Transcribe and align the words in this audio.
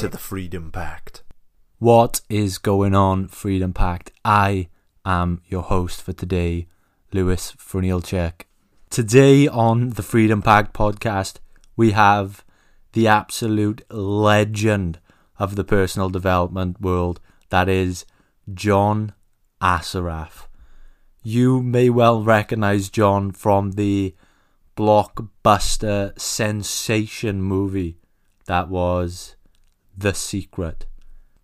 to 0.00 0.08
the 0.08 0.16
Freedom 0.16 0.72
Pact. 0.72 1.22
What 1.78 2.22
is 2.30 2.56
going 2.56 2.94
on, 2.94 3.28
Freedom 3.28 3.74
Pact? 3.74 4.10
I 4.24 4.68
am 5.04 5.42
your 5.46 5.60
host 5.60 6.00
for 6.00 6.14
today, 6.14 6.68
Lewis 7.12 7.52
Frunielchek. 7.58 8.46
Today 8.88 9.46
on 9.46 9.90
the 9.90 10.02
Freedom 10.02 10.40
Pact 10.40 10.72
podcast, 10.72 11.34
we 11.76 11.90
have 11.90 12.46
the 12.94 13.08
absolute 13.08 13.82
legend 13.90 14.98
of 15.38 15.54
the 15.54 15.64
personal 15.64 16.08
development 16.08 16.80
world, 16.80 17.20
that 17.50 17.68
is 17.68 18.06
John 18.54 19.12
Assaraf. 19.60 20.46
You 21.22 21.62
may 21.62 21.90
well 21.90 22.22
recognize 22.22 22.88
John 22.88 23.32
from 23.32 23.72
the 23.72 24.14
blockbuster 24.78 26.18
sensation 26.18 27.42
movie 27.42 27.98
that 28.46 28.70
was 28.70 29.36
The 30.00 30.14
Secret. 30.14 30.86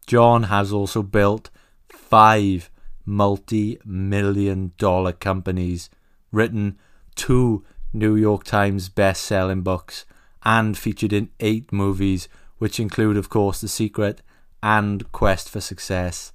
John 0.07 0.45
has 0.45 0.73
also 0.73 1.03
built 1.03 1.51
five 1.91 2.71
multi 3.05 3.79
million 3.85 4.73
dollar 4.79 5.13
companies, 5.13 5.91
written 6.33 6.79
two 7.15 7.67
New 7.93 8.17
York 8.17 8.45
Times 8.45 8.89
best 8.89 9.25
selling 9.25 9.61
books, 9.61 10.07
and 10.43 10.79
featured 10.79 11.13
in 11.13 11.29
eight 11.39 11.71
movies, 11.71 12.31
which 12.57 12.81
include, 12.81 13.19
of 13.19 13.29
course, 13.29 13.61
The 13.61 13.69
Secret 13.69 14.23
and 14.63 15.13
Quest 15.13 15.51
for 15.51 15.61
Success. 15.61 16.33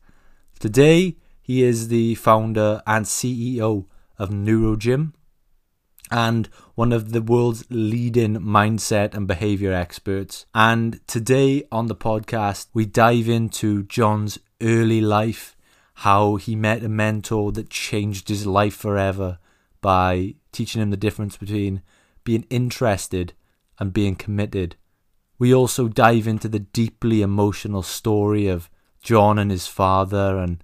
Today, 0.59 1.15
he 1.41 1.63
is 1.63 1.87
the 1.87 2.13
founder 2.13 2.83
and 2.85 3.07
CEO 3.07 3.85
of 4.19 4.29
NeuroGym 4.29 5.13
and 6.11 6.47
one 6.75 6.91
of 6.91 7.13
the 7.13 7.21
world's 7.21 7.65
leading 7.69 8.35
mindset 8.35 9.13
and 9.13 9.27
behavior 9.27 9.71
experts. 9.71 10.45
And 10.53 10.99
today 11.07 11.63
on 11.71 11.87
the 11.87 11.95
podcast, 11.95 12.67
we 12.73 12.85
dive 12.85 13.29
into 13.29 13.83
John's 13.83 14.37
early 14.61 15.01
life, 15.01 15.55
how 15.95 16.35
he 16.35 16.55
met 16.55 16.83
a 16.83 16.89
mentor 16.89 17.51
that 17.53 17.69
changed 17.69 18.29
his 18.29 18.45
life 18.45 18.75
forever 18.75 19.39
by 19.79 20.35
teaching 20.51 20.81
him 20.81 20.91
the 20.91 20.97
difference 20.97 21.37
between 21.37 21.81
being 22.23 22.45
interested 22.49 23.33
and 23.79 23.93
being 23.93 24.15
committed. 24.15 24.75
We 25.39 25.53
also 25.53 25.87
dive 25.87 26.27
into 26.27 26.47
the 26.47 26.59
deeply 26.59 27.21
emotional 27.21 27.81
story 27.81 28.47
of 28.47 28.69
John 29.01 29.39
and 29.39 29.49
his 29.49 29.65
father 29.65 30.37
and 30.37 30.63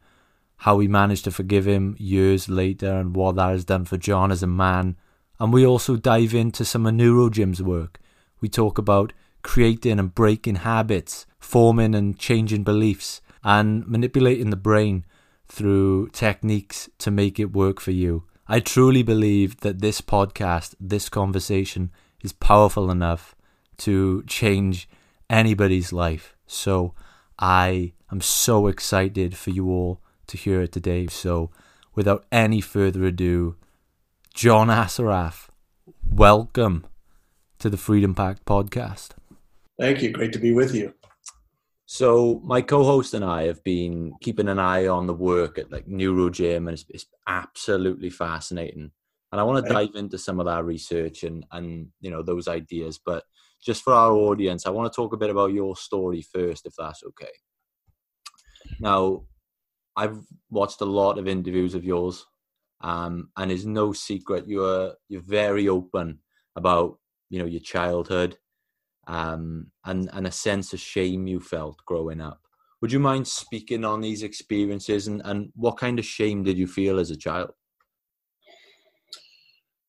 how 0.58 0.80
he 0.80 0.88
managed 0.88 1.24
to 1.24 1.32
forgive 1.32 1.68
him 1.68 1.96
years 1.98 2.50
later 2.50 2.92
and 3.00 3.16
what 3.16 3.36
that 3.36 3.50
has 3.50 3.66
done 3.66 3.86
for 3.86 3.98
John 3.98 4.32
as 4.32 4.44
a 4.44 4.48
man. 4.48 4.98
And 5.40 5.54
we 5.54 5.66
also 5.66 5.96
dive 5.96 6.34
into 6.34 6.66
some 6.66 6.86
of 6.86 6.94
NeuroGym's 6.94 7.62
work. 7.62 8.00
We 8.42 8.50
talk 8.50 8.78
about 8.78 9.14
creating 9.44 10.00
and 10.00 10.14
breaking 10.14 10.58
habits, 10.58 11.26
forming 11.40 11.96
and 11.96 12.18
changing 12.18 12.64
beliefs, 12.64 13.22
and 13.44 13.88
manipulating 13.88 14.50
the 14.50 14.56
brain 14.56 15.06
through 15.48 16.10
techniques 16.10 16.90
to 17.00 17.12
make 17.12 17.40
it 17.40 17.54
work 17.54 17.80
for 17.80 17.92
you. 17.92 18.24
I 18.48 18.60
truly 18.60 19.04
believe 19.04 19.60
that 19.62 19.82
this 19.82 20.02
podcast, 20.02 20.76
this 20.80 21.10
conversation, 21.10 21.92
is 22.24 22.34
powerful 22.34 22.90
enough 22.90 23.36
to 23.78 24.24
change 24.24 24.90
anybody's 25.30 25.94
life. 25.94 26.36
So 26.48 26.94
I 27.38 27.94
am 28.12 28.22
so 28.22 28.68
excited 28.68 29.38
for 29.38 29.52
you 29.52 29.70
all 29.70 30.02
to 30.28 30.38
hear 30.38 30.62
it 30.62 30.72
today. 30.72 31.08
So 31.08 31.52
without 31.94 32.26
any 32.32 32.62
further 32.62 33.04
ado, 33.06 33.56
John 34.38 34.68
Assaraf, 34.68 35.48
welcome 36.12 36.86
to 37.58 37.72
the 37.72 37.76
Freedom 37.76 38.14
Pact 38.14 38.46
podcast. 38.46 39.14
Thank 39.80 40.04
you. 40.04 40.12
Great 40.12 40.32
to 40.34 40.38
be 40.38 40.54
with 40.54 40.76
you. 40.76 40.94
So 41.88 42.40
my 42.44 42.62
co-host 42.62 43.16
and 43.16 43.26
I 43.26 43.48
have 43.48 43.64
been 43.64 44.14
keeping 44.22 44.48
an 44.48 44.60
eye 44.60 44.86
on 44.86 45.08
the 45.08 45.14
work 45.16 45.58
at 45.58 45.72
like 45.72 45.88
NeuroGym, 45.88 46.58
and 46.58 46.70
it's, 46.70 46.86
it's 46.90 47.08
absolutely 47.26 48.12
fascinating. 48.12 48.92
And 49.32 49.42
I 49.42 49.44
want 49.44 49.66
to 49.66 49.74
dive 49.74 49.96
into 49.96 50.20
some 50.20 50.40
of 50.40 50.46
that 50.46 50.66
research 50.66 51.24
and 51.24 51.44
and 51.52 51.88
you 52.00 52.12
know 52.12 52.22
those 52.22 52.48
ideas. 52.48 53.00
But 53.04 53.24
just 53.60 53.84
for 53.84 53.94
our 53.94 54.12
audience, 54.12 54.68
I 54.68 54.70
want 54.70 54.94
to 54.94 54.96
talk 54.96 55.14
a 55.14 55.18
bit 55.18 55.32
about 55.32 55.52
your 55.52 55.76
story 55.76 56.22
first, 56.22 56.68
if 56.68 56.76
that's 56.78 57.02
okay. 57.04 57.34
Now, 58.80 59.24
I've 59.96 60.20
watched 60.52 60.82
a 60.82 60.86
lot 60.86 61.18
of 61.18 61.28
interviews 61.28 61.74
of 61.74 61.84
yours, 61.84 62.24
um, 62.82 63.30
and 63.38 63.52
it's 63.52 63.66
no 63.66 63.94
secret 63.94 64.48
you're 64.48 64.94
you're 65.10 65.22
very 65.22 65.68
open 65.68 66.20
about 66.56 66.98
you 67.30 67.40
know 67.40 67.46
your 67.46 67.62
childhood, 67.62 68.38
um, 69.08 69.72
and 69.86 70.10
and 70.14 70.28
a 70.28 70.32
sense 70.32 70.74
of 70.74 70.80
shame 70.80 71.28
you 71.28 71.40
felt 71.40 71.78
growing 71.86 72.22
up. 72.22 72.42
Would 72.82 72.92
you 72.92 73.00
mind 73.00 73.28
speaking 73.28 73.84
on 73.84 74.02
these 74.02 74.22
experiences 74.22 75.08
and, 75.08 75.22
and 75.26 75.52
what 75.56 75.78
kind 75.78 75.98
of 75.98 76.06
shame 76.06 76.44
did 76.44 76.58
you 76.58 76.68
feel 76.68 77.00
as 77.00 77.10
a 77.10 77.18
child? 77.18 77.50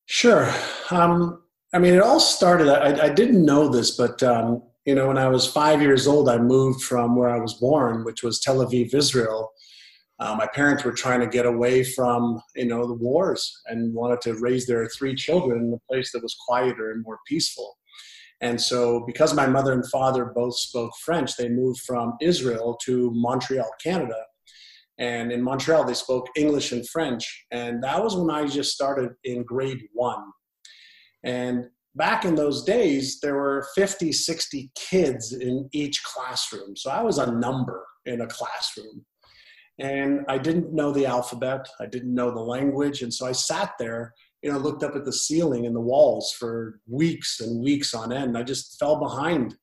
Sure. 0.06 0.50
Um, 0.90 1.42
I 1.74 1.78
mean, 1.78 1.92
it 1.92 2.02
all 2.02 2.18
started. 2.18 2.70
I, 2.70 3.06
I 3.06 3.08
didn't 3.10 3.44
know 3.44 3.68
this, 3.68 3.90
but 3.90 4.22
um, 4.22 4.62
you 4.86 4.94
know, 4.94 5.08
when 5.08 5.18
I 5.18 5.28
was 5.28 5.46
five 5.46 5.82
years 5.82 6.06
old, 6.06 6.30
I 6.30 6.38
moved 6.38 6.82
from 6.82 7.14
where 7.14 7.28
I 7.28 7.38
was 7.38 7.52
born, 7.52 8.04
which 8.04 8.22
was 8.22 8.40
Tel 8.40 8.64
Aviv, 8.64 8.94
Israel. 8.94 9.52
Uh, 10.20 10.34
my 10.34 10.46
parents 10.48 10.84
were 10.84 10.92
trying 10.92 11.20
to 11.20 11.26
get 11.26 11.46
away 11.46 11.84
from 11.84 12.40
you 12.56 12.66
know 12.66 12.86
the 12.86 12.94
wars 12.94 13.60
and 13.66 13.94
wanted 13.94 14.20
to 14.20 14.34
raise 14.40 14.66
their 14.66 14.88
three 14.88 15.14
children 15.14 15.60
in 15.60 15.72
a 15.72 15.92
place 15.92 16.12
that 16.12 16.22
was 16.22 16.36
quieter 16.46 16.90
and 16.90 17.04
more 17.04 17.18
peaceful. 17.26 17.76
And 18.40 18.60
so, 18.60 19.04
because 19.06 19.34
my 19.34 19.46
mother 19.46 19.72
and 19.72 19.88
father 19.90 20.26
both 20.26 20.56
spoke 20.56 20.92
French, 21.04 21.36
they 21.36 21.48
moved 21.48 21.80
from 21.80 22.14
Israel 22.20 22.78
to 22.84 23.10
Montreal, 23.14 23.70
Canada. 23.82 24.22
And 24.98 25.30
in 25.30 25.42
Montreal, 25.42 25.84
they 25.84 25.94
spoke 25.94 26.26
English 26.36 26.72
and 26.72 26.88
French. 26.88 27.46
And 27.50 27.82
that 27.82 28.02
was 28.02 28.16
when 28.16 28.30
I 28.30 28.46
just 28.46 28.72
started 28.72 29.10
in 29.24 29.44
grade 29.44 29.82
one. 29.92 30.24
And 31.24 31.66
back 31.94 32.24
in 32.24 32.34
those 32.34 32.64
days, 32.64 33.20
there 33.20 33.34
were 33.34 33.66
50, 33.74 34.12
60 34.12 34.70
kids 34.76 35.32
in 35.32 35.68
each 35.72 36.02
classroom. 36.04 36.76
So 36.76 36.90
I 36.90 37.02
was 37.02 37.18
a 37.18 37.30
number 37.30 37.84
in 38.06 38.20
a 38.20 38.26
classroom. 38.26 39.04
And 39.78 40.24
I 40.28 40.38
didn't 40.38 40.72
know 40.72 40.92
the 40.92 41.06
alphabet, 41.06 41.68
I 41.80 41.86
didn't 41.86 42.14
know 42.14 42.30
the 42.30 42.40
language. 42.40 43.02
And 43.02 43.14
so 43.14 43.26
I 43.26 43.32
sat 43.32 43.72
there, 43.78 44.14
you 44.42 44.50
know, 44.50 44.58
looked 44.58 44.82
up 44.82 44.96
at 44.96 45.04
the 45.04 45.12
ceiling 45.12 45.66
and 45.66 45.74
the 45.74 45.80
walls 45.80 46.34
for 46.38 46.80
weeks 46.88 47.40
and 47.40 47.62
weeks 47.62 47.94
on 47.94 48.12
end. 48.12 48.36
I 48.36 48.42
just 48.42 48.78
fell 48.78 48.98
behind. 48.98 49.56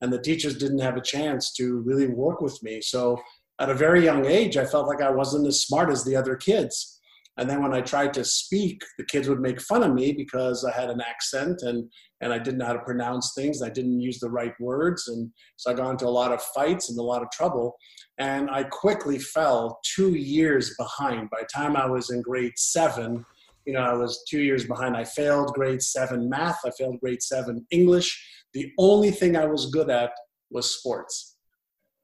And 0.00 0.12
the 0.12 0.20
teachers 0.20 0.56
didn't 0.56 0.80
have 0.80 0.96
a 0.96 1.02
chance 1.02 1.52
to 1.54 1.80
really 1.80 2.08
work 2.08 2.40
with 2.40 2.60
me. 2.62 2.80
So 2.80 3.20
at 3.60 3.70
a 3.70 3.74
very 3.74 4.02
young 4.02 4.26
age, 4.26 4.56
I 4.56 4.64
felt 4.64 4.88
like 4.88 5.02
I 5.02 5.10
wasn't 5.10 5.46
as 5.46 5.62
smart 5.62 5.90
as 5.90 6.04
the 6.04 6.16
other 6.16 6.34
kids. 6.34 6.99
And 7.40 7.48
then 7.48 7.62
when 7.62 7.72
I 7.72 7.80
tried 7.80 8.12
to 8.14 8.24
speak, 8.24 8.82
the 8.98 9.04
kids 9.04 9.26
would 9.26 9.40
make 9.40 9.62
fun 9.62 9.82
of 9.82 9.94
me 9.94 10.12
because 10.12 10.62
I 10.62 10.78
had 10.78 10.90
an 10.90 11.00
accent 11.00 11.62
and, 11.62 11.90
and 12.20 12.34
I 12.34 12.38
didn't 12.38 12.58
know 12.58 12.66
how 12.66 12.74
to 12.74 12.80
pronounce 12.80 13.32
things. 13.34 13.62
I 13.62 13.70
didn't 13.70 13.98
use 13.98 14.18
the 14.20 14.28
right 14.28 14.52
words. 14.60 15.08
And 15.08 15.30
so 15.56 15.70
I 15.70 15.74
got 15.74 15.90
into 15.90 16.06
a 16.06 16.10
lot 16.10 16.32
of 16.32 16.42
fights 16.54 16.90
and 16.90 16.98
a 16.98 17.02
lot 17.02 17.22
of 17.22 17.30
trouble. 17.30 17.74
And 18.18 18.50
I 18.50 18.64
quickly 18.64 19.18
fell 19.18 19.80
two 19.96 20.10
years 20.10 20.76
behind. 20.78 21.30
By 21.30 21.40
the 21.40 21.48
time 21.52 21.76
I 21.76 21.86
was 21.86 22.10
in 22.10 22.20
grade 22.20 22.52
seven, 22.58 23.24
you 23.64 23.72
know, 23.72 23.80
I 23.80 23.94
was 23.94 24.22
two 24.28 24.42
years 24.42 24.66
behind. 24.66 24.94
I 24.94 25.04
failed 25.04 25.54
grade 25.54 25.80
seven 25.80 26.28
math, 26.28 26.60
I 26.66 26.70
failed 26.78 27.00
grade 27.00 27.22
seven 27.22 27.66
English. 27.70 28.22
The 28.52 28.70
only 28.78 29.12
thing 29.12 29.34
I 29.34 29.46
was 29.46 29.70
good 29.70 29.88
at 29.88 30.10
was 30.50 30.76
sports 30.76 31.29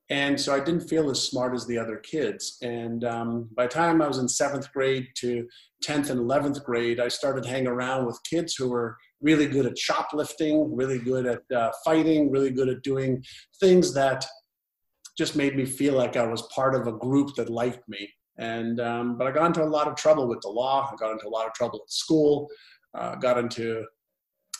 and 0.08 0.40
so 0.40 0.54
I 0.54 0.60
didn't 0.60 0.88
feel 0.88 1.10
as 1.10 1.22
smart 1.22 1.54
as 1.54 1.66
the 1.66 1.78
other 1.78 1.96
kids. 1.96 2.58
And 2.62 3.02
um, 3.04 3.48
by 3.56 3.64
the 3.64 3.72
time 3.72 4.00
I 4.00 4.06
was 4.06 4.18
in 4.18 4.28
seventh 4.28 4.72
grade 4.72 5.08
to 5.16 5.48
10th 5.84 6.10
and 6.10 6.20
11th 6.20 6.64
grade, 6.64 7.00
I 7.00 7.08
started 7.08 7.44
hanging 7.44 7.66
around 7.66 8.06
with 8.06 8.20
kids 8.22 8.54
who 8.54 8.68
were 8.68 8.96
really 9.20 9.46
good 9.46 9.66
at 9.66 9.76
shoplifting, 9.76 10.74
really 10.76 11.00
good 11.00 11.26
at 11.26 11.40
uh, 11.56 11.72
fighting, 11.84 12.30
really 12.30 12.50
good 12.50 12.68
at 12.68 12.82
doing 12.82 13.24
things 13.58 13.92
that 13.94 14.24
just 15.18 15.34
made 15.34 15.56
me 15.56 15.64
feel 15.64 15.94
like 15.94 16.16
I 16.16 16.26
was 16.26 16.42
part 16.54 16.74
of 16.76 16.86
a 16.86 16.92
group 16.92 17.34
that 17.36 17.50
liked 17.50 17.88
me. 17.88 18.08
And 18.38 18.80
um, 18.80 19.16
but 19.16 19.26
I 19.26 19.30
got 19.32 19.46
into 19.46 19.62
a 19.62 19.64
lot 19.64 19.88
of 19.88 19.96
trouble 19.96 20.28
with 20.28 20.42
the 20.42 20.48
law. 20.48 20.88
I 20.92 20.94
got 20.96 21.10
into 21.10 21.26
a 21.26 21.30
lot 21.30 21.46
of 21.46 21.54
trouble 21.54 21.80
at 21.82 21.90
school. 21.90 22.48
Uh, 22.94 23.14
got 23.16 23.38
into 23.38 23.82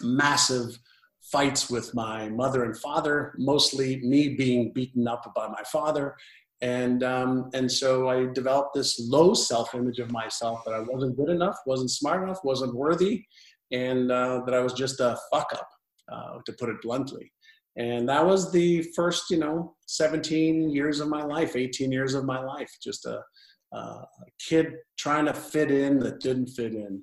massive 0.00 0.78
fights 1.31 1.70
with 1.70 1.94
my 1.94 2.28
mother 2.28 2.64
and 2.64 2.76
father, 2.76 3.34
mostly 3.38 4.00
me 4.02 4.31
being 4.31 4.73
beaten 4.73 5.08
up 5.08 5.32
by 5.34 5.49
my 5.49 5.62
father. 5.70 6.14
And, 6.62 7.02
um, 7.02 7.50
and 7.52 7.70
so 7.70 8.08
I 8.08 8.26
developed 8.26 8.75
this 8.75 9.00
low 9.08 9.34
self 9.34 9.75
image 9.75 9.99
of 9.99 10.11
myself 10.11 10.62
that 10.64 10.75
I 10.75 10.81
wasn't 10.81 11.17
good 11.17 11.28
enough, 11.28 11.58
wasn't 11.67 11.90
smart 11.90 12.23
enough, 12.23 12.38
wasn't 12.44 12.75
worthy, 12.75 13.25
and 13.73 14.11
uh, 14.11 14.43
that 14.46 14.55
I 14.55 14.61
was 14.61 14.73
just 14.73 15.00
a 15.00 15.19
fuck 15.31 15.52
up, 15.52 15.69
uh, 16.11 16.38
to 16.46 16.52
put 16.58 16.70
it 16.70 16.81
bluntly. 16.81 17.31
And 17.76 18.08
that 18.08 18.25
was 18.25 18.50
the 18.52 18.82
first, 18.94 19.31
you 19.31 19.38
know, 19.38 19.75
17 19.87 20.70
years 20.70 21.00
of 21.00 21.08
my 21.08 21.22
life, 21.22 21.56
18 21.56 21.93
years 21.93 22.14
of 22.14 22.25
my 22.25 22.43
life, 22.43 22.70
just 22.82 23.05
a, 23.05 23.20
a 23.72 24.06
kid 24.38 24.76
trying 24.96 25.26
to 25.26 25.34
fit 25.34 25.70
in 25.70 25.99
that 25.99 26.20
didn't 26.20 26.46
fit 26.46 26.75
in 26.75 27.02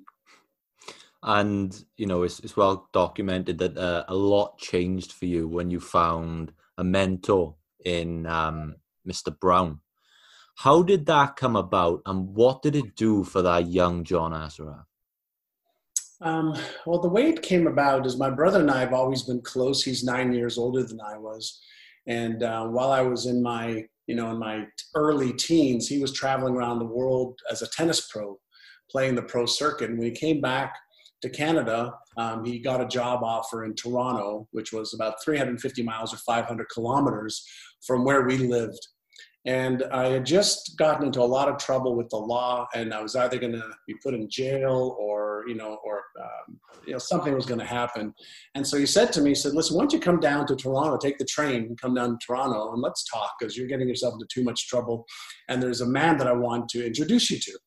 and 1.24 1.84
you 1.96 2.06
know 2.06 2.22
it's, 2.22 2.38
it's 2.40 2.56
well 2.56 2.88
documented 2.92 3.58
that 3.58 3.76
uh, 3.76 4.04
a 4.08 4.14
lot 4.14 4.58
changed 4.58 5.12
for 5.12 5.24
you 5.24 5.48
when 5.48 5.70
you 5.70 5.80
found 5.80 6.52
a 6.78 6.84
mentor 6.84 7.54
in 7.84 8.26
um, 8.26 8.76
mr 9.08 9.38
brown. 9.38 9.80
How 10.56 10.82
did 10.82 11.06
that 11.06 11.34
come 11.34 11.56
about 11.56 12.02
and 12.06 12.28
what 12.28 12.62
did 12.62 12.76
it 12.76 12.94
do 12.94 13.24
for 13.24 13.42
that 13.42 13.66
young 13.68 14.04
john 14.04 14.32
Assaraf 14.32 14.84
um, 16.20 16.54
well 16.86 17.00
the 17.00 17.08
way 17.08 17.28
it 17.28 17.42
came 17.42 17.66
about 17.66 18.06
is 18.06 18.18
my 18.18 18.30
brother 18.30 18.60
and 18.60 18.70
i 18.70 18.80
have 18.80 18.92
always 18.92 19.22
been 19.22 19.40
close. 19.40 19.82
He's 19.82 20.04
nine 20.04 20.32
years 20.32 20.58
older 20.58 20.82
than 20.84 21.00
i 21.00 21.16
was. 21.16 21.58
And 22.06 22.42
uh, 22.42 22.66
while 22.66 22.92
i 22.92 23.00
was 23.00 23.26
in 23.26 23.42
my 23.42 23.84
you 24.06 24.14
know 24.14 24.30
in 24.30 24.38
my 24.38 24.66
early 24.94 25.32
teens 25.32 25.88
he 25.88 26.00
was 26.02 26.12
traveling 26.12 26.54
around 26.54 26.80
the 26.80 26.84
world 26.84 27.40
as 27.50 27.62
a 27.62 27.68
tennis 27.68 28.08
pro 28.12 28.38
playing 28.90 29.14
the 29.14 29.22
pro 29.22 29.46
circuit. 29.46 29.90
And 29.90 29.98
when 29.98 30.08
he 30.08 30.14
came 30.14 30.40
back 30.40 30.76
to 31.22 31.30
Canada, 31.30 31.92
um, 32.16 32.44
he 32.44 32.58
got 32.58 32.80
a 32.80 32.86
job 32.86 33.22
offer 33.22 33.64
in 33.64 33.74
Toronto, 33.74 34.46
which 34.52 34.72
was 34.72 34.94
about 34.94 35.22
350 35.24 35.82
miles 35.82 36.12
or 36.12 36.18
500 36.18 36.66
kilometers 36.72 37.46
from 37.86 38.04
where 38.04 38.22
we 38.22 38.36
lived. 38.36 38.86
And 39.46 39.82
I 39.92 40.08
had 40.08 40.24
just 40.24 40.74
gotten 40.78 41.06
into 41.06 41.20
a 41.20 41.24
lot 41.24 41.48
of 41.48 41.58
trouble 41.58 41.96
with 41.96 42.08
the 42.08 42.16
law, 42.16 42.66
and 42.74 42.94
I 42.94 43.02
was 43.02 43.14
either 43.14 43.38
going 43.38 43.52
to 43.52 43.68
be 43.86 43.94
put 44.02 44.14
in 44.14 44.28
jail 44.30 44.96
or, 44.98 45.44
you 45.46 45.54
know, 45.54 45.78
or 45.84 46.02
um, 46.18 46.58
you 46.86 46.92
know, 46.92 46.98
something 46.98 47.34
was 47.34 47.44
going 47.44 47.60
to 47.60 47.66
happen. 47.66 48.14
And 48.54 48.66
so 48.66 48.78
he 48.78 48.86
said 48.86 49.12
to 49.12 49.20
me, 49.20 49.30
he 49.30 49.34
said, 49.34 49.52
"Listen, 49.52 49.76
why 49.76 49.82
don't 49.82 49.92
you 49.92 50.00
come 50.00 50.18
down 50.18 50.46
to 50.46 50.56
Toronto, 50.56 50.96
take 50.96 51.18
the 51.18 51.26
train, 51.26 51.64
and 51.64 51.78
come 51.78 51.94
down 51.94 52.12
to 52.12 52.26
Toronto, 52.26 52.72
and 52.72 52.80
let's 52.80 53.04
talk, 53.04 53.34
because 53.38 53.54
you're 53.54 53.68
getting 53.68 53.88
yourself 53.88 54.14
into 54.14 54.26
too 54.32 54.44
much 54.44 54.66
trouble. 54.66 55.04
And 55.50 55.62
there's 55.62 55.82
a 55.82 55.86
man 55.86 56.16
that 56.18 56.26
I 56.26 56.32
want 56.32 56.70
to 56.70 56.86
introduce 56.86 57.30
you 57.30 57.38
to." 57.38 57.58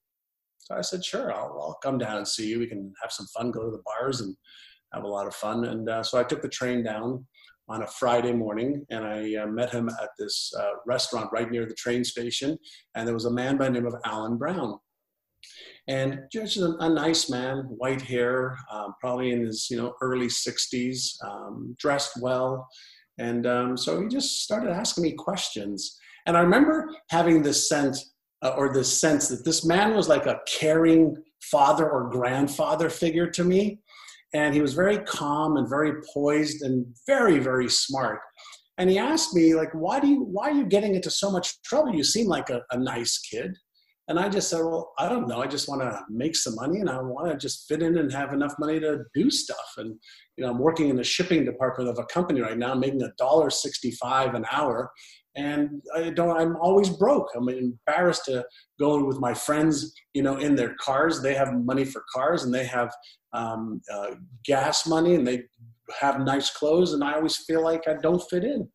So 0.68 0.76
I 0.76 0.82
said, 0.82 1.06
sure, 1.06 1.32
I'll, 1.32 1.58
I'll 1.62 1.80
come 1.82 1.98
down 1.98 2.18
and 2.18 2.28
see 2.28 2.50
you. 2.50 2.60
We 2.60 2.68
can 2.68 2.94
have 3.02 3.10
some 3.10 3.26
fun, 3.28 3.52
go 3.52 3.64
to 3.64 3.72
the 3.72 3.82
bars 3.86 4.20
and 4.20 4.36
have 4.94 5.06
a 5.06 5.08
lot 5.08 5.26
of 5.26 5.34
fun. 5.34 5.64
And 5.64 5.88
uh, 5.88 6.04
so 6.04 6.20
I 6.20 6.26
took 6.26 6.42
the 6.42 6.50
train 6.50 6.84
down 6.84 7.26
on 7.70 7.84
a 7.84 7.88
Friday 7.88 8.34
morning 8.34 8.86
and 8.90 9.06
I 9.06 9.34
uh, 9.36 9.48
met 9.48 9.72
him 9.72 9.88
at 9.88 10.10
this 10.20 10.52
uh, 10.60 10.72
restaurant 10.86 11.30
right 11.32 11.50
near 11.50 11.66
the 11.66 11.74
train 11.74 12.04
station. 12.04 12.58
And 12.96 13.08
there 13.08 13.14
was 13.14 13.24
a 13.24 13.32
man 13.32 13.56
by 13.56 13.66
the 13.66 13.72
name 13.72 13.86
of 13.86 13.96
Alan 14.04 14.36
Brown. 14.36 14.78
And 15.88 16.20
just 16.34 16.58
a, 16.58 16.76
a 16.82 16.90
nice 16.90 17.30
man, 17.30 17.60
white 17.70 18.02
hair, 18.02 18.58
um, 18.70 18.94
probably 19.00 19.32
in 19.32 19.46
his 19.46 19.70
you 19.72 19.78
know 19.78 19.94
early 20.02 20.28
60s, 20.28 21.14
um, 21.24 21.78
dressed 21.80 22.20
well. 22.20 22.68
And 23.18 23.48
um, 23.48 23.78
so 23.78 24.02
he 24.02 24.10
just 24.10 24.44
started 24.44 24.72
asking 24.72 25.04
me 25.04 25.14
questions. 25.14 25.98
And 26.26 26.36
I 26.36 26.42
remember 26.42 26.94
having 27.10 27.42
this 27.42 27.70
sense 27.70 28.16
uh, 28.42 28.54
or 28.58 28.74
this 28.74 29.00
sense 29.00 29.28
that 29.30 29.46
this 29.46 29.66
man 29.66 29.96
was 29.96 30.08
like 30.08 30.26
a 30.26 30.40
caring 30.48 31.16
father 31.42 31.90
or 31.90 32.10
grandfather 32.10 32.90
figure 32.90 33.30
to 33.32 33.44
me. 33.44 33.80
And 34.34 34.54
he 34.54 34.62
was 34.62 34.74
very 34.74 35.00
calm 35.00 35.58
and 35.58 35.70
very 35.70 35.94
poised 36.14 36.62
and 36.62 36.86
very, 37.08 37.40
very 37.40 37.70
smart. 37.70 38.20
And 38.78 38.90
he 38.90 39.00
asked 39.00 39.34
me, 39.34 39.56
like, 39.56 39.72
why 39.74 40.00
do 40.00 40.08
you 40.08 40.24
why 40.24 40.50
are 40.50 40.54
you 40.54 40.66
getting 40.66 40.96
into 40.96 41.10
so 41.10 41.32
much 41.32 41.62
trouble? 41.64 41.96
You 41.96 42.04
seem 42.04 42.28
like 42.28 42.50
a, 42.50 42.62
a 42.72 42.78
nice 42.78 43.18
kid. 43.20 43.58
And 44.10 44.18
I 44.20 44.30
just 44.30 44.50
said, 44.50 44.60
well, 44.60 44.94
I 44.98 45.10
don't 45.10 45.28
know. 45.28 45.42
I 45.42 45.48
just 45.48 45.68
want 45.68 45.82
to 45.82 46.00
make 46.10 46.36
some 46.36 46.56
money 46.56 46.80
and 46.80 46.90
I 46.90 47.02
want 47.02 47.30
to 47.30 47.38
just 47.38 47.68
fit 47.68 47.82
in 47.82 47.98
and 47.98 48.12
have 48.14 48.32
enough 48.32 48.54
money 48.58 48.80
to 48.80 49.00
do 49.14 49.30
stuff. 49.30 49.74
And, 49.78 50.00
you 50.38 50.46
know, 50.46 50.52
I'm 50.52 50.60
working 50.60 50.88
in 50.88 50.96
the 50.96 51.04
shipping 51.04 51.44
department 51.44 51.90
of 51.90 52.00
a 52.00 52.06
company 52.06 52.40
right 52.40 52.58
now, 52.58 52.74
making 52.74 53.02
a 53.02 53.12
dollar 53.18 53.50
65 53.50 54.34
an 54.36 54.46
hour 54.50 54.92
and 55.38 55.84
I 55.96 56.10
don't. 56.10 56.36
I'm 56.36 56.58
always 56.58 56.90
broke. 56.90 57.30
I'm 57.36 57.48
embarrassed 57.48 58.26
to 58.26 58.44
go 58.80 59.04
with 59.06 59.20
my 59.20 59.34
friends, 59.34 59.94
you 60.14 60.24
know, 60.24 60.38
in 60.38 60.56
their 60.56 60.76
cars. 60.82 61.22
They 61.22 61.36
have 61.36 61.54
money 61.54 61.86
for 61.86 62.04
cars, 62.14 62.44
and 62.44 62.54
they 62.54 62.66
have 62.66 62.92
um, 63.34 63.80
uh, 63.94 64.16
gas 64.44 64.88
money, 64.88 65.14
and 65.14 65.26
they 65.26 65.44
have 66.02 66.20
nice 66.22 66.50
clothes, 66.50 66.94
and 66.94 67.04
I 67.04 67.14
always 67.14 67.38
feel 67.38 67.64
like 67.64 67.88
I 67.88 67.96
don't 68.02 68.24
fit 68.30 68.44
in. 68.44 68.68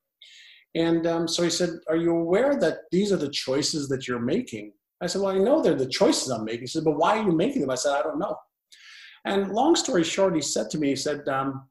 And 0.74 1.06
um, 1.06 1.26
so 1.26 1.42
he 1.42 1.50
said, 1.50 1.70
"Are 1.88 1.96
you 1.96 2.16
aware 2.16 2.56
that 2.60 2.78
these 2.92 3.12
are 3.12 3.16
the 3.16 3.30
choices 3.30 3.88
that 3.88 4.06
you're 4.06 4.20
making?" 4.20 4.72
I 5.02 5.08
said, 5.08 5.20
"Well, 5.20 5.36
I 5.36 5.38
know 5.38 5.60
they're 5.60 5.74
the 5.74 5.86
choices 5.86 6.30
I'm 6.30 6.44
making." 6.44 6.60
He 6.60 6.66
said, 6.68 6.84
"But 6.84 6.96
why 6.96 7.18
are 7.18 7.24
you 7.24 7.32
making 7.32 7.62
them?" 7.62 7.70
I 7.70 7.74
said, 7.74 7.92
"I 7.92 8.02
don't 8.02 8.20
know." 8.20 8.36
And 9.24 9.52
long 9.52 9.76
story 9.76 10.04
short, 10.04 10.34
he 10.34 10.40
said 10.40 10.68
to 10.70 10.78
me, 10.78 10.88
he 10.88 10.96
said, 10.96 11.28
um, 11.28 11.68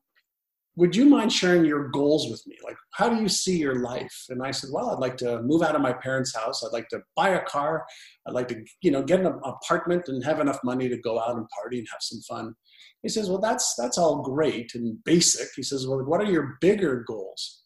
would 0.77 0.95
you 0.95 1.05
mind 1.05 1.33
sharing 1.33 1.65
your 1.65 1.89
goals 1.89 2.29
with 2.29 2.41
me? 2.47 2.55
Like, 2.63 2.77
how 2.91 3.09
do 3.09 3.21
you 3.21 3.27
see 3.27 3.57
your 3.57 3.75
life? 3.75 4.25
And 4.29 4.41
I 4.41 4.51
said, 4.51 4.69
well, 4.71 4.89
I'd 4.89 4.99
like 4.99 5.17
to 5.17 5.41
move 5.41 5.61
out 5.61 5.75
of 5.75 5.81
my 5.81 5.91
parents' 5.91 6.35
house. 6.35 6.63
I'd 6.63 6.71
like 6.71 6.87
to 6.89 7.01
buy 7.15 7.29
a 7.29 7.43
car. 7.43 7.85
I'd 8.25 8.33
like 8.33 8.47
to, 8.49 8.63
you 8.81 8.91
know, 8.91 9.03
get 9.03 9.19
an 9.19 9.39
apartment 9.43 10.07
and 10.07 10.23
have 10.23 10.39
enough 10.39 10.59
money 10.63 10.87
to 10.87 10.97
go 10.97 11.19
out 11.19 11.35
and 11.35 11.45
party 11.49 11.79
and 11.79 11.87
have 11.91 12.01
some 12.01 12.21
fun. 12.21 12.55
He 13.03 13.09
says, 13.09 13.29
well, 13.29 13.41
that's, 13.41 13.75
that's 13.77 13.97
all 13.97 14.21
great 14.21 14.71
and 14.73 15.03
basic. 15.03 15.49
He 15.55 15.63
says, 15.63 15.87
well, 15.87 16.03
what 16.03 16.21
are 16.21 16.31
your 16.31 16.57
bigger 16.61 17.03
goals? 17.05 17.63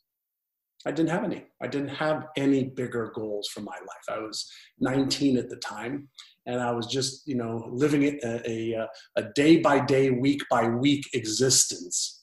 I 0.88 0.92
didn't 0.92 1.10
have 1.10 1.24
any. 1.24 1.46
I 1.62 1.68
didn't 1.68 1.90
have 1.90 2.26
any 2.38 2.66
bigger 2.66 3.12
goals 3.16 3.48
for 3.54 3.62
my 3.62 3.74
life. 3.74 4.18
I 4.18 4.20
was 4.20 4.52
19 4.80 5.38
at 5.38 5.50
the 5.50 5.56
time 5.58 6.08
and 6.46 6.62
I 6.62 6.72
was 6.72 6.86
just, 6.86 7.28
you 7.28 7.36
know, 7.36 7.70
living 7.72 8.04
a, 8.04 8.50
a, 8.50 8.88
a 9.16 9.24
day 9.34 9.58
by 9.58 9.80
day, 9.80 10.12
week 10.12 10.42
by 10.50 10.68
week 10.68 11.04
existence 11.14 12.15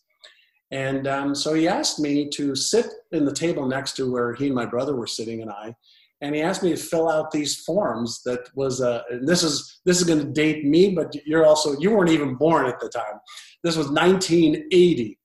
and 0.72 1.06
um, 1.06 1.34
so 1.34 1.52
he 1.52 1.68
asked 1.68 2.00
me 2.00 2.30
to 2.30 2.54
sit 2.54 2.86
in 3.12 3.26
the 3.26 3.32
table 3.32 3.68
next 3.68 3.92
to 3.96 4.10
where 4.10 4.34
he 4.34 4.46
and 4.46 4.54
my 4.54 4.64
brother 4.64 4.96
were 4.96 5.06
sitting 5.06 5.42
and 5.42 5.50
I, 5.50 5.76
and 6.22 6.34
he 6.34 6.40
asked 6.40 6.62
me 6.62 6.70
to 6.70 6.76
fill 6.76 7.10
out 7.10 7.30
these 7.30 7.62
forms 7.62 8.22
that 8.24 8.48
was 8.54 8.80
uh, 8.80 9.02
this 9.22 9.42
is 9.42 9.80
this 9.84 10.00
is 10.00 10.06
going 10.06 10.20
to 10.20 10.32
date 10.32 10.64
me 10.64 10.94
but 10.94 11.14
you're 11.26 11.44
also 11.44 11.78
you 11.78 11.90
weren't 11.90 12.10
even 12.10 12.36
born 12.36 12.66
at 12.66 12.80
the 12.80 12.88
time. 12.88 13.20
This 13.62 13.76
was 13.76 13.90
1980 13.90 15.18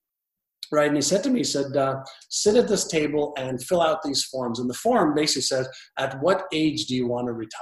right? 0.69 0.87
And 0.87 0.97
he 0.97 1.01
said 1.01 1.23
to 1.23 1.29
me 1.29 1.39
he 1.39 1.43
said 1.45 1.77
uh, 1.77 2.03
sit 2.29 2.57
at 2.57 2.67
this 2.67 2.87
table 2.87 3.33
and 3.37 3.63
fill 3.63 3.81
out 3.81 4.03
these 4.03 4.25
forms. 4.25 4.59
And 4.59 4.69
the 4.69 4.73
form 4.73 5.15
basically 5.15 5.43
says 5.43 5.69
at 5.97 6.21
what 6.21 6.43
age 6.51 6.87
do 6.87 6.95
you 6.95 7.07
want 7.07 7.27
to 7.27 7.33
retire? 7.33 7.61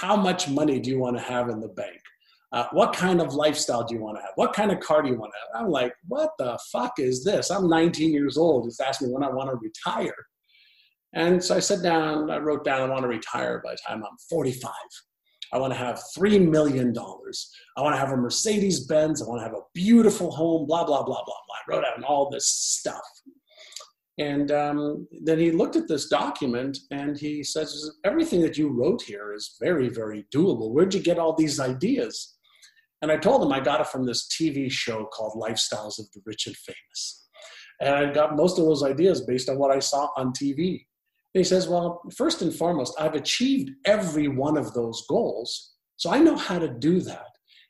How 0.00 0.14
much 0.16 0.48
money 0.48 0.78
do 0.78 0.90
you 0.90 1.00
want 1.00 1.16
to 1.16 1.22
have 1.22 1.48
in 1.48 1.60
the 1.60 1.68
bank 1.68 2.00
uh, 2.52 2.66
what 2.72 2.92
kind 2.92 3.20
of 3.20 3.34
lifestyle 3.34 3.82
do 3.82 3.94
you 3.94 4.00
want 4.00 4.18
to 4.18 4.22
have? 4.22 4.32
What 4.34 4.52
kind 4.52 4.70
of 4.70 4.80
car 4.80 5.02
do 5.02 5.08
you 5.08 5.18
want 5.18 5.32
to 5.32 5.58
have? 5.58 5.64
I'm 5.64 5.70
like, 5.70 5.94
what 6.08 6.30
the 6.38 6.58
fuck 6.70 6.98
is 6.98 7.24
this? 7.24 7.50
I'm 7.50 7.68
19 7.68 8.12
years 8.12 8.36
old. 8.36 8.66
It's 8.66 8.80
asking 8.80 9.08
me 9.08 9.14
when 9.14 9.24
I 9.24 9.30
want 9.30 9.50
to 9.50 9.56
retire. 9.56 10.14
And 11.14 11.42
so 11.42 11.56
I 11.56 11.60
sat 11.60 11.82
down, 11.82 12.30
I 12.30 12.38
wrote 12.38 12.64
down, 12.64 12.90
I 12.90 12.92
want 12.92 13.02
to 13.02 13.08
retire 13.08 13.60
by 13.64 13.72
the 13.72 13.78
time 13.86 14.02
I'm 14.02 14.16
45. 14.28 14.70
I 15.52 15.58
want 15.58 15.72
to 15.72 15.78
have 15.78 16.00
$3 16.16 16.48
million. 16.48 16.94
I 16.96 17.80
want 17.82 17.94
to 17.94 17.98
have 17.98 18.12
a 18.12 18.16
Mercedes 18.16 18.86
Benz. 18.86 19.22
I 19.22 19.26
want 19.26 19.40
to 19.40 19.44
have 19.44 19.54
a 19.54 19.64
beautiful 19.74 20.30
home, 20.30 20.66
blah, 20.66 20.84
blah, 20.84 21.02
blah, 21.02 21.22
blah, 21.24 21.24
blah. 21.24 21.34
I 21.34 21.70
wrote 21.70 21.84
down 21.84 22.04
all 22.04 22.30
this 22.30 22.46
stuff. 22.46 23.02
And 24.18 24.52
um, 24.52 25.06
then 25.22 25.38
he 25.38 25.50
looked 25.50 25.76
at 25.76 25.88
this 25.88 26.08
document 26.08 26.78
and 26.90 27.18
he 27.18 27.42
says, 27.42 27.90
Everything 28.04 28.40
that 28.42 28.58
you 28.58 28.68
wrote 28.68 29.02
here 29.02 29.32
is 29.32 29.56
very, 29.60 29.88
very 29.88 30.26
doable. 30.34 30.70
Where'd 30.70 30.94
you 30.94 31.00
get 31.00 31.18
all 31.18 31.34
these 31.34 31.60
ideas? 31.60 32.36
And 33.02 33.10
I 33.10 33.16
told 33.16 33.42
him 33.42 33.52
I 33.52 33.60
got 33.60 33.80
it 33.80 33.88
from 33.88 34.06
this 34.06 34.28
TV 34.28 34.70
show 34.70 35.04
called 35.06 35.40
Lifestyles 35.40 35.98
of 35.98 36.10
the 36.14 36.22
Rich 36.24 36.46
and 36.46 36.56
Famous. 36.56 37.26
And 37.80 37.94
I 37.94 38.12
got 38.12 38.36
most 38.36 38.58
of 38.58 38.64
those 38.64 38.84
ideas 38.84 39.22
based 39.22 39.48
on 39.48 39.58
what 39.58 39.72
I 39.72 39.80
saw 39.80 40.08
on 40.16 40.32
TV. 40.32 40.86
And 41.34 41.40
he 41.40 41.44
says, 41.44 41.68
Well, 41.68 42.00
first 42.16 42.42
and 42.42 42.54
foremost, 42.54 42.94
I've 43.00 43.14
achieved 43.14 43.72
every 43.84 44.28
one 44.28 44.56
of 44.56 44.72
those 44.72 45.04
goals. 45.08 45.72
So 45.96 46.10
I 46.10 46.20
know 46.20 46.36
how 46.36 46.60
to 46.60 46.68
do 46.68 47.00
that. 47.00 47.26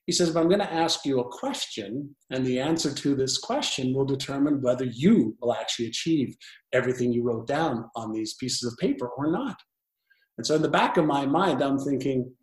He 0.07 0.13
says, 0.13 0.31
But 0.31 0.41
I'm 0.41 0.49
going 0.49 0.61
to 0.61 0.73
ask 0.73 1.07
you 1.07 1.21
a 1.21 1.29
question, 1.29 2.15
and 2.31 2.45
the 2.45 2.61
answer 2.61 2.93
to 2.93 3.15
this 3.15 3.39
question 3.39 3.95
will 3.95 4.05
determine 4.05 4.61
whether 4.61 4.85
you 4.85 5.37
will 5.41 5.55
actually 5.55 5.87
achieve 5.87 6.37
everything 6.75 7.13
you 7.13 7.23
wrote 7.23 7.47
down 7.47 7.89
on 7.97 8.13
these 8.13 8.35
pieces 8.35 8.71
of 8.71 8.79
paper 8.79 9.09
or 9.17 9.31
not. 9.31 9.57
And 10.37 10.47
so 10.47 10.57
in 10.57 10.63
the 10.63 10.69
back 10.69 10.97
of 10.97 11.07
my 11.07 11.25
mind, 11.25 11.63
I'm 11.63 11.79
thinking, 11.79 12.35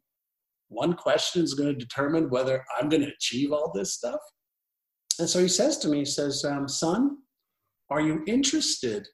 one 0.69 0.93
question 0.93 1.43
is 1.43 1.53
going 1.53 1.69
to 1.69 1.77
determine 1.77 2.29
whether 2.29 2.63
I'm 2.79 2.89
going 2.89 3.01
to 3.01 3.13
achieve 3.13 3.51
all 3.51 3.71
this 3.73 3.93
stuff. 3.93 4.19
And 5.19 5.29
so 5.29 5.39
he 5.39 5.47
says 5.47 5.77
to 5.79 5.89
me, 5.89 5.99
he 5.99 6.05
says, 6.05 6.45
um, 6.45 6.67
Son, 6.67 7.17
are 7.89 8.01
you 8.01 8.23
interested 8.27 9.07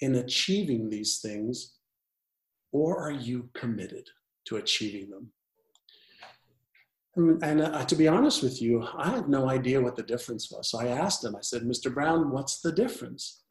in 0.00 0.14
achieving 0.14 0.88
these 0.88 1.18
things 1.18 1.74
or 2.72 2.98
are 2.98 3.12
you 3.12 3.50
committed 3.54 4.08
to 4.46 4.56
achieving 4.56 5.10
them? 5.10 5.32
And, 7.16 7.60
uh, 7.60 7.84
to 7.84 7.96
be 7.96 8.06
honest 8.06 8.42
with 8.42 8.62
you, 8.62 8.86
I 8.96 9.10
had 9.10 9.28
no 9.28 9.50
idea 9.50 9.80
what 9.80 9.96
the 9.96 10.02
difference 10.02 10.50
was. 10.50 10.70
So 10.70 10.78
I 10.78 10.86
asked 10.86 11.24
him, 11.24 11.34
I 11.34 11.40
said, 11.40 11.62
Mr. 11.62 11.92
Brown, 11.92 12.30
what's 12.30 12.60
the 12.60 12.72
difference? 12.72 13.42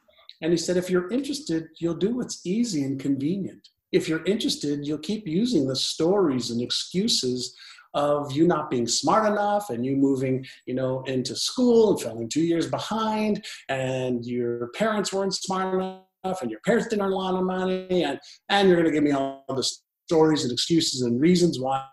And 0.42 0.52
he 0.52 0.58
said, 0.58 0.78
if 0.78 0.90
you're 0.90 1.12
interested, 1.12 1.68
you'll 1.78 1.96
do 1.96 2.16
what's 2.16 2.46
easy 2.46 2.84
and 2.84 3.00
convenient. 3.00 3.68
If 3.92 4.08
you're 4.08 4.24
interested, 4.26 4.86
you'll 4.86 5.00
keep 5.00 5.28
using 5.28 5.68
the 5.68 5.76
stories 5.76 6.52
and 6.52 6.62
excuses 6.62 7.56
of 7.94 8.32
you 8.32 8.48
not 8.48 8.70
being 8.70 8.88
smart 8.88 9.26
enough 9.26 9.70
and 9.70 9.86
you 9.86 9.96
moving, 9.96 10.46
you 10.66 10.76
know, 10.76 11.02
into 11.04 11.36
school 11.36 11.92
and 11.92 12.02
falling 12.02 12.30
two 12.30 12.42
years 12.42 12.68
behind 12.68 13.44
and 13.68 14.26
your 14.26 14.70
parents 14.76 15.12
weren't 15.12 15.34
smart 15.34 15.74
enough 15.74 16.42
and 16.42 16.52
your 16.52 16.60
parents 16.66 16.88
didn't 16.88 17.04
earn 17.04 17.12
a 17.12 17.16
lot 17.16 17.34
of 17.34 17.44
money 17.44 18.04
and, 18.04 18.20
and 18.50 18.68
you're 18.68 18.78
going 18.78 18.86
to 18.86 18.94
give 18.94 19.04
me 19.04 19.12
all 19.12 19.44
the 19.48 19.68
stories 20.08 20.44
and 20.44 20.52
excuses 20.52 21.02
and 21.02 21.20
reasons 21.20 21.60
why 21.60 21.84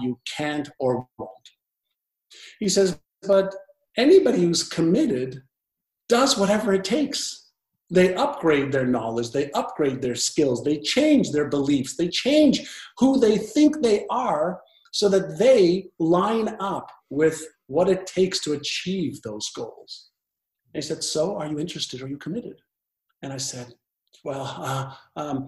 you 0.00 0.18
can't 0.36 0.70
or 0.78 1.06
won't. 1.18 1.30
He 2.58 2.68
says, 2.68 2.98
but 3.26 3.54
anybody 3.96 4.40
who's 4.40 4.66
committed 4.66 5.42
does 6.08 6.38
whatever 6.38 6.72
it 6.72 6.84
takes. 6.84 7.43
They 7.94 8.12
upgrade 8.16 8.72
their 8.72 8.86
knowledge, 8.86 9.30
they 9.30 9.52
upgrade 9.52 10.02
their 10.02 10.16
skills, 10.16 10.64
they 10.64 10.80
change 10.80 11.30
their 11.30 11.48
beliefs, 11.48 11.96
they 11.96 12.08
change 12.08 12.68
who 12.98 13.20
they 13.20 13.38
think 13.38 13.80
they 13.80 14.04
are 14.10 14.60
so 14.90 15.08
that 15.10 15.38
they 15.38 15.90
line 16.00 16.56
up 16.58 16.90
with 17.10 17.40
what 17.68 17.88
it 17.88 18.04
takes 18.04 18.40
to 18.40 18.54
achieve 18.54 19.22
those 19.22 19.48
goals. 19.54 20.10
And 20.72 20.82
he 20.82 20.88
said, 20.88 21.04
So, 21.04 21.36
are 21.36 21.46
you 21.46 21.60
interested? 21.60 22.02
Are 22.02 22.08
you 22.08 22.18
committed? 22.18 22.60
And 23.22 23.32
I 23.32 23.36
said, 23.36 23.72
Well, 24.24 24.42
uh, 24.58 24.92
um, 25.14 25.46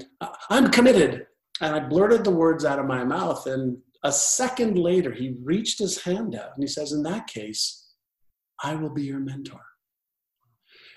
I'm 0.48 0.70
committed. 0.70 1.26
And 1.60 1.74
I 1.74 1.80
blurted 1.80 2.22
the 2.22 2.30
words 2.30 2.64
out 2.64 2.78
of 2.78 2.86
my 2.86 3.02
mouth. 3.02 3.44
And 3.48 3.78
a 4.04 4.12
second 4.12 4.78
later, 4.78 5.10
he 5.10 5.34
reached 5.42 5.80
his 5.80 6.00
hand 6.00 6.36
out 6.36 6.50
and 6.54 6.62
he 6.62 6.68
says, 6.68 6.92
In 6.92 7.02
that 7.02 7.26
case, 7.26 7.88
I 8.62 8.76
will 8.76 8.90
be 8.90 9.02
your 9.02 9.18
mentor. 9.18 9.62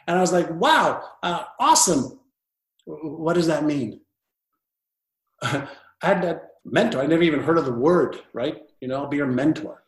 And 0.10 0.18
I 0.18 0.22
was 0.22 0.34
like, 0.34 0.50
Wow, 0.50 1.04
uh, 1.22 1.44
awesome. 1.60 2.20
What 2.86 3.36
does 3.36 3.46
that 3.48 3.64
mean? 3.64 4.02
I 5.44 5.68
had 6.02 6.24
that 6.24 6.42
mentor. 6.66 7.00
I 7.00 7.06
never 7.06 7.22
even 7.22 7.42
heard 7.42 7.60
of 7.60 7.66
the 7.66 7.72
word, 7.72 8.20
right? 8.34 8.58
You 8.82 8.88
know, 8.88 8.96
I'll 8.96 9.08
be 9.08 9.18
your 9.18 9.28
mentor. 9.28 9.84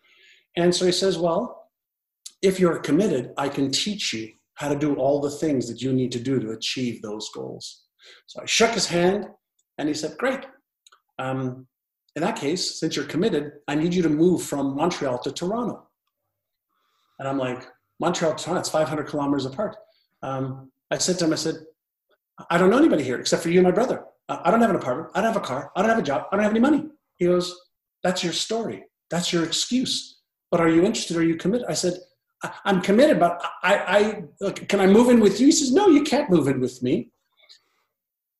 And 0.55 0.73
so 0.73 0.85
he 0.85 0.91
says, 0.91 1.17
Well, 1.17 1.69
if 2.43 2.59
you're 2.59 2.77
committed, 2.79 3.33
I 3.35 3.49
can 3.49 3.71
teach 3.71 4.13
you 4.13 4.31
how 4.53 4.69
to 4.69 4.77
do 4.77 4.93
all 4.95 5.19
the 5.19 5.31
things 5.31 5.67
that 5.67 5.81
you 5.81 5.91
need 5.91 6.11
to 6.11 6.19
do 6.19 6.39
to 6.39 6.51
achieve 6.51 7.01
those 7.01 7.29
goals. 7.33 7.85
So 8.27 8.43
I 8.43 8.45
shook 8.45 8.71
his 8.71 8.87
hand 8.87 9.25
and 9.79 9.87
he 9.87 9.95
said, 9.95 10.19
Great. 10.19 10.45
Um, 11.17 11.65
in 12.15 12.21
that 12.21 12.35
case, 12.35 12.79
since 12.79 12.95
you're 12.95 13.05
committed, 13.05 13.53
I 13.67 13.73
need 13.73 13.95
you 13.95 14.03
to 14.03 14.09
move 14.09 14.43
from 14.43 14.75
Montreal 14.75 15.17
to 15.19 15.31
Toronto. 15.31 15.87
And 17.17 17.27
I'm 17.27 17.39
like, 17.39 17.65
Montreal 17.99 18.35
to 18.35 18.43
Toronto, 18.43 18.59
it's 18.59 18.69
500 18.69 19.07
kilometers 19.07 19.47
apart. 19.47 19.77
Um, 20.23 20.71
I 20.89 20.97
said 20.97 21.17
to 21.19 21.25
him, 21.25 21.33
I 21.33 21.37
said, 21.37 21.55
I 22.49 22.57
don't 22.57 22.69
know 22.69 22.77
anybody 22.77 23.03
here 23.03 23.19
except 23.19 23.43
for 23.43 23.49
you 23.49 23.59
and 23.59 23.67
my 23.67 23.71
brother. 23.71 24.05
I 24.29 24.49
don't 24.49 24.61
have 24.61 24.69
an 24.69 24.77
apartment. 24.77 25.09
I 25.13 25.21
don't 25.21 25.33
have 25.33 25.41
a 25.41 25.45
car. 25.45 25.71
I 25.75 25.81
don't 25.81 25.89
have 25.89 25.99
a 25.99 26.03
job. 26.03 26.27
I 26.31 26.35
don't 26.35 26.43
have 26.43 26.51
any 26.51 26.59
money. 26.59 26.85
He 27.17 27.25
goes, 27.25 27.53
That's 28.03 28.23
your 28.23 28.33
story. 28.33 28.85
That's 29.09 29.33
your 29.33 29.43
excuse. 29.43 30.19
But 30.49 30.61
are 30.61 30.69
you 30.69 30.83
interested? 30.83 31.17
Are 31.17 31.23
you 31.23 31.35
committed? 31.35 31.67
I 31.67 31.73
said, 31.73 31.95
I'm 32.65 32.81
committed, 32.81 33.19
but 33.19 33.41
I, 33.63 34.23
I 34.41 34.51
can 34.51 34.79
I 34.79 34.87
move 34.87 35.09
in 35.09 35.19
with 35.19 35.39
you? 35.39 35.47
He 35.47 35.51
says, 35.51 35.71
No, 35.71 35.87
you 35.87 36.03
can't 36.03 36.29
move 36.29 36.47
in 36.47 36.59
with 36.59 36.81
me. 36.81 37.11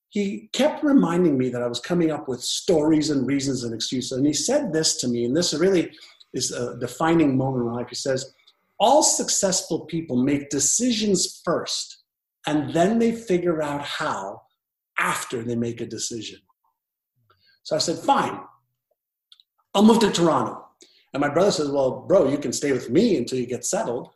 He 0.10 0.50
kept 0.52 0.84
reminding 0.84 1.38
me 1.38 1.50
that 1.50 1.62
I 1.62 1.68
was 1.68 1.80
coming 1.80 2.12
up 2.12 2.28
with 2.28 2.42
stories 2.42 3.12
and 3.12 3.26
reasons 3.26 3.64
and 3.64 3.74
excuses. 3.74 4.12
And 4.14 4.26
he 4.26 4.34
said 4.34 4.74
this 4.74 4.98
to 4.98 5.08
me, 5.08 5.26
and 5.26 5.36
this 5.36 5.54
really 5.54 5.92
is 6.34 6.52
a 6.52 6.78
defining 6.80 7.38
moment 7.38 7.64
in 7.64 7.70
my 7.70 7.78
life. 7.78 7.90
He 7.90 7.96
says, 7.96 8.34
All 8.82 9.04
successful 9.04 9.86
people 9.86 10.22
make 10.22 10.50
decisions 10.50 11.42
first, 11.46 12.04
and 12.48 12.74
then 12.74 13.00
they 13.00 13.14
figure 13.14 13.62
out 13.62 13.84
how 13.84 14.42
after 14.98 15.44
they 15.44 15.56
make 15.56 15.80
a 15.80 15.86
decision. 15.86 16.40
So 17.64 17.76
I 17.76 17.80
said, 17.80 18.00
fine, 18.00 18.40
I'll 19.74 19.84
move 19.84 20.00
to 20.00 20.12
Toronto. 20.12 20.66
And 21.14 21.22
my 21.22 21.30
brother 21.30 21.52
says, 21.52 21.70
well, 21.70 22.06
bro, 22.08 22.28
you 22.28 22.40
can 22.40 22.52
stay 22.52 22.72
with 22.72 22.90
me 22.90 23.18
until 23.18 23.38
you 23.38 23.46
get 23.46 23.66
settled. 23.66 24.10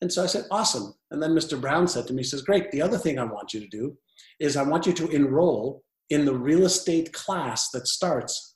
And 0.00 0.10
so 0.10 0.22
I 0.22 0.26
said, 0.26 0.46
awesome. 0.50 0.94
And 1.10 1.22
then 1.22 1.32
Mr. 1.32 1.60
Brown 1.60 1.86
said 1.86 2.06
to 2.06 2.14
me, 2.14 2.20
he 2.20 2.28
says, 2.28 2.42
great, 2.42 2.70
the 2.70 2.80
other 2.80 2.96
thing 2.96 3.18
I 3.18 3.24
want 3.24 3.52
you 3.52 3.60
to 3.60 3.68
do 3.68 3.98
is 4.38 4.56
I 4.56 4.62
want 4.62 4.86
you 4.86 4.94
to 4.94 5.08
enroll 5.10 5.82
in 6.08 6.24
the 6.24 6.34
real 6.34 6.64
estate 6.64 7.12
class 7.12 7.70
that 7.70 7.86
starts 7.86 8.49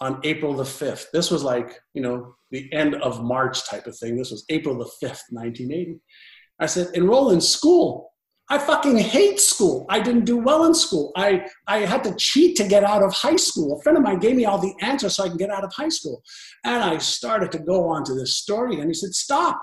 on 0.00 0.20
April 0.24 0.54
the 0.54 0.64
5th. 0.64 1.06
This 1.12 1.30
was 1.30 1.42
like, 1.42 1.78
you 1.94 2.02
know, 2.02 2.34
the 2.50 2.72
end 2.72 2.94
of 2.96 3.22
March 3.22 3.68
type 3.68 3.86
of 3.86 3.96
thing. 3.96 4.16
This 4.16 4.30
was 4.30 4.44
April 4.48 4.76
the 4.76 4.84
5th, 4.84 5.22
1980. 5.30 5.98
I 6.58 6.66
said, 6.66 6.88
enroll 6.94 7.30
in 7.30 7.40
school. 7.40 8.12
I 8.48 8.58
fucking 8.58 8.96
hate 8.98 9.40
school. 9.40 9.86
I 9.88 9.98
didn't 9.98 10.24
do 10.24 10.36
well 10.36 10.66
in 10.66 10.74
school. 10.74 11.10
I, 11.16 11.46
I 11.66 11.78
had 11.78 12.04
to 12.04 12.14
cheat 12.14 12.56
to 12.56 12.68
get 12.68 12.84
out 12.84 13.02
of 13.02 13.12
high 13.12 13.36
school. 13.36 13.76
A 13.76 13.82
friend 13.82 13.98
of 13.98 14.04
mine 14.04 14.20
gave 14.20 14.36
me 14.36 14.44
all 14.44 14.58
the 14.58 14.74
answers 14.80 15.16
so 15.16 15.24
I 15.24 15.28
can 15.28 15.36
get 15.36 15.50
out 15.50 15.64
of 15.64 15.72
high 15.72 15.88
school. 15.88 16.22
And 16.64 16.82
I 16.82 16.98
started 16.98 17.50
to 17.52 17.58
go 17.58 17.88
on 17.88 18.04
to 18.04 18.14
this 18.14 18.36
story, 18.36 18.78
and 18.78 18.88
he 18.88 18.94
said, 18.94 19.14
Stop. 19.14 19.60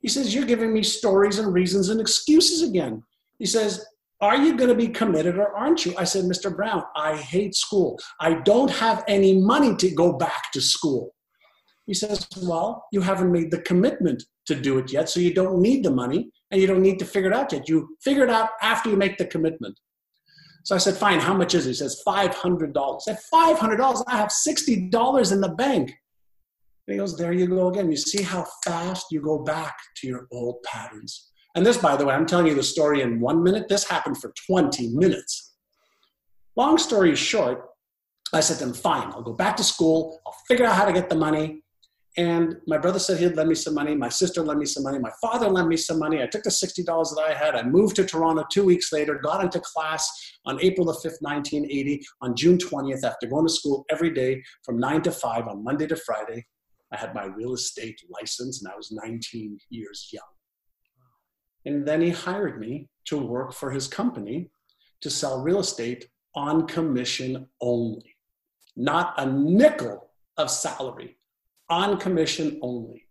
He 0.00 0.08
says, 0.08 0.34
You're 0.34 0.44
giving 0.44 0.72
me 0.72 0.82
stories 0.82 1.38
and 1.38 1.54
reasons 1.54 1.88
and 1.88 1.98
excuses 1.98 2.62
again. 2.62 3.02
He 3.38 3.46
says, 3.46 3.86
Are 4.20 4.36
you 4.36 4.56
going 4.56 4.68
to 4.68 4.74
be 4.74 4.88
committed 4.88 5.38
or 5.38 5.56
aren't 5.56 5.86
you? 5.86 5.94
I 5.96 6.04
said, 6.04 6.24
Mr. 6.24 6.54
Brown, 6.54 6.82
I 6.94 7.16
hate 7.16 7.54
school. 7.54 7.98
I 8.20 8.34
don't 8.34 8.70
have 8.70 9.02
any 9.08 9.40
money 9.40 9.74
to 9.76 9.90
go 9.90 10.12
back 10.12 10.52
to 10.52 10.60
school. 10.60 11.14
He 11.86 11.94
says, 11.94 12.28
Well, 12.42 12.84
you 12.92 13.00
haven't 13.00 13.32
made 13.32 13.50
the 13.50 13.62
commitment 13.62 14.22
to 14.46 14.54
do 14.54 14.78
it 14.78 14.92
yet, 14.92 15.08
so 15.08 15.20
you 15.20 15.32
don't 15.32 15.60
need 15.60 15.84
the 15.84 15.90
money 15.90 16.30
and 16.50 16.60
you 16.60 16.66
don't 16.66 16.82
need 16.82 16.98
to 16.98 17.04
figure 17.04 17.30
it 17.30 17.36
out 17.36 17.52
yet. 17.52 17.68
You 17.68 17.96
figure 18.02 18.24
it 18.24 18.30
out 18.30 18.50
after 18.60 18.90
you 18.90 18.96
make 18.96 19.16
the 19.16 19.26
commitment. 19.26 19.78
So 20.64 20.74
I 20.74 20.78
said, 20.78 20.96
Fine, 20.96 21.20
how 21.20 21.34
much 21.34 21.54
is 21.54 21.66
it? 21.66 21.70
He 21.70 21.74
says, 21.74 22.02
$500. 22.06 22.76
I 22.76 22.98
said, 23.00 23.18
$500? 23.32 24.04
I 24.06 24.16
have 24.16 24.28
$60 24.28 25.32
in 25.32 25.40
the 25.40 25.48
bank. 25.48 25.90
And 26.86 26.94
he 26.94 26.96
goes, 26.96 27.16
There 27.16 27.32
you 27.32 27.46
go 27.46 27.68
again. 27.68 27.90
You 27.90 27.96
see 27.96 28.22
how 28.22 28.46
fast 28.64 29.06
you 29.10 29.22
go 29.22 29.38
back 29.38 29.76
to 29.96 30.06
your 30.06 30.26
old 30.30 30.62
patterns. 30.64 31.30
And 31.54 31.66
this, 31.66 31.78
by 31.78 31.96
the 31.96 32.06
way, 32.06 32.14
I'm 32.14 32.26
telling 32.26 32.46
you 32.46 32.54
the 32.54 32.62
story 32.62 33.02
in 33.02 33.20
one 33.20 33.42
minute. 33.42 33.68
This 33.68 33.84
happened 33.84 34.18
for 34.18 34.32
20 34.46 34.88
minutes. 34.88 35.54
Long 36.56 36.78
story 36.78 37.14
short, 37.16 37.70
I 38.32 38.40
said 38.40 38.58
to 38.58 38.64
him, 38.64 38.74
Fine, 38.74 39.08
I'll 39.12 39.22
go 39.22 39.32
back 39.32 39.56
to 39.56 39.64
school. 39.64 40.20
I'll 40.26 40.36
figure 40.46 40.66
out 40.66 40.76
how 40.76 40.84
to 40.84 40.92
get 40.92 41.08
the 41.08 41.16
money. 41.16 41.62
And 42.16 42.56
my 42.66 42.76
brother 42.76 42.98
said 42.98 43.18
he'd 43.18 43.36
lend 43.36 43.48
me 43.48 43.54
some 43.54 43.74
money. 43.74 43.94
My 43.94 44.08
sister 44.08 44.42
lent 44.42 44.58
me 44.58 44.66
some 44.66 44.82
money. 44.82 44.98
My 44.98 45.12
father 45.22 45.48
lent 45.48 45.68
me 45.68 45.76
some 45.76 45.98
money. 45.98 46.22
I 46.22 46.26
took 46.26 46.42
the 46.42 46.50
$60 46.50 46.84
that 46.84 47.24
I 47.24 47.34
had. 47.34 47.54
I 47.54 47.62
moved 47.62 47.96
to 47.96 48.04
Toronto 48.04 48.44
two 48.50 48.64
weeks 48.64 48.92
later, 48.92 49.14
got 49.22 49.44
into 49.44 49.60
class 49.60 50.08
on 50.44 50.60
April 50.60 50.86
the 50.86 50.92
5th, 50.92 51.18
1980. 51.20 52.04
On 52.20 52.34
June 52.34 52.58
20th, 52.58 53.04
after 53.04 53.28
going 53.28 53.46
to 53.46 53.52
school 53.52 53.84
every 53.90 54.10
day 54.12 54.42
from 54.64 54.78
9 54.78 55.02
to 55.02 55.12
5 55.12 55.46
on 55.46 55.62
Monday 55.62 55.86
to 55.86 55.96
Friday, 55.96 56.44
I 56.92 56.96
had 56.96 57.14
my 57.14 57.26
real 57.26 57.54
estate 57.54 58.00
license 58.10 58.60
and 58.60 58.72
I 58.72 58.76
was 58.76 58.90
19 58.90 59.56
years 59.70 60.08
young. 60.12 60.22
And 61.66 61.86
then 61.86 62.00
he 62.00 62.10
hired 62.10 62.58
me 62.58 62.88
to 63.06 63.18
work 63.18 63.52
for 63.52 63.70
his 63.70 63.86
company 63.86 64.50
to 65.00 65.10
sell 65.10 65.42
real 65.42 65.60
estate 65.60 66.08
on 66.34 66.66
commission 66.66 67.46
only, 67.60 68.16
not 68.76 69.14
a 69.18 69.26
nickel 69.26 70.10
of 70.36 70.50
salary 70.50 71.16
on 71.68 71.98
commission 71.98 72.58
only. 72.62 73.06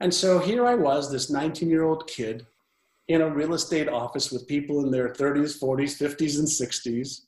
And 0.00 0.12
so 0.12 0.38
here 0.38 0.66
I 0.66 0.74
was, 0.74 1.10
this 1.10 1.30
19 1.30 1.68
year 1.68 1.84
old 1.84 2.06
kid 2.06 2.46
in 3.08 3.20
a 3.20 3.32
real 3.32 3.54
estate 3.54 3.88
office 3.88 4.32
with 4.32 4.46
people 4.46 4.84
in 4.84 4.90
their 4.90 5.10
30s, 5.10 5.60
40s, 5.60 5.96
50s, 5.96 6.38
and 6.38 6.48
60s. 6.48 7.20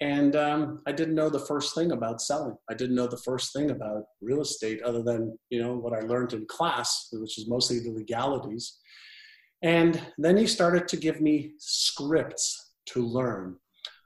And 0.00 0.36
um, 0.36 0.82
I 0.86 0.92
didn't 0.92 1.14
know 1.14 1.30
the 1.30 1.40
first 1.40 1.74
thing 1.74 1.92
about 1.92 2.20
selling. 2.20 2.54
I 2.68 2.74
didn't 2.74 2.96
know 2.96 3.06
the 3.06 3.16
first 3.16 3.54
thing 3.54 3.70
about 3.70 4.04
real 4.20 4.42
estate 4.42 4.82
other 4.82 5.02
than, 5.02 5.38
you 5.48 5.62
know, 5.62 5.74
what 5.74 5.94
I 5.94 6.00
learned 6.00 6.34
in 6.34 6.44
class, 6.46 7.08
which 7.12 7.38
is 7.38 7.48
mostly 7.48 7.80
the 7.80 7.90
legalities. 7.90 8.78
And 9.66 10.00
then 10.16 10.36
he 10.36 10.46
started 10.46 10.86
to 10.86 10.96
give 10.96 11.20
me 11.20 11.54
scripts 11.58 12.74
to 12.90 13.04
learn 13.04 13.56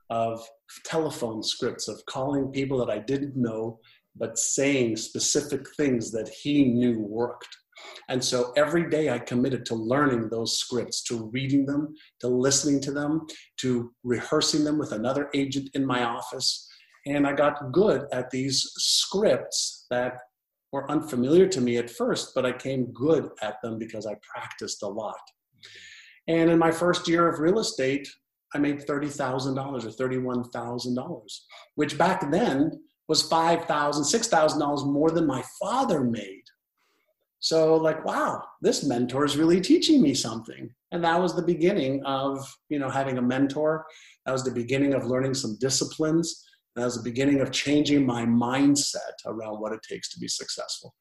of 0.09 0.43
telephone 0.87 1.43
scripts 1.43 1.87
of 1.87 2.03
calling 2.07 2.51
people 2.51 2.79
that 2.79 2.89
I 2.89 2.99
didn't 2.99 3.37
know 3.37 3.79
but 4.17 4.39
saying 4.39 4.97
specific 4.97 5.67
things 5.77 6.11
that 6.13 6.31
he 6.31 6.65
knew 6.65 7.01
worked. 7.01 7.55
And 8.09 8.25
so 8.25 8.53
every 8.57 8.89
day 8.89 9.11
I 9.11 9.19
committed 9.19 9.67
to 9.67 9.75
learning 9.75 10.31
those 10.31 10.57
scripts, 10.57 11.03
to 11.05 11.29
reading 11.31 11.67
them, 11.67 11.95
to 12.21 12.29
listening 12.29 12.81
to 12.81 12.91
them, 12.91 13.27
to 13.59 13.93
rehearsing 14.03 14.65
them 14.65 14.79
with 14.79 14.93
another 14.93 15.29
agent 15.35 15.69
in 15.75 15.85
my 15.85 16.05
office. 16.05 16.67
And 17.07 17.27
I 17.27 17.35
got 17.35 17.71
good 17.71 18.07
at 18.13 18.31
these 18.31 18.63
scripts 18.79 19.85
that 19.91 20.21
were 20.73 20.91
unfamiliar 20.91 21.47
to 21.49 21.61
me 21.61 21.77
at 21.77 21.91
first, 21.91 22.35
but 22.35 22.47
I 22.47 22.53
came 22.53 22.93
good 22.95 23.29
at 23.43 23.61
them 23.63 23.79
because 23.79 24.07
I 24.07 24.17
practiced 24.35 24.83
a 24.83 24.89
lot. 24.89 25.21
And 26.29 26.51
in 26.51 26.59
my 26.59 26.71
first 26.71 27.09
year 27.09 27.29
of 27.29 27.41
real 27.41 27.59
estate, 27.59 28.09
I 28.55 28.59
made 28.59 28.87
$30,000 28.87 29.57
or 29.57 30.09
$31,000, 30.09 31.23
which 31.77 31.97
back 31.97 32.31
then 32.31 32.73
was 33.09 33.29
$5,000, 33.29 33.67
$6,000 33.67 34.93
more 34.93 35.11
than 35.11 35.27
my 35.27 35.43
father 35.61 36.03
made. 36.03 36.43
So, 37.41 37.75
like, 37.77 38.05
wow, 38.05 38.43
this 38.61 38.85
mentor 38.85 39.25
is 39.25 39.37
really 39.37 39.61
teaching 39.61 40.03
me 40.03 40.15
something. 40.15 40.69
And 40.93 41.03
that 41.05 41.21
was 41.21 41.35
the 41.35 41.43
beginning 41.43 42.05
of, 42.05 42.47
you 42.69 42.79
know, 42.79 42.91
having 42.91 43.19
a 43.19 43.23
mentor. 43.23 43.87
That 44.27 44.33
was 44.33 44.45
the 44.45 44.51
beginning 44.51 44.95
of 44.95 45.07
learning 45.07 45.35
some 45.35 45.57
disciplines. 45.59 46.45
That 46.77 46.85
was 46.85 46.97
the 46.97 47.03
beginning 47.03 47.41
of 47.41 47.51
changing 47.51 48.05
my 48.05 48.25
mindset 48.25 49.17
around 49.27 49.61
what 49.61 49.73
it 49.73 49.81
takes 49.89 50.11
to 50.11 50.21
be 50.21 50.29
successful. 50.29 50.95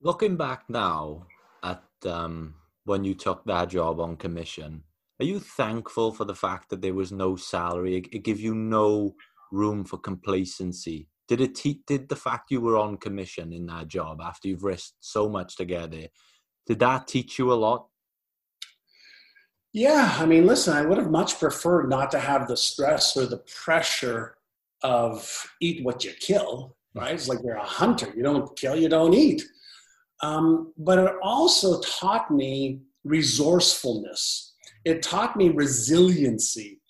Looking 0.00 0.36
back 0.36 0.64
now 0.68 1.26
at 1.64 1.82
um, 2.06 2.54
when 2.84 3.04
you 3.04 3.14
took 3.14 3.44
that 3.44 3.70
job 3.70 4.00
on 4.00 4.16
commission, 4.16 4.82
are 5.20 5.26
you 5.26 5.40
thankful 5.40 6.12
for 6.12 6.24
the 6.24 6.34
fact 6.34 6.70
that 6.70 6.82
there 6.82 6.94
was 6.94 7.12
no 7.12 7.36
salary? 7.36 7.96
It, 7.96 8.08
it 8.12 8.24
gave 8.24 8.40
you 8.40 8.54
no 8.54 9.14
room 9.52 9.84
for 9.84 9.98
complacency. 9.98 11.08
Did 11.28 11.40
it 11.40 11.54
te- 11.54 11.82
did 11.86 12.08
the 12.08 12.16
fact 12.16 12.50
you 12.50 12.60
were 12.60 12.76
on 12.76 12.98
commission 12.98 13.52
in 13.52 13.66
that 13.66 13.88
job 13.88 14.20
after 14.20 14.48
you've 14.48 14.64
risked 14.64 14.96
so 15.00 15.28
much 15.28 15.56
to 15.56 15.64
get 15.64 15.94
did 16.66 16.78
that 16.78 17.06
teach 17.06 17.38
you 17.38 17.52
a 17.52 17.54
lot? 17.54 17.86
Yeah, 19.72 20.16
I 20.18 20.26
mean, 20.26 20.46
listen, 20.46 20.74
I 20.74 20.82
would 20.82 20.98
have 20.98 21.10
much 21.10 21.38
preferred 21.38 21.90
not 21.90 22.10
to 22.12 22.18
have 22.18 22.46
the 22.46 22.56
stress 22.56 23.16
or 23.16 23.26
the 23.26 23.42
pressure 23.62 24.36
of 24.82 25.46
eat 25.60 25.84
what 25.84 26.04
you 26.04 26.12
kill, 26.20 26.76
right? 26.94 27.14
It's 27.14 27.28
like 27.28 27.40
you're 27.44 27.56
a 27.56 27.64
hunter. 27.64 28.12
You 28.16 28.22
don't 28.22 28.56
kill, 28.56 28.76
you 28.76 28.88
don't 28.88 29.14
eat. 29.14 29.42
Um, 30.22 30.72
but 30.78 30.98
it 30.98 31.12
also 31.22 31.80
taught 31.80 32.30
me 32.30 32.80
resourcefulness. 33.04 34.54
It 34.84 35.02
taught 35.02 35.36
me 35.36 35.50
resiliency. 35.50 36.80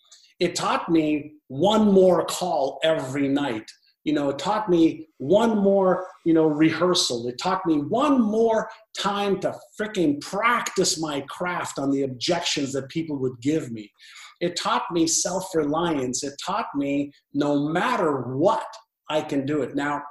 It 0.40 0.54
taught 0.54 0.88
me 0.88 1.34
one 1.48 1.92
more 1.92 2.24
call 2.26 2.80
every 2.82 3.28
night. 3.28 3.70
You 4.04 4.12
know, 4.12 4.28
it 4.28 4.38
taught 4.38 4.68
me 4.68 5.08
one 5.16 5.56
more, 5.58 6.06
you 6.26 6.34
know, 6.34 6.46
rehearsal. 6.46 7.26
It 7.28 7.38
taught 7.42 7.64
me 7.64 7.76
one 7.78 8.20
more 8.20 8.68
time 8.98 9.40
to 9.40 9.56
freaking 9.80 10.20
practice 10.20 11.00
my 11.00 11.22
craft 11.22 11.78
on 11.78 11.90
the 11.90 12.02
objections 12.02 12.72
that 12.74 12.90
people 12.90 13.16
would 13.18 13.40
give 13.40 13.72
me. 13.72 13.90
It 14.40 14.56
taught 14.56 14.84
me 14.92 15.06
self 15.06 15.54
reliance. 15.54 16.22
It 16.22 16.34
taught 16.44 16.66
me 16.74 17.12
no 17.32 17.68
matter 17.68 18.34
what, 18.36 18.66
I 19.08 19.22
can 19.22 19.46
do 19.46 19.62
it. 19.62 19.74
Now, 19.74 20.02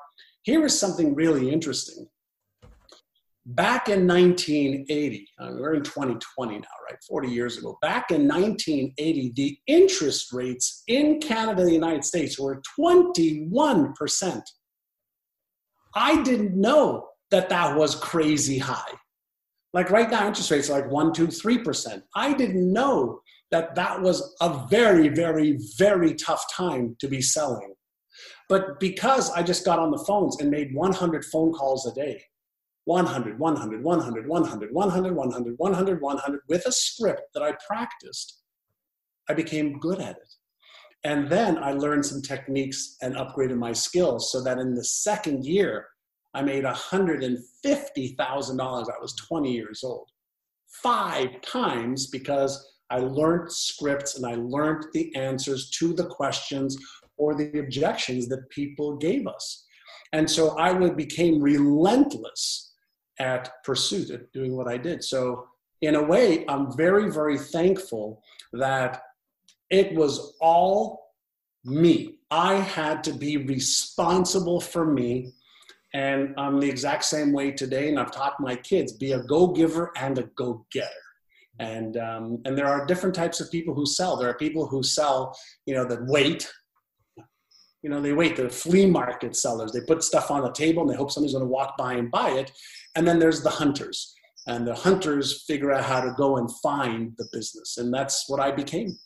here 0.44 0.66
is 0.66 0.78
something 0.78 1.14
really 1.14 1.52
interesting. 1.52 2.08
Back 3.46 3.90
in 3.90 4.08
1980, 4.08 5.28
I 5.38 5.50
mean, 5.50 5.60
we're 5.60 5.74
in 5.74 5.84
2020 5.84 6.54
now, 6.54 6.68
right? 6.90 6.98
40 7.10 7.28
years 7.28 7.58
ago. 7.58 7.78
Back 7.82 8.12
in 8.12 8.26
1980, 8.26 9.34
the 9.36 9.58
interest 9.68 10.32
rates 10.32 10.84
in 10.88 11.20
Canada 11.20 11.62
and 11.62 11.70
the 11.70 11.74
United 11.74 12.06
States 12.06 12.40
were 12.40 12.62
21%. 12.80 14.42
I 15.96 16.24
didn't 16.24 16.56
know 16.60 17.10
that 17.32 17.50
that 17.50 17.76
was 17.76 17.96
crazy 17.96 18.60
high. 18.60 18.94
Like 19.74 19.90
right 19.90 20.10
now, 20.10 20.28
interest 20.28 20.50
rates 20.50 20.70
are 20.70 20.80
like 20.80 20.90
1, 20.90 21.14
2, 21.14 21.28
3%. 21.28 22.02
I 22.16 22.34
didn't 22.34 22.72
know 22.72 23.20
that 23.52 23.76
that 23.76 24.02
was 24.02 24.36
a 24.40 24.66
very, 24.70 25.10
very, 25.10 25.60
very 25.78 26.14
tough 26.14 26.46
time 26.56 26.96
to 27.00 27.10
be 27.10 27.22
selling. 27.22 27.74
But 28.48 28.80
because 28.80 29.32
I 29.32 29.44
just 29.44 29.66
got 29.66 29.80
on 29.80 29.92
the 29.92 30.04
phones 30.08 30.40
and 30.40 30.50
made 30.50 30.74
100 30.74 31.26
phone 31.26 31.52
calls 31.52 31.86
a 31.86 31.94
day, 31.94 32.24
100, 32.86 33.40
100, 33.40 33.84
100, 33.84 34.28
100, 34.28 34.74
100, 34.74 35.16
100, 35.16 35.58
100, 35.58 36.02
100, 36.02 36.42
with 36.50 36.66
a 36.66 36.72
script 36.72 37.34
that 37.34 37.44
I 37.44 37.56
practiced, 37.66 38.42
I 39.30 39.34
became 39.34 39.80
good 39.80 40.00
at 40.00 40.18
it. 40.18 40.36
And 41.06 41.30
then 41.30 41.58
I 41.58 41.72
learned 41.74 42.06
some 42.06 42.22
techniques 42.22 42.96
and 43.02 43.16
upgraded 43.16 43.58
my 43.58 43.74
skills 43.74 44.32
so 44.32 44.42
that 44.44 44.60
in 44.60 44.74
the 44.74 44.84
second 44.84 45.46
year, 45.46 45.88
I 46.34 46.42
made 46.42 46.64
$150,000. 46.64 47.40
I 48.20 49.00
was 49.02 49.16
20 49.16 49.52
years 49.52 49.84
old. 49.84 50.10
Five 50.68 51.42
times 51.42 52.08
because 52.08 52.74
I 52.90 53.00
learned 53.00 53.52
scripts 53.52 54.16
and 54.18 54.26
I 54.26 54.36
learned 54.36 54.86
the 54.94 55.16
answers 55.16 55.70
to 55.72 55.94
the 55.94 56.06
questions 56.06 56.78
or 57.18 57.36
the 57.36 57.60
objections 57.60 58.28
that 58.30 58.50
people 58.50 58.98
gave 58.98 59.28
us. 59.28 59.66
And 60.14 60.30
so 60.30 60.58
I 60.58 60.74
became 60.90 61.42
relentless 61.42 62.73
at 63.24 63.64
pursuit 63.64 64.10
at 64.12 64.32
doing 64.34 64.54
what 64.58 64.68
I 64.68 64.78
did. 64.78 65.02
So 65.04 65.48
in 65.82 65.96
a 65.96 66.04
way, 66.04 66.46
I'm 66.50 66.76
very, 66.76 67.10
very 67.10 67.38
thankful 67.38 68.22
that 68.52 69.02
it 69.70 69.96
was 69.96 70.36
all 70.42 70.78
me. 71.64 72.20
I 72.30 72.56
had 72.56 73.04
to 73.06 73.14
be 73.14 73.38
responsible 73.38 74.60
for 74.60 74.86
me. 74.86 75.32
And 75.94 76.34
I'm 76.38 76.60
the 76.60 76.70
exact 76.70 77.06
same 77.06 77.32
way 77.32 77.52
today. 77.52 77.88
And 77.90 77.98
I've 78.00 78.12
taught 78.12 78.40
my 78.40 78.56
kids 78.56 78.92
be 78.92 79.14
a 79.14 79.24
go 79.24 79.48
giver 79.48 79.92
and 79.96 80.18
a 80.18 80.24
go 80.36 80.66
getter. 80.72 80.90
And, 81.60 81.98
um, 81.98 82.42
and 82.46 82.58
there 82.58 82.68
are 82.68 82.86
different 82.86 83.16
types 83.16 83.40
of 83.40 83.52
people 83.52 83.74
who 83.76 83.86
sell. 83.86 84.18
There 84.18 84.30
are 84.30 84.38
people 84.46 84.68
who 84.68 84.82
sell, 84.84 85.38
you 85.66 85.76
know, 85.76 85.86
that 85.86 86.06
wait. 86.08 86.52
You 87.84 87.90
know, 87.90 88.02
they 88.02 88.14
wait. 88.14 88.36
The 88.36 88.50
flea 88.50 88.88
market 88.88 89.36
sellers. 89.36 89.72
They 89.72 89.82
put 89.82 90.04
stuff 90.04 90.32
on 90.32 90.42
the 90.42 90.52
table 90.52 90.82
and 90.82 90.90
they 90.90 90.96
hope 90.96 91.12
somebody's 91.12 91.36
going 91.36 91.46
to 91.46 91.56
walk 91.60 91.78
by 91.78 91.94
and 91.94 92.10
buy 92.10 92.32
it. 92.32 92.52
And 92.96 93.08
then 93.08 93.20
there's 93.20 93.42
the 93.42 93.50
hunters. 93.50 94.14
And 94.48 94.68
the 94.68 94.76
hunters 94.76 95.44
figure 95.48 95.72
out 95.72 95.86
how 95.86 96.02
to 96.02 96.14
go 96.18 96.38
and 96.38 96.50
find 96.62 97.14
the 97.18 97.28
business. 97.32 97.78
And 97.78 97.94
that's 97.94 98.26
what 98.28 98.40
I 98.40 98.52
became. 98.52 98.98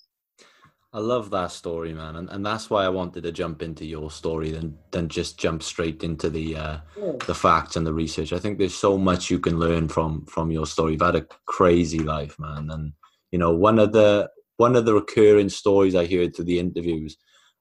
I 0.93 0.99
love 0.99 1.29
that 1.31 1.51
story, 1.51 1.93
man, 1.93 2.15
and, 2.15 2.29
and 2.29 2.45
that's 2.45 2.69
why 2.69 2.85
I 2.85 2.89
wanted 2.89 3.23
to 3.23 3.31
jump 3.31 3.61
into 3.61 3.85
your 3.85 4.09
story 4.09 4.51
than 4.51 4.77
than 4.91 5.09
just 5.09 5.37
jump 5.37 5.61
straight 5.61 6.01
into 6.01 6.29
the 6.29 6.55
uh, 6.55 6.77
yeah. 6.97 7.11
the 7.27 7.35
facts 7.35 7.75
and 7.75 7.85
the 7.85 7.93
research. 7.93 8.31
I 8.31 8.39
think 8.39 8.57
there's 8.57 8.73
so 8.73 8.97
much 8.97 9.29
you 9.29 9.37
can 9.37 9.59
learn 9.59 9.89
from 9.89 10.25
from 10.25 10.49
your 10.49 10.65
story. 10.65 10.93
You've 10.93 11.01
had 11.01 11.17
a 11.17 11.27
crazy 11.45 11.99
life, 11.99 12.39
man, 12.39 12.69
and 12.71 12.93
you 13.31 13.37
know 13.37 13.53
one 13.53 13.79
of 13.79 13.91
the 13.91 14.31
one 14.55 14.77
of 14.77 14.85
the 14.85 14.93
recurring 14.93 15.49
stories 15.49 15.93
I 15.93 16.07
heard 16.07 16.35
through 16.35 16.45
the 16.45 16.57
interviews, 16.57 17.17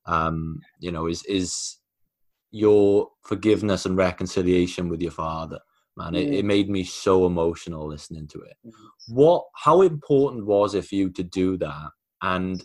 um, 0.06 0.60
you 0.78 0.92
know, 0.92 1.06
is 1.06 1.24
is 1.24 1.78
your 2.52 3.10
forgiveness 3.22 3.86
and 3.86 3.96
reconciliation 3.96 4.88
with 4.88 5.02
your 5.02 5.10
father 5.10 5.58
man. 5.96 6.14
It, 6.14 6.32
it 6.32 6.44
made 6.44 6.68
me 6.68 6.84
so 6.84 7.26
emotional 7.26 7.88
listening 7.88 8.26
to 8.28 8.40
it. 8.40 8.56
What, 9.08 9.44
how 9.54 9.82
important 9.82 10.46
was 10.46 10.74
it 10.74 10.84
for 10.84 10.94
you 10.94 11.10
to 11.10 11.22
do 11.22 11.56
that? 11.58 11.90
And 12.22 12.62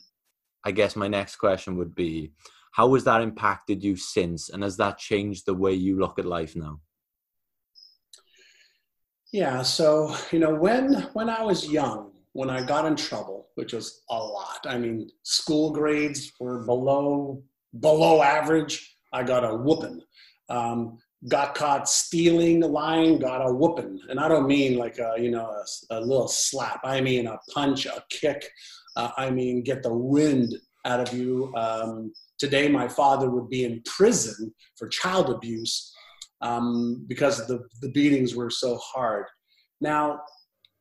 I 0.65 0.71
guess 0.71 0.95
my 0.95 1.07
next 1.07 1.37
question 1.37 1.77
would 1.77 1.95
be, 1.95 2.33
how 2.73 2.93
has 2.93 3.03
that 3.03 3.21
impacted 3.21 3.83
you 3.83 3.95
since? 3.95 4.49
And 4.49 4.63
has 4.63 4.77
that 4.77 4.97
changed 4.97 5.45
the 5.45 5.53
way 5.53 5.73
you 5.73 5.99
look 5.99 6.19
at 6.19 6.25
life 6.25 6.55
now? 6.55 6.79
Yeah, 9.31 9.61
so 9.61 10.13
you 10.31 10.39
know, 10.39 10.53
when 10.53 11.07
when 11.13 11.29
I 11.29 11.41
was 11.41 11.69
young, 11.69 12.11
when 12.33 12.49
I 12.49 12.65
got 12.65 12.85
in 12.85 12.97
trouble, 12.97 13.47
which 13.55 13.71
was 13.71 14.01
a 14.09 14.17
lot. 14.17 14.65
I 14.65 14.77
mean, 14.77 15.09
school 15.23 15.71
grades 15.71 16.31
were 16.39 16.65
below 16.65 17.41
below 17.79 18.21
average. 18.21 18.97
I 19.13 19.23
got 19.23 19.45
a 19.45 19.55
whooping. 19.55 20.01
Um, 20.49 20.97
got 21.29 21.53
caught 21.53 21.87
stealing, 21.87 22.61
lying, 22.61 23.19
got 23.19 23.47
a 23.47 23.53
whooping. 23.53 23.99
And 24.09 24.19
I 24.19 24.27
don't 24.27 24.47
mean 24.47 24.77
like 24.77 24.97
a, 24.97 25.15
you 25.17 25.29
know, 25.29 25.45
a, 25.45 25.97
a 25.97 25.99
little 25.99 26.27
slap. 26.27 26.81
I 26.83 27.01
mean 27.01 27.27
a 27.27 27.37
punch, 27.53 27.85
a 27.85 28.03
kick. 28.09 28.49
Uh, 28.95 29.11
I 29.17 29.29
mean, 29.29 29.63
get 29.63 29.83
the 29.83 29.93
wind 29.93 30.55
out 30.85 30.99
of 30.99 31.13
you. 31.17 31.53
Um, 31.55 32.11
today, 32.39 32.67
my 32.67 32.87
father 32.87 33.29
would 33.29 33.49
be 33.49 33.65
in 33.65 33.81
prison 33.85 34.53
for 34.77 34.87
child 34.87 35.29
abuse 35.29 35.93
um, 36.41 37.05
because 37.07 37.45
the, 37.47 37.59
the 37.81 37.89
beatings 37.89 38.35
were 38.35 38.49
so 38.49 38.77
hard. 38.77 39.25
Now, 39.79 40.21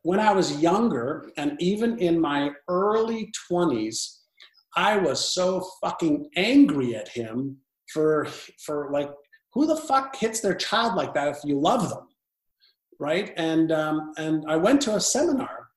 when 0.03 0.21
I 0.21 0.33
was 0.33 0.61
younger, 0.61 1.31
and 1.37 1.61
even 1.61 1.99
in 1.99 2.19
my 2.19 2.51
early 2.69 3.31
20s, 3.51 4.21
I 4.77 4.97
was 4.97 5.35
so 5.35 5.67
fucking 5.83 6.31
angry 6.37 6.95
at 6.95 7.09
him 7.09 7.59
for 7.93 8.27
for 8.65 8.91
like 8.93 9.11
who 9.53 9.67
the 9.67 9.77
fuck 9.77 10.17
hits 10.17 10.41
their 10.41 10.55
child 10.55 10.95
like 10.95 11.15
that 11.15 11.29
if 11.29 11.39
you 11.45 11.59
love 11.59 11.89
them 11.89 12.07
right? 13.01 13.33
And 13.37 13.73
um, 13.73 14.13
and 14.19 14.45
i 14.49 14.57
went 14.57 14.81
to 14.83 14.95
a 14.95 15.01
seminar 15.01 15.69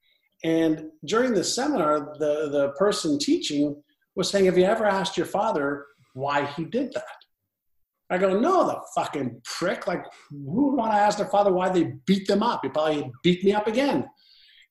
and 0.44 0.90
during 1.06 1.34
the 1.34 1.44
seminar 1.44 2.16
the 2.20 2.50
the 2.52 2.74
person 2.78 3.18
teaching 3.18 3.82
was 4.16 4.30
saying 4.30 4.46
have 4.46 4.58
you 4.58 4.66
ever 4.66 4.86
asked 4.86 5.18
your 5.18 5.26
father 5.26 5.86
why 6.14 6.46
he 6.46 6.66
did 6.66 6.94
that? 6.94 7.06
I 8.12 8.20
go 8.20 8.40
no 8.40 8.68
the 8.68 8.80
fucking 8.94 9.42
prick. 9.46 9.88
Like 9.88 10.06
who 10.30 10.68
would 10.68 10.76
want 10.76 10.92
to 10.92 10.98
ask 10.98 11.18
their 11.18 11.28
father 11.28 11.52
why 11.52 11.70
they 11.70 11.94
beat 12.06 12.28
them 12.28 12.44
up? 12.44 12.60
He 12.62 12.70
probably 12.70 13.10
beat 13.24 13.44
me 13.44 13.54
up 13.54 13.68
again. 13.68 14.06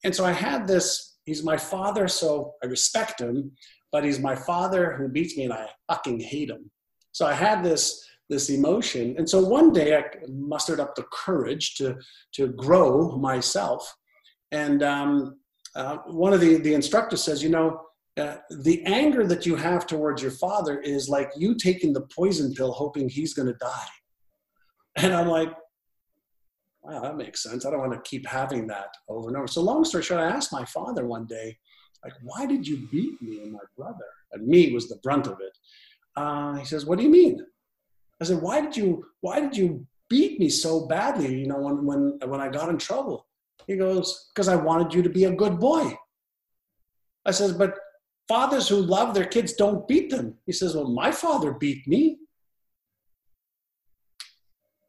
And 0.04 0.14
so 0.14 0.24
i 0.24 0.32
had 0.32 0.68
this 0.68 1.16
he's 1.24 1.44
my 1.44 1.56
father 1.56 2.08
so 2.08 2.52
i 2.62 2.66
respect 2.66 3.20
him 3.20 3.52
but 3.92 4.04
he's 4.04 4.18
my 4.18 4.34
father 4.34 4.96
who 4.96 5.08
beats 5.08 5.36
me 5.36 5.44
and 5.44 5.52
i 5.52 5.66
fucking 5.88 6.20
hate 6.20 6.50
him. 6.50 6.70
So 7.12 7.26
i 7.26 7.32
had 7.32 7.64
this 7.64 8.06
this 8.28 8.50
emotion. 8.50 9.14
And 9.18 9.28
so 9.28 9.40
one 9.40 9.72
day 9.72 9.96
I 9.96 10.04
mustered 10.28 10.80
up 10.80 10.94
the 10.94 11.04
courage 11.12 11.74
to, 11.76 11.96
to 12.34 12.48
grow 12.48 13.16
myself. 13.16 13.94
And 14.50 14.82
um, 14.82 15.38
uh, 15.74 15.98
one 16.06 16.32
of 16.32 16.40
the, 16.40 16.56
the 16.56 16.74
instructors 16.74 17.22
says, 17.22 17.42
you 17.42 17.48
know, 17.50 17.80
uh, 18.18 18.36
the 18.50 18.82
anger 18.84 19.26
that 19.26 19.46
you 19.46 19.56
have 19.56 19.86
towards 19.86 20.20
your 20.20 20.32
father 20.32 20.80
is 20.80 21.08
like 21.08 21.30
you 21.36 21.54
taking 21.54 21.92
the 21.92 22.06
poison 22.14 22.52
pill 22.52 22.72
hoping 22.72 23.08
he's 23.08 23.32
going 23.32 23.48
to 23.48 23.54
die. 23.54 23.86
And 24.96 25.14
I'm 25.14 25.28
like, 25.28 25.48
wow, 26.82 27.00
that 27.00 27.16
makes 27.16 27.42
sense. 27.42 27.64
I 27.64 27.70
don't 27.70 27.80
want 27.80 27.92
to 27.92 28.08
keep 28.10 28.26
having 28.26 28.66
that 28.66 28.88
over 29.08 29.28
and 29.28 29.36
over. 29.36 29.46
So, 29.46 29.62
long 29.62 29.84
story 29.84 30.02
short, 30.02 30.20
I 30.20 30.26
asked 30.26 30.52
my 30.52 30.66
father 30.66 31.06
one 31.06 31.26
day, 31.26 31.56
like, 32.04 32.12
why 32.22 32.44
did 32.44 32.66
you 32.66 32.86
beat 32.90 33.20
me 33.22 33.40
and 33.42 33.52
my 33.52 33.60
brother? 33.76 34.04
And 34.32 34.46
me 34.46 34.72
was 34.72 34.88
the 34.88 34.96
brunt 35.02 35.26
of 35.26 35.38
it. 35.40 35.56
Uh, 36.16 36.54
he 36.56 36.64
says, 36.64 36.84
what 36.84 36.98
do 36.98 37.04
you 37.04 37.10
mean? 37.10 37.38
I 38.22 38.24
said, 38.24 38.42
why 38.42 38.60
did 38.60 38.76
you, 38.76 39.04
why 39.20 39.40
did 39.40 39.56
you 39.56 39.86
beat 40.08 40.38
me 40.38 40.48
so 40.48 40.86
badly, 40.86 41.34
you 41.40 41.46
know, 41.46 41.58
when, 41.58 41.84
when, 41.84 42.18
when 42.26 42.40
I 42.40 42.48
got 42.48 42.68
in 42.68 42.78
trouble? 42.78 43.26
He 43.66 43.76
goes, 43.76 44.30
because 44.34 44.48
I 44.48 44.56
wanted 44.56 44.94
you 44.94 45.02
to 45.02 45.10
be 45.10 45.24
a 45.24 45.32
good 45.32 45.58
boy. 45.58 45.96
I 47.24 47.30
says, 47.30 47.52
but 47.52 47.74
fathers 48.28 48.68
who 48.68 48.76
love 48.76 49.14
their 49.14 49.24
kids 49.24 49.52
don't 49.52 49.86
beat 49.86 50.10
them. 50.10 50.34
He 50.46 50.52
says, 50.52 50.74
well, 50.74 50.88
my 50.88 51.12
father 51.12 51.52
beat 51.52 51.86
me 51.86 52.18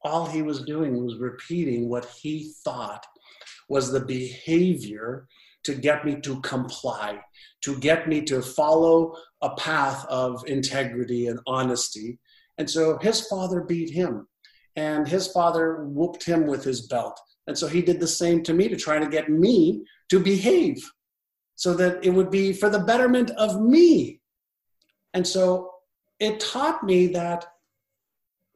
all 0.03 0.25
he 0.25 0.41
was 0.41 0.63
doing 0.63 1.03
was 1.03 1.17
repeating 1.17 1.89
what 1.89 2.05
he 2.05 2.53
thought 2.63 3.05
was 3.69 3.91
the 3.91 3.99
behavior 3.99 5.27
to 5.63 5.73
get 5.73 6.05
me 6.05 6.19
to 6.19 6.41
comply, 6.41 7.19
to 7.61 7.77
get 7.79 8.09
me 8.09 8.21
to 8.21 8.41
follow 8.41 9.15
a 9.41 9.55
path 9.55 10.05
of 10.07 10.43
integrity 10.47 11.27
and 11.27 11.39
honesty. 11.47 12.19
And 12.63 12.69
so 12.69 12.97
his 12.99 13.27
father 13.27 13.59
beat 13.59 13.89
him, 13.89 14.25
and 14.77 15.05
his 15.05 15.27
father 15.27 15.83
whooped 15.83 16.23
him 16.23 16.47
with 16.47 16.63
his 16.63 16.87
belt. 16.87 17.19
And 17.45 17.57
so 17.57 17.67
he 17.67 17.81
did 17.81 17.99
the 17.99 18.07
same 18.07 18.41
to 18.43 18.53
me 18.53 18.69
to 18.69 18.77
try 18.77 18.99
to 18.99 19.09
get 19.09 19.27
me 19.27 19.83
to 20.07 20.17
behave 20.17 20.81
so 21.55 21.73
that 21.73 22.05
it 22.05 22.11
would 22.11 22.31
be 22.31 22.53
for 22.53 22.69
the 22.69 22.79
betterment 22.79 23.31
of 23.31 23.59
me. 23.59 24.21
And 25.13 25.27
so 25.27 25.71
it 26.21 26.39
taught 26.39 26.85
me 26.85 27.07
that 27.07 27.45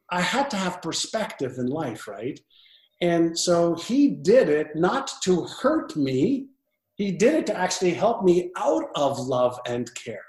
I 0.10 0.22
had 0.22 0.50
to 0.52 0.56
have 0.56 0.82
perspective 0.82 1.56
in 1.58 1.66
life, 1.66 2.08
right? 2.08 2.40
And 3.02 3.38
so 3.38 3.76
he 3.76 4.08
did 4.08 4.48
it 4.48 4.68
not 4.74 5.12
to 5.24 5.44
hurt 5.62 5.98
me, 5.98 6.48
he 6.96 7.12
did 7.12 7.34
it 7.34 7.48
to 7.48 7.58
actually 7.58 7.94
help 7.94 8.24
me 8.24 8.52
out 8.56 8.86
of 8.96 9.20
love 9.20 9.60
and 9.68 9.94
care. 9.96 10.24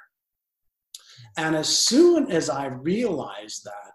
And 1.38 1.54
as 1.54 1.68
soon 1.68 2.32
as 2.32 2.50
I 2.50 2.66
realized 2.66 3.64
that, 3.64 3.92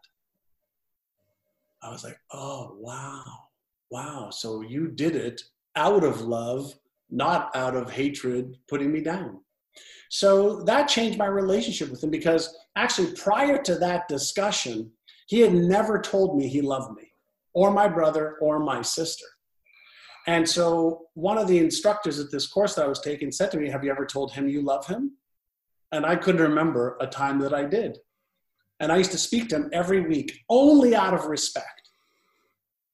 I 1.83 1.91
was 1.91 2.05
like, 2.05 2.17
oh, 2.31 2.77
wow, 2.79 3.25
wow. 3.91 4.29
So 4.29 4.61
you 4.61 4.87
did 4.87 5.17
it 5.17 5.41
out 5.75 6.05
of 6.05 6.21
love, 6.21 6.73
not 7.09 7.53
out 7.53 7.75
of 7.75 7.91
hatred, 7.91 8.55
putting 8.69 8.93
me 8.93 9.01
down. 9.01 9.41
So 10.09 10.63
that 10.63 10.87
changed 10.87 11.17
my 11.17 11.25
relationship 11.25 11.91
with 11.91 12.01
him 12.01 12.11
because 12.11 12.55
actually, 12.77 13.13
prior 13.13 13.61
to 13.63 13.75
that 13.75 14.07
discussion, 14.07 14.89
he 15.27 15.41
had 15.41 15.53
never 15.53 15.99
told 15.99 16.37
me 16.37 16.47
he 16.47 16.61
loved 16.61 16.95
me, 16.95 17.11
or 17.53 17.71
my 17.71 17.89
brother, 17.89 18.37
or 18.39 18.59
my 18.59 18.81
sister. 18.81 19.25
And 20.27 20.47
so 20.47 21.07
one 21.15 21.37
of 21.37 21.49
the 21.49 21.59
instructors 21.59 22.19
at 22.19 22.31
this 22.31 22.47
course 22.47 22.75
that 22.75 22.85
I 22.85 22.87
was 22.87 23.01
taking 23.01 23.33
said 23.33 23.51
to 23.51 23.57
me, 23.57 23.69
Have 23.69 23.83
you 23.83 23.91
ever 23.91 24.05
told 24.05 24.31
him 24.31 24.47
you 24.47 24.61
love 24.61 24.87
him? 24.87 25.17
And 25.93 26.07
I 26.07 26.15
couldn't 26.15 26.41
remember 26.41 26.97
a 26.99 27.07
time 27.07 27.37
that 27.39 27.53
I 27.53 27.63
did. 27.63 27.99
And 28.79 28.91
I 28.91 28.97
used 28.97 29.11
to 29.11 29.17
speak 29.17 29.47
to 29.49 29.57
him 29.57 29.69
every 29.71 30.01
week, 30.01 30.39
only 30.49 30.95
out 30.95 31.13
of 31.13 31.27
respect. 31.27 31.83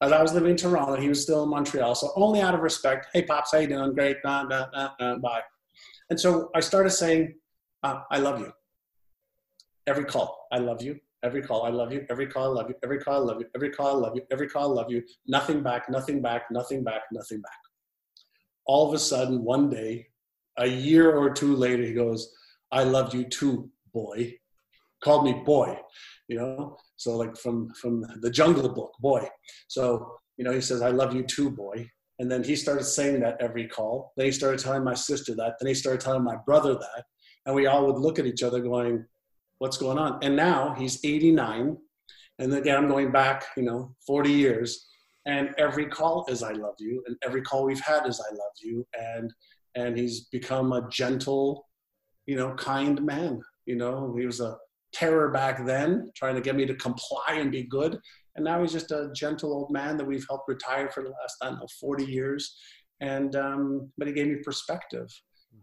As 0.02 0.12
I 0.12 0.20
was 0.22 0.34
living 0.34 0.50
in 0.50 0.56
Toronto, 0.56 1.00
he 1.00 1.08
was 1.08 1.22
still 1.22 1.42
in 1.42 1.48
Montreal, 1.48 1.94
so 1.94 2.12
only 2.14 2.42
out 2.42 2.54
of 2.54 2.60
respect. 2.60 3.08
Hey, 3.12 3.22
pops, 3.22 3.52
how 3.52 3.58
you 3.58 3.68
doing? 3.68 3.94
Great. 3.94 4.18
Nah, 4.22 4.42
nah, 4.42 4.66
nah, 4.74 4.90
nah, 5.00 5.16
bye. 5.16 5.40
And 6.10 6.20
so 6.20 6.50
I 6.54 6.60
started 6.60 6.90
saying, 6.90 7.34
uh, 7.82 8.02
"I 8.10 8.18
love 8.18 8.38
you." 8.40 8.52
Every 9.86 10.04
call, 10.04 10.46
I 10.52 10.58
love 10.58 10.82
you. 10.82 11.00
Every 11.22 11.42
call, 11.42 11.64
I 11.64 11.70
love 11.70 11.92
you. 11.92 12.04
Every 12.10 12.26
call, 12.26 12.46
I 12.46 12.52
love 12.52 12.68
you. 12.68 12.76
Every 12.84 12.98
call, 12.98 13.16
I 13.16 13.24
love 13.26 13.40
you. 13.40 13.46
Every 13.54 13.70
call, 13.70 13.96
I 13.96 14.00
love 14.00 14.16
you. 14.16 14.22
Every 14.30 14.48
call, 14.48 14.72
I 14.72 14.82
love 14.82 14.90
you. 14.90 15.02
Nothing 15.26 15.62
back, 15.62 15.88
nothing 15.90 16.20
back, 16.20 16.50
nothing 16.50 16.84
back, 16.84 17.02
nothing 17.12 17.40
back. 17.40 17.60
All 18.66 18.88
of 18.88 18.94
a 18.94 18.98
sudden, 18.98 19.42
one 19.42 19.70
day, 19.70 20.08
a 20.58 20.66
year 20.66 21.10
or 21.10 21.30
two 21.30 21.56
later, 21.56 21.82
he 21.82 21.94
goes, 21.94 22.34
I 22.72 22.84
love 22.84 23.14
you 23.14 23.24
too, 23.24 23.70
boy. 23.92 24.34
Called 25.02 25.24
me 25.24 25.42
boy, 25.44 25.78
you 26.28 26.36
know? 26.36 26.76
So 26.96 27.16
like 27.16 27.36
from 27.36 27.72
from 27.74 28.04
the 28.20 28.30
Jungle 28.30 28.68
Book, 28.68 28.92
boy. 29.00 29.26
So, 29.68 30.12
you 30.36 30.44
know, 30.44 30.52
he 30.52 30.60
says, 30.60 30.82
I 30.82 30.90
love 30.90 31.14
you 31.14 31.22
too, 31.22 31.50
boy. 31.50 31.88
And 32.18 32.30
then 32.30 32.44
he 32.44 32.54
started 32.54 32.84
saying 32.84 33.20
that 33.20 33.40
every 33.40 33.66
call. 33.66 34.12
Then 34.16 34.26
he 34.26 34.32
started 34.32 34.60
telling 34.60 34.84
my 34.84 34.94
sister 34.94 35.34
that. 35.36 35.54
Then 35.58 35.68
he 35.68 35.74
started 35.74 36.02
telling 36.02 36.22
my 36.22 36.36
brother 36.44 36.74
that. 36.74 37.04
And 37.46 37.54
we 37.54 37.66
all 37.66 37.86
would 37.86 37.96
look 37.98 38.18
at 38.18 38.26
each 38.26 38.42
other 38.42 38.60
going, 38.60 39.06
what's 39.58 39.78
going 39.78 39.98
on. 39.98 40.18
And 40.22 40.36
now 40.36 40.74
he's 40.78 41.02
89. 41.02 41.78
And 42.38 42.54
again, 42.54 42.76
I'm 42.76 42.88
going 42.88 43.10
back, 43.10 43.44
you 43.56 43.62
know, 43.62 43.94
40 44.06 44.30
years. 44.30 44.88
And 45.26 45.54
every 45.56 45.86
call 45.86 46.26
is 46.28 46.42
I 46.42 46.52
love 46.52 46.74
you. 46.78 47.02
And 47.06 47.16
every 47.24 47.40
call 47.40 47.64
we've 47.64 47.80
had 47.80 48.06
is 48.06 48.20
I 48.20 48.34
love 48.34 48.52
you. 48.60 48.86
And 48.98 49.32
and 49.76 49.96
he's 49.96 50.22
become 50.26 50.72
a 50.72 50.88
gentle, 50.90 51.68
you 52.26 52.36
know, 52.36 52.54
kind 52.54 53.02
man. 53.04 53.40
You 53.66 53.76
know, 53.76 54.14
he 54.18 54.26
was 54.26 54.40
a 54.40 54.56
terror 54.92 55.30
back 55.30 55.64
then, 55.66 56.10
trying 56.16 56.34
to 56.34 56.40
get 56.40 56.56
me 56.56 56.66
to 56.66 56.74
comply 56.74 57.34
and 57.34 57.52
be 57.52 57.64
good. 57.64 57.98
And 58.36 58.44
now 58.44 58.60
he's 58.60 58.72
just 58.72 58.90
a 58.90 59.10
gentle 59.14 59.52
old 59.52 59.70
man 59.70 59.96
that 59.96 60.06
we've 60.06 60.26
helped 60.28 60.48
retire 60.48 60.90
for 60.90 61.02
the 61.02 61.10
last, 61.10 61.36
I 61.42 61.46
don't 61.46 61.60
know, 61.60 61.66
40 61.80 62.04
years. 62.04 62.56
And, 63.00 63.34
um, 63.36 63.92
but 63.98 64.08
he 64.08 64.14
gave 64.14 64.28
me 64.28 64.36
perspective. 64.44 65.08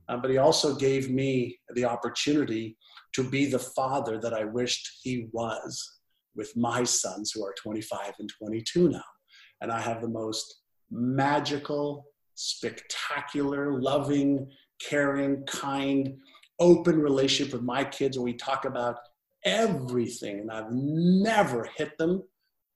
Uh, 0.09 0.17
but 0.17 0.31
he 0.31 0.37
also 0.37 0.75
gave 0.75 1.09
me 1.09 1.57
the 1.75 1.85
opportunity 1.85 2.77
to 3.13 3.29
be 3.29 3.45
the 3.45 3.59
father 3.59 4.19
that 4.19 4.33
I 4.33 4.45
wished 4.45 4.99
he 5.03 5.27
was 5.31 5.99
with 6.35 6.55
my 6.55 6.83
sons 6.83 7.31
who 7.31 7.43
are 7.43 7.53
25 7.61 8.13
and 8.19 8.29
22 8.41 8.89
now. 8.89 9.01
And 9.61 9.71
I 9.71 9.81
have 9.81 10.01
the 10.01 10.07
most 10.07 10.61
magical, 10.91 12.05
spectacular, 12.35 13.81
loving, 13.81 14.47
caring, 14.79 15.43
kind, 15.45 16.15
open 16.59 17.01
relationship 17.01 17.53
with 17.53 17.63
my 17.63 17.83
kids 17.83 18.17
where 18.17 18.25
we 18.25 18.33
talk 18.33 18.65
about 18.65 18.99
everything. 19.45 20.39
And 20.39 20.51
I've 20.51 20.71
never 20.71 21.69
hit 21.77 21.97
them. 21.97 22.23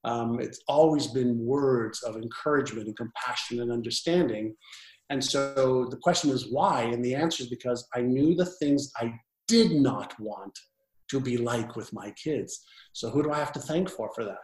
Um, 0.03 0.39
it's 0.39 0.61
always 0.67 1.07
been 1.07 1.37
words 1.39 2.01
of 2.03 2.15
encouragement 2.15 2.87
and 2.87 2.97
compassion 2.97 3.61
and 3.61 3.71
understanding. 3.71 4.55
And 5.09 5.23
so 5.23 5.85
the 5.89 5.97
question 5.97 6.31
is 6.31 6.51
why? 6.51 6.83
And 6.83 7.03
the 7.03 7.15
answer 7.15 7.43
is 7.43 7.49
because 7.49 7.87
I 7.93 8.01
knew 8.01 8.33
the 8.33 8.45
things 8.45 8.91
I 8.97 9.13
did 9.47 9.71
not 9.73 10.17
want 10.19 10.57
to 11.09 11.19
be 11.19 11.37
like 11.37 11.75
with 11.75 11.91
my 11.91 12.11
kids. 12.11 12.63
So 12.93 13.09
who 13.09 13.21
do 13.21 13.31
I 13.31 13.37
have 13.37 13.51
to 13.53 13.59
thank 13.59 13.89
for 13.89 14.09
for 14.15 14.23
that? 14.23 14.39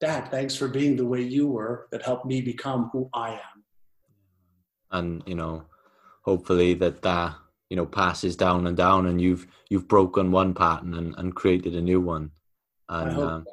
Dad, 0.00 0.30
thanks 0.30 0.54
for 0.54 0.68
being 0.68 0.96
the 0.96 1.06
way 1.06 1.22
you 1.22 1.48
were 1.48 1.88
that 1.92 2.02
helped 2.02 2.26
me 2.26 2.40
become 2.40 2.90
who 2.92 3.08
I 3.14 3.30
am. 3.30 3.64
And 4.90 5.22
you 5.26 5.34
know, 5.34 5.64
hopefully 6.22 6.74
that 6.74 7.02
that 7.02 7.36
you 7.70 7.76
know 7.76 7.86
passes 7.86 8.36
down 8.36 8.66
and 8.66 8.76
down, 8.76 9.06
and 9.06 9.20
you've 9.20 9.46
you've 9.68 9.88
broken 9.88 10.30
one 10.30 10.54
pattern 10.54 10.94
and, 10.94 11.14
and 11.18 11.34
created 11.34 11.74
a 11.74 11.80
new 11.80 12.00
one. 12.00 12.30
And 12.88 13.18
um, 13.18 13.44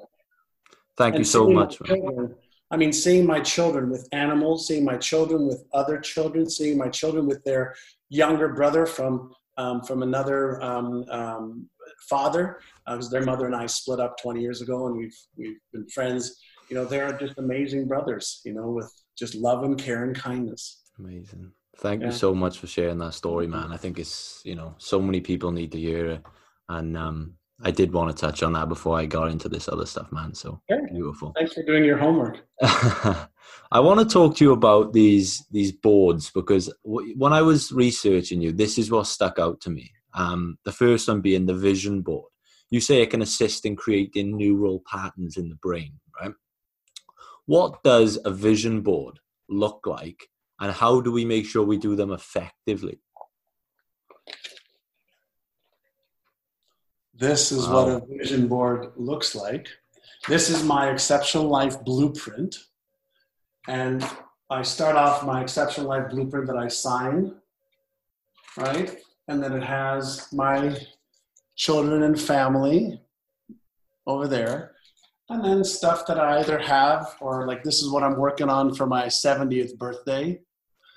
thank 0.97 1.15
and 1.15 1.19
you 1.19 1.25
so 1.25 1.49
much. 1.49 1.77
Children, 1.79 2.35
I 2.71 2.77
mean, 2.77 2.91
seeing 2.91 3.25
my 3.25 3.39
children 3.41 3.89
with 3.89 4.07
animals, 4.11 4.67
seeing 4.67 4.83
my 4.83 4.97
children 4.97 5.47
with 5.47 5.63
other 5.73 5.99
children, 5.99 6.49
seeing 6.49 6.77
my 6.77 6.89
children 6.89 7.27
with 7.27 7.43
their 7.43 7.75
younger 8.09 8.49
brother 8.49 8.85
from 8.85 9.33
um, 9.57 9.81
from 9.81 10.03
another 10.03 10.61
um, 10.61 11.05
um, 11.09 11.69
father, 12.09 12.59
because 12.85 13.07
uh, 13.07 13.11
their 13.11 13.23
mother 13.23 13.45
and 13.45 13.55
I 13.55 13.67
split 13.67 13.99
up 13.99 14.17
20 14.21 14.41
years 14.41 14.61
ago, 14.61 14.87
and 14.87 14.97
we've 14.97 15.17
we've 15.35 15.57
been 15.73 15.87
friends. 15.89 16.41
You 16.69 16.75
know, 16.75 16.85
they're 16.85 17.15
just 17.17 17.37
amazing 17.37 17.87
brothers. 17.87 18.41
You 18.45 18.53
know, 18.53 18.69
with 18.69 18.91
just 19.17 19.35
love 19.35 19.63
and 19.63 19.77
care 19.77 20.03
and 20.03 20.15
kindness. 20.15 20.81
Amazing. 20.99 21.51
Thank 21.77 22.01
yeah. 22.01 22.07
you 22.07 22.13
so 22.13 22.33
much 22.33 22.59
for 22.59 22.67
sharing 22.67 22.97
that 22.99 23.13
story, 23.13 23.47
man. 23.47 23.71
I 23.71 23.77
think 23.77 23.99
it's 23.99 24.41
you 24.43 24.55
know 24.55 24.75
so 24.77 25.01
many 25.01 25.21
people 25.21 25.51
need 25.51 25.71
to 25.73 25.79
hear 25.79 26.07
it, 26.07 26.25
and 26.69 26.97
um, 26.97 27.35
I 27.61 27.71
did 27.71 27.93
want 27.93 28.15
to 28.15 28.19
touch 28.19 28.43
on 28.43 28.53
that 28.53 28.69
before 28.69 28.97
I 28.97 29.05
got 29.05 29.31
into 29.31 29.49
this 29.49 29.67
other 29.67 29.85
stuff, 29.85 30.11
man. 30.11 30.33
So 30.33 30.61
sure. 30.69 30.87
beautiful. 30.91 31.33
Thanks 31.35 31.53
for 31.53 31.63
doing 31.63 31.83
your 31.83 31.97
homework. 31.97 32.45
I 32.61 33.79
want 33.79 33.99
to 33.99 34.05
talk 34.05 34.35
to 34.37 34.43
you 34.43 34.51
about 34.51 34.93
these 34.93 35.45
these 35.51 35.71
boards 35.71 36.31
because 36.31 36.73
when 36.83 37.33
I 37.33 37.41
was 37.41 37.71
researching 37.71 38.41
you, 38.41 38.51
this 38.51 38.77
is 38.77 38.91
what 38.91 39.07
stuck 39.07 39.39
out 39.39 39.61
to 39.61 39.69
me. 39.69 39.91
Um, 40.13 40.57
the 40.63 40.71
first 40.71 41.07
one 41.07 41.21
being 41.21 41.45
the 41.45 41.53
vision 41.53 42.01
board. 42.01 42.31
You 42.69 42.79
say 42.79 43.01
it 43.01 43.11
can 43.11 43.21
assist 43.21 43.65
in 43.65 43.75
creating 43.75 44.37
neural 44.37 44.81
patterns 44.89 45.37
in 45.37 45.49
the 45.49 45.55
brain, 45.55 45.93
right? 46.19 46.33
What 47.45 47.83
does 47.83 48.17
a 48.25 48.31
vision 48.31 48.81
board 48.81 49.19
look 49.49 49.85
like, 49.85 50.29
and 50.59 50.71
how 50.71 51.01
do 51.01 51.11
we 51.11 51.25
make 51.25 51.45
sure 51.45 51.63
we 51.63 51.77
do 51.77 51.95
them 51.95 52.11
effectively? 52.11 52.99
This 57.13 57.51
is 57.51 57.67
wow. 57.67 57.73
what 57.73 57.87
a 57.87 58.05
vision 58.17 58.47
board 58.47 58.91
looks 58.95 59.35
like. 59.35 59.69
This 60.27 60.49
is 60.49 60.63
my 60.63 60.89
exceptional 60.89 61.45
life 61.45 61.83
blueprint. 61.83 62.57
And 63.67 64.05
I 64.49 64.61
start 64.63 64.95
off 64.95 65.25
my 65.25 65.41
exceptional 65.41 65.87
life 65.87 66.09
blueprint 66.09 66.47
that 66.47 66.57
I 66.57 66.67
sign, 66.67 67.35
right? 68.57 68.97
and 69.27 69.41
then 69.41 69.53
it 69.53 69.63
has 69.63 70.27
my 70.31 70.77
children 71.55 72.03
and 72.03 72.19
family 72.19 73.01
over 74.05 74.27
there. 74.27 74.71
And 75.29 75.43
then 75.43 75.63
stuff 75.63 76.05
that 76.05 76.19
I 76.19 76.39
either 76.39 76.59
have 76.59 77.15
or 77.19 77.47
like 77.47 77.63
this 77.63 77.81
is 77.81 77.89
what 77.89 78.03
I'm 78.03 78.17
working 78.17 78.49
on 78.49 78.75
for 78.75 78.85
my 78.85 79.07
70th 79.07 79.75
birthday. 79.77 80.39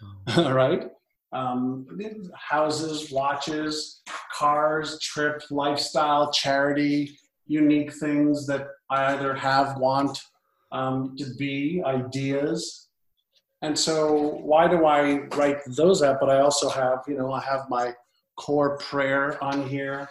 All 0.37 0.53
right. 0.53 0.91
Um, 1.33 1.87
houses, 2.35 3.11
watches, 3.11 4.03
cars, 4.35 4.99
trip, 5.01 5.43
lifestyle, 5.51 6.33
charity, 6.33 7.19
unique 7.47 7.93
things 7.95 8.47
that 8.47 8.69
I 8.91 9.15
either 9.15 9.35
have, 9.35 9.79
want 9.79 10.23
um, 10.73 11.17
to 11.19 11.27
be, 11.39 11.83
ideas. 11.85 12.89
And 13.61 13.79
so, 13.79 14.39
why 14.43 14.69
do 14.69 14.87
I 14.87 15.27
write 15.37 15.59
those 15.67 16.03
out? 16.03 16.19
But 16.21 16.31
I 16.31 16.41
also 16.41 16.69
have, 16.69 17.01
you 17.09 17.19
know, 17.19 17.33
I 17.33 17.41
have 17.41 17.69
my 17.69 17.93
core 18.37 18.79
prayer 18.79 19.43
on 19.43 19.69
here. 19.69 20.09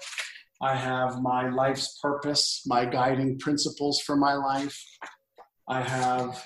I 0.62 0.76
have 0.76 1.22
my 1.22 1.50
life's 1.50 2.00
purpose, 2.02 2.64
my 2.66 2.86
guiding 2.86 3.40
principles 3.40 4.02
for 4.02 4.16
my 4.18 4.34
life. 4.34 4.78
I 5.68 5.82
have 5.82 6.44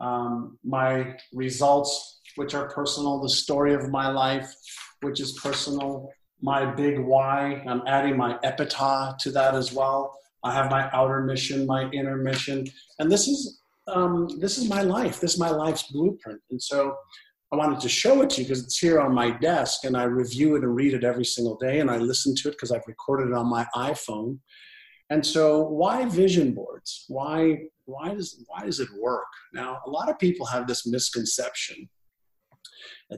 um, 0.00 0.58
my 0.64 1.16
results, 1.32 2.13
which 2.36 2.54
are 2.54 2.68
personal, 2.68 3.20
the 3.20 3.28
story 3.28 3.74
of 3.74 3.90
my 3.90 4.10
life, 4.10 4.54
which 5.02 5.20
is 5.20 5.38
personal, 5.42 6.10
my 6.40 6.64
big 6.74 6.98
why. 6.98 7.62
I'm 7.66 7.82
adding 7.86 8.16
my 8.16 8.38
epitaph 8.42 9.18
to 9.18 9.30
that 9.32 9.54
as 9.54 9.72
well. 9.72 10.18
I 10.42 10.52
have 10.52 10.70
my 10.70 10.90
outer 10.92 11.22
mission, 11.22 11.66
my 11.66 11.88
inner 11.90 12.16
mission, 12.16 12.66
and 12.98 13.10
this 13.10 13.28
is 13.28 13.60
um, 13.86 14.28
this 14.40 14.56
is 14.58 14.68
my 14.68 14.82
life. 14.82 15.20
This 15.20 15.34
is 15.34 15.40
my 15.40 15.50
life's 15.50 15.90
blueprint. 15.90 16.40
And 16.50 16.60
so 16.60 16.96
I 17.52 17.56
wanted 17.56 17.80
to 17.80 17.88
show 17.88 18.22
it 18.22 18.30
to 18.30 18.40
you 18.40 18.48
because 18.48 18.64
it's 18.64 18.78
here 18.78 19.00
on 19.00 19.14
my 19.14 19.30
desk, 19.30 19.84
and 19.84 19.96
I 19.96 20.04
review 20.04 20.56
it 20.56 20.64
and 20.64 20.74
read 20.74 20.94
it 20.94 21.04
every 21.04 21.24
single 21.24 21.56
day, 21.56 21.80
and 21.80 21.90
I 21.90 21.98
listen 21.98 22.34
to 22.36 22.48
it 22.48 22.52
because 22.52 22.72
I've 22.72 22.86
recorded 22.86 23.28
it 23.28 23.34
on 23.34 23.48
my 23.48 23.66
iPhone. 23.74 24.38
And 25.10 25.24
so, 25.24 25.62
why 25.62 26.06
vision 26.06 26.52
boards? 26.54 27.04
Why 27.08 27.58
why 27.86 28.14
does 28.14 28.42
why 28.46 28.64
does 28.64 28.80
it 28.80 28.88
work? 29.00 29.26
Now, 29.52 29.80
a 29.86 29.90
lot 29.90 30.10
of 30.10 30.18
people 30.18 30.46
have 30.46 30.66
this 30.66 30.86
misconception 30.86 31.88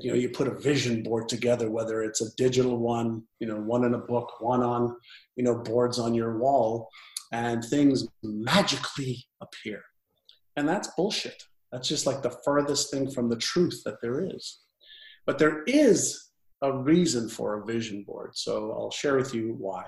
you 0.01 0.11
know 0.11 0.17
you 0.17 0.29
put 0.29 0.49
a 0.49 0.55
vision 0.55 1.03
board 1.03 1.29
together, 1.29 1.71
whether 1.71 2.03
it's 2.03 2.21
a 2.21 2.35
digital 2.37 2.79
one, 2.79 3.23
you 3.41 3.47
know, 3.47 3.57
one 3.57 3.85
in 3.85 3.95
a 3.95 3.99
book, 3.99 4.41
one 4.41 4.63
on 4.63 4.97
you 5.37 5.45
know 5.45 5.57
boards 5.57 5.99
on 5.99 6.15
your 6.15 6.39
wall, 6.39 6.89
and 7.33 7.65
things 7.65 8.07
magically 8.23 9.25
appear. 9.41 9.83
And 10.57 10.69
that's 10.69 10.89
bullshit. 10.97 11.43
That's 11.73 11.89
just 11.89 12.07
like 12.07 12.23
the 12.23 12.37
furthest 12.45 12.91
thing 12.91 13.11
from 13.11 13.29
the 13.29 13.37
truth 13.37 13.83
that 13.85 14.01
there 14.01 14.21
is. 14.21 14.61
But 15.27 15.39
there 15.39 15.63
is 15.65 16.31
a 16.63 16.73
reason 16.73 17.29
for 17.29 17.61
a 17.61 17.67
vision 17.67 18.05
board. 18.05 18.31
So 18.35 18.73
I'll 18.73 18.91
share 18.91 19.17
with 19.17 19.35
you 19.35 19.55
why. 19.59 19.85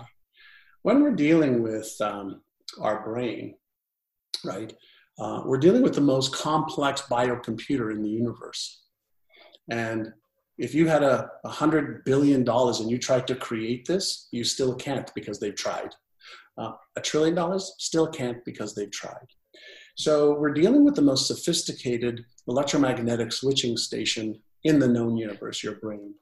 When 0.82 1.02
we're 1.02 1.14
dealing 1.14 1.62
with 1.62 1.90
um, 2.00 2.42
our 2.80 3.02
brain, 3.04 3.54
right, 4.44 4.72
uh, 5.18 5.42
we're 5.44 5.58
dealing 5.58 5.82
with 5.82 5.94
the 5.94 6.00
most 6.00 6.34
complex 6.34 7.02
biocomputer 7.02 7.92
in 7.92 8.02
the 8.02 8.08
universe. 8.08 8.84
And 9.70 10.12
if 10.58 10.74
you 10.74 10.88
had 10.88 11.02
a, 11.02 11.30
hundred 11.44 12.04
billion 12.04 12.44
dollars 12.44 12.80
and 12.80 12.90
you 12.90 12.98
tried 12.98 13.26
to 13.26 13.34
create 13.34 13.86
this, 13.86 14.28
you 14.32 14.44
still 14.44 14.74
can't 14.74 15.12
because 15.14 15.38
they've 15.38 15.54
tried. 15.54 15.94
Uh, 16.58 16.72
a 16.96 17.00
trillion 17.00 17.34
dollars 17.34 17.74
still 17.78 18.08
can't 18.08 18.44
because 18.44 18.74
they've 18.74 18.90
tried. 18.90 19.26
So 19.96 20.38
we're 20.38 20.52
dealing 20.52 20.84
with 20.84 20.94
the 20.94 21.02
most 21.02 21.26
sophisticated 21.26 22.24
electromagnetic 22.46 23.32
switching 23.32 23.76
station 23.76 24.40
in 24.64 24.78
the 24.78 24.88
known 24.88 25.16
universe, 25.16 25.62
your 25.62 25.76
brain. 25.76 26.14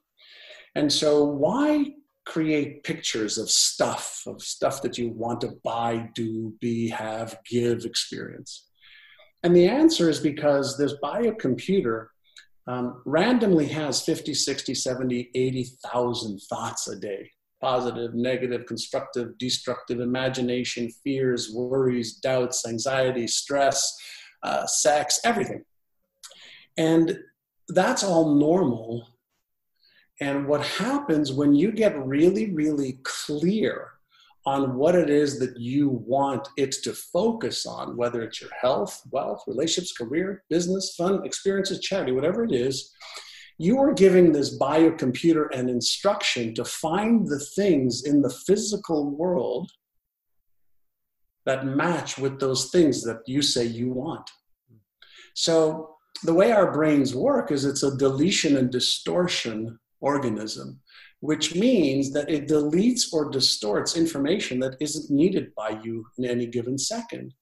And 0.74 0.92
so 0.92 1.24
why 1.24 1.94
create 2.26 2.84
pictures 2.84 3.38
of 3.38 3.50
stuff, 3.50 4.22
of 4.26 4.42
stuff 4.42 4.82
that 4.82 4.98
you 4.98 5.10
want 5.10 5.40
to 5.40 5.56
buy, 5.64 6.10
do, 6.14 6.54
be, 6.60 6.88
have, 6.88 7.38
give, 7.48 7.84
experience? 7.84 8.66
And 9.42 9.54
the 9.54 9.68
answer 9.68 10.10
is 10.10 10.20
because 10.20 10.76
this 10.76 10.94
biocomputer 11.02 12.08
um, 12.66 13.02
randomly 13.04 13.66
has 13.68 14.02
50, 14.02 14.34
60, 14.34 14.74
70, 14.74 15.30
80,000 15.34 16.40
thoughts 16.48 16.88
a 16.88 16.96
day 16.96 17.30
positive, 17.60 18.14
negative, 18.14 18.66
constructive, 18.66 19.36
destructive, 19.38 20.00
imagination, 20.00 20.90
fears, 21.02 21.50
worries, 21.52 22.16
doubts, 22.16 22.66
anxiety, 22.66 23.26
stress, 23.26 23.96
uh, 24.42 24.66
sex, 24.66 25.20
everything. 25.24 25.64
And 26.76 27.18
that's 27.68 28.04
all 28.04 28.34
normal. 28.34 29.08
And 30.20 30.46
what 30.46 30.64
happens 30.64 31.32
when 31.32 31.54
you 31.54 31.72
get 31.72 31.98
really, 32.06 32.52
really 32.52 33.00
clear 33.02 33.92
on 34.46 34.76
what 34.76 34.94
it 34.94 35.10
is 35.10 35.40
that 35.40 35.58
you 35.58 35.88
want 36.06 36.48
it 36.56 36.70
to 36.70 36.92
focus 36.92 37.66
on, 37.66 37.96
whether 37.96 38.22
it's 38.22 38.40
your 38.40 38.50
health, 38.60 39.02
wealth, 39.10 39.42
relationships, 39.48 39.92
career, 39.92 40.44
business, 40.48 40.94
fun, 40.96 41.26
experiences, 41.26 41.80
charity, 41.80 42.12
whatever 42.12 42.44
it 42.44 42.52
is, 42.52 42.92
you 43.58 43.80
are 43.80 43.92
giving 43.92 44.32
this 44.32 44.56
biocomputer 44.56 45.48
an 45.52 45.68
instruction 45.68 46.54
to 46.54 46.64
find 46.64 47.26
the 47.26 47.40
things 47.56 48.04
in 48.04 48.22
the 48.22 48.30
physical 48.30 49.10
world 49.16 49.70
that 51.44 51.66
match 51.66 52.18
with 52.18 52.38
those 52.38 52.70
things 52.70 53.02
that 53.02 53.20
you 53.26 53.42
say 53.42 53.64
you 53.64 53.90
want. 53.90 54.30
So, 55.34 55.96
the 56.22 56.34
way 56.34 56.50
our 56.50 56.72
brains 56.72 57.14
work 57.14 57.50
is 57.50 57.64
it's 57.64 57.82
a 57.82 57.96
deletion 57.96 58.56
and 58.56 58.70
distortion 58.70 59.78
organism, 60.00 60.80
which 61.26 61.56
means 61.56 62.12
that 62.12 62.30
it 62.30 62.46
deletes 62.46 63.12
or 63.12 63.28
distorts 63.28 63.96
information 63.96 64.60
that 64.60 64.76
isn't 64.80 65.10
needed 65.10 65.52
by 65.56 65.70
you 65.82 66.06
in 66.18 66.24
any 66.24 66.46
given 66.46 66.78
second. 66.78 67.34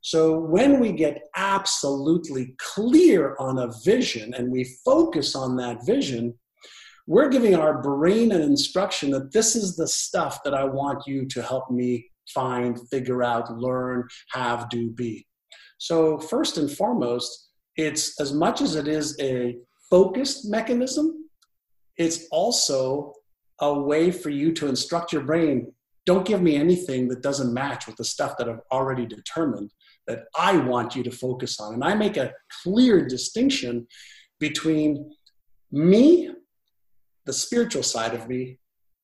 So 0.00 0.40
when 0.40 0.80
we 0.80 0.90
get 0.90 1.22
absolutely 1.36 2.56
clear 2.58 3.36
on 3.38 3.58
a 3.58 3.72
vision 3.84 4.34
and 4.34 4.50
we 4.50 4.64
focus 4.84 5.36
on 5.36 5.56
that 5.56 5.86
vision, 5.86 6.34
we're 7.06 7.28
giving 7.28 7.54
our 7.54 7.80
brain 7.80 8.32
an 8.32 8.42
instruction 8.42 9.10
that 9.12 9.32
this 9.32 9.54
is 9.54 9.76
the 9.76 9.86
stuff 9.86 10.40
that 10.42 10.54
I 10.54 10.64
want 10.64 11.06
you 11.06 11.24
to 11.28 11.40
help 11.40 11.70
me 11.70 12.10
find, 12.34 12.76
figure 12.90 13.22
out, 13.22 13.56
learn, 13.56 14.08
have, 14.32 14.68
do, 14.68 14.90
be. 14.90 15.26
So, 15.78 16.18
first 16.18 16.58
and 16.58 16.68
foremost, 16.70 17.50
it's 17.76 18.20
as 18.20 18.32
much 18.32 18.60
as 18.60 18.74
it 18.74 18.88
is 18.88 19.16
a 19.20 19.56
focused 19.88 20.50
mechanism, 20.50 21.28
it's 21.96 22.26
also 22.30 23.14
a 23.60 23.78
way 23.78 24.10
for 24.10 24.30
you 24.30 24.52
to 24.52 24.68
instruct 24.68 25.12
your 25.12 25.22
brain 25.22 25.72
don't 26.08 26.26
give 26.26 26.40
me 26.40 26.56
anything 26.56 27.06
that 27.06 27.20
doesn't 27.20 27.52
match 27.52 27.86
with 27.86 27.96
the 27.96 28.04
stuff 28.04 28.38
that 28.38 28.48
I've 28.48 28.62
already 28.72 29.04
determined 29.04 29.74
that 30.06 30.24
I 30.34 30.56
want 30.56 30.96
you 30.96 31.02
to 31.02 31.10
focus 31.10 31.60
on. 31.60 31.74
And 31.74 31.84
I 31.84 31.92
make 31.92 32.16
a 32.16 32.32
clear 32.62 33.06
distinction 33.06 33.86
between 34.40 35.10
me, 35.70 36.30
the 37.26 37.32
spiritual 37.34 37.82
side 37.82 38.14
of 38.14 38.26
me, 38.26 38.58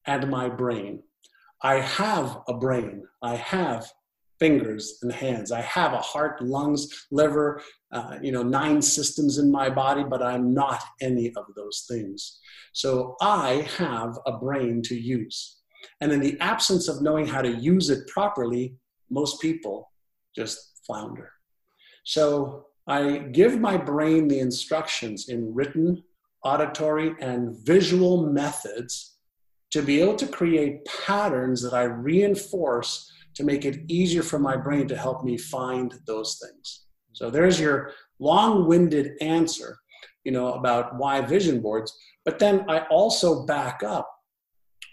and 0.06 0.30
my 0.30 0.48
brain. 0.48 1.02
I 1.60 1.80
have 1.80 2.38
a 2.48 2.54
brain. 2.54 3.04
I 3.22 3.36
have 3.36 3.86
fingers 4.38 4.98
and 5.02 5.12
hands. 5.12 5.52
I 5.52 5.60
have 5.62 5.92
a 5.92 5.98
heart, 5.98 6.42
lungs, 6.42 7.06
liver, 7.10 7.62
uh, 7.92 8.18
you 8.22 8.32
know, 8.32 8.42
nine 8.42 8.82
systems 8.82 9.38
in 9.38 9.50
my 9.50 9.70
body, 9.70 10.04
but 10.04 10.22
I'm 10.22 10.52
not 10.52 10.82
any 11.00 11.32
of 11.36 11.44
those 11.54 11.86
things. 11.88 12.40
So 12.72 13.16
I 13.20 13.68
have 13.78 14.18
a 14.26 14.32
brain 14.32 14.82
to 14.82 14.94
use. 14.94 15.60
And 16.00 16.12
in 16.12 16.20
the 16.20 16.38
absence 16.40 16.88
of 16.88 17.02
knowing 17.02 17.26
how 17.26 17.42
to 17.42 17.50
use 17.50 17.90
it 17.90 18.08
properly, 18.08 18.74
most 19.10 19.40
people 19.40 19.92
just 20.34 20.80
flounder. 20.86 21.30
So 22.04 22.66
I 22.86 23.18
give 23.18 23.60
my 23.60 23.76
brain 23.76 24.28
the 24.28 24.40
instructions 24.40 25.28
in 25.28 25.54
written, 25.54 26.02
auditory, 26.42 27.14
and 27.20 27.56
visual 27.64 28.26
methods 28.26 29.16
to 29.70 29.82
be 29.82 30.00
able 30.00 30.16
to 30.16 30.26
create 30.26 30.84
patterns 30.84 31.62
that 31.62 31.72
I 31.72 31.84
reinforce 31.84 33.10
to 33.34 33.44
make 33.44 33.64
it 33.64 33.80
easier 33.88 34.22
for 34.22 34.38
my 34.38 34.56
brain 34.56 34.86
to 34.88 34.96
help 34.96 35.24
me 35.24 35.36
find 35.36 35.94
those 36.06 36.40
things. 36.42 36.86
So 37.12 37.30
there's 37.30 37.60
your 37.60 37.92
long-winded 38.18 39.12
answer, 39.20 39.76
you 40.24 40.32
know, 40.32 40.52
about 40.52 40.96
why 40.96 41.20
vision 41.20 41.60
boards. 41.60 41.96
But 42.24 42.38
then 42.38 42.64
I 42.68 42.80
also 42.90 43.44
back 43.46 43.82
up 43.82 44.08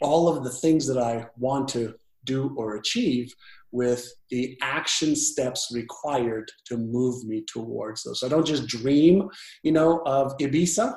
all 0.01 0.27
of 0.27 0.43
the 0.43 0.49
things 0.49 0.87
that 0.87 0.97
I 0.97 1.27
want 1.37 1.67
to 1.69 1.95
do 2.25 2.53
or 2.57 2.75
achieve 2.75 3.33
with 3.71 4.05
the 4.29 4.57
action 4.61 5.15
steps 5.15 5.71
required 5.73 6.51
to 6.65 6.77
move 6.77 7.23
me 7.23 7.43
towards 7.47 8.03
those. 8.03 8.19
So 8.19 8.27
I 8.27 8.29
don't 8.29 8.45
just 8.45 8.67
dream, 8.67 9.29
you 9.63 9.71
know, 9.71 10.01
of 10.05 10.37
Ibiza. 10.37 10.95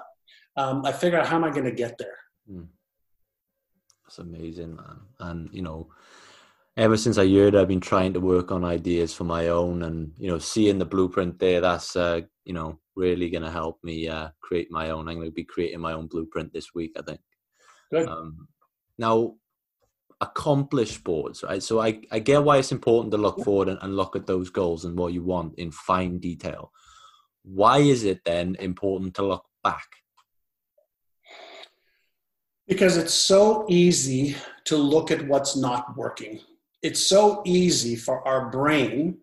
Um, 0.57 0.83
I 0.85 0.93
figure 0.93 1.19
out 1.19 1.27
how 1.27 1.37
am 1.37 1.45
I 1.45 1.51
going 1.51 1.65
to 1.65 1.73
get 1.73 1.97
there. 1.99 2.19
Mm. 2.51 2.67
That's 4.05 4.19
amazing, 4.19 4.77
man. 4.77 5.01
And 5.21 5.49
you 5.53 5.63
know, 5.63 5.89
ever 6.77 6.97
since 6.97 7.19
I 7.19 7.29
heard, 7.29 7.55
I've 7.55 7.69
been 7.69 7.81
trying 7.81 8.13
to 8.15 8.21
work 8.21 8.51
on 8.51 8.65
ideas 8.65 9.15
for 9.15 9.25
my 9.25 9.49
own, 9.49 9.83
and 9.83 10.13
you 10.19 10.29
know, 10.29 10.39
seeing 10.39 10.79
the 10.79 10.85
blueprint 10.85 11.39
there, 11.39 11.61
that's 11.61 11.97
uh, 11.97 12.23
you 12.45 12.53
know, 12.53 12.79
really 12.97 13.31
going 13.31 13.43
to 13.43 13.51
help 13.51 13.79
me 13.83 14.09
uh, 14.09 14.29
create 14.41 14.71
my 14.71 14.91
own. 14.91 15.09
I'm 15.09 15.17
going 15.17 15.29
to 15.29 15.35
be 15.35 15.45
creating 15.45 15.81
my 15.81 15.93
own 15.93 16.07
blueprint 16.07 16.53
this 16.53 16.75
week, 16.75 16.93
I 16.99 17.03
think. 17.03 17.21
Good. 17.91 18.09
Um, 18.09 18.49
now, 18.99 19.35
accomplished 20.21 21.05
boards, 21.05 21.43
right? 21.43 21.63
So 21.63 21.81
I, 21.81 22.01
I 22.11 22.19
get 22.19 22.43
why 22.43 22.59
it's 22.59 22.73
important 22.73 23.13
to 23.13 23.19
look 23.19 23.43
forward 23.45 23.69
and, 23.69 23.79
and 23.83 23.97
look 23.97 24.17
at 24.17 24.27
those 24.27 24.51
goals 24.51 24.85
and 24.85 24.97
what 24.97 25.13
you 25.13 25.23
want 25.23 25.59
in 25.59 25.71
fine 25.71 26.19
detail. 26.19 26.71
Why 27.43 27.79
is 27.79 28.05
it 28.05 28.21
then 28.25 28.57
important 28.59 29.15
to 29.15 29.27
look 29.27 29.45
back? 29.63 29.87
Because 32.67 32.97
it's 32.97 33.13
so 33.13 33.67
easy 33.69 34.37
to 34.65 34.77
look 34.77 35.11
at 35.11 35.27
what's 35.27 35.57
not 35.57 35.97
working. 35.97 36.41
It's 36.85 37.07
so 37.07 37.41
easy 37.47 37.97
for 37.97 38.17
our 38.29 38.51
brain 38.51 39.17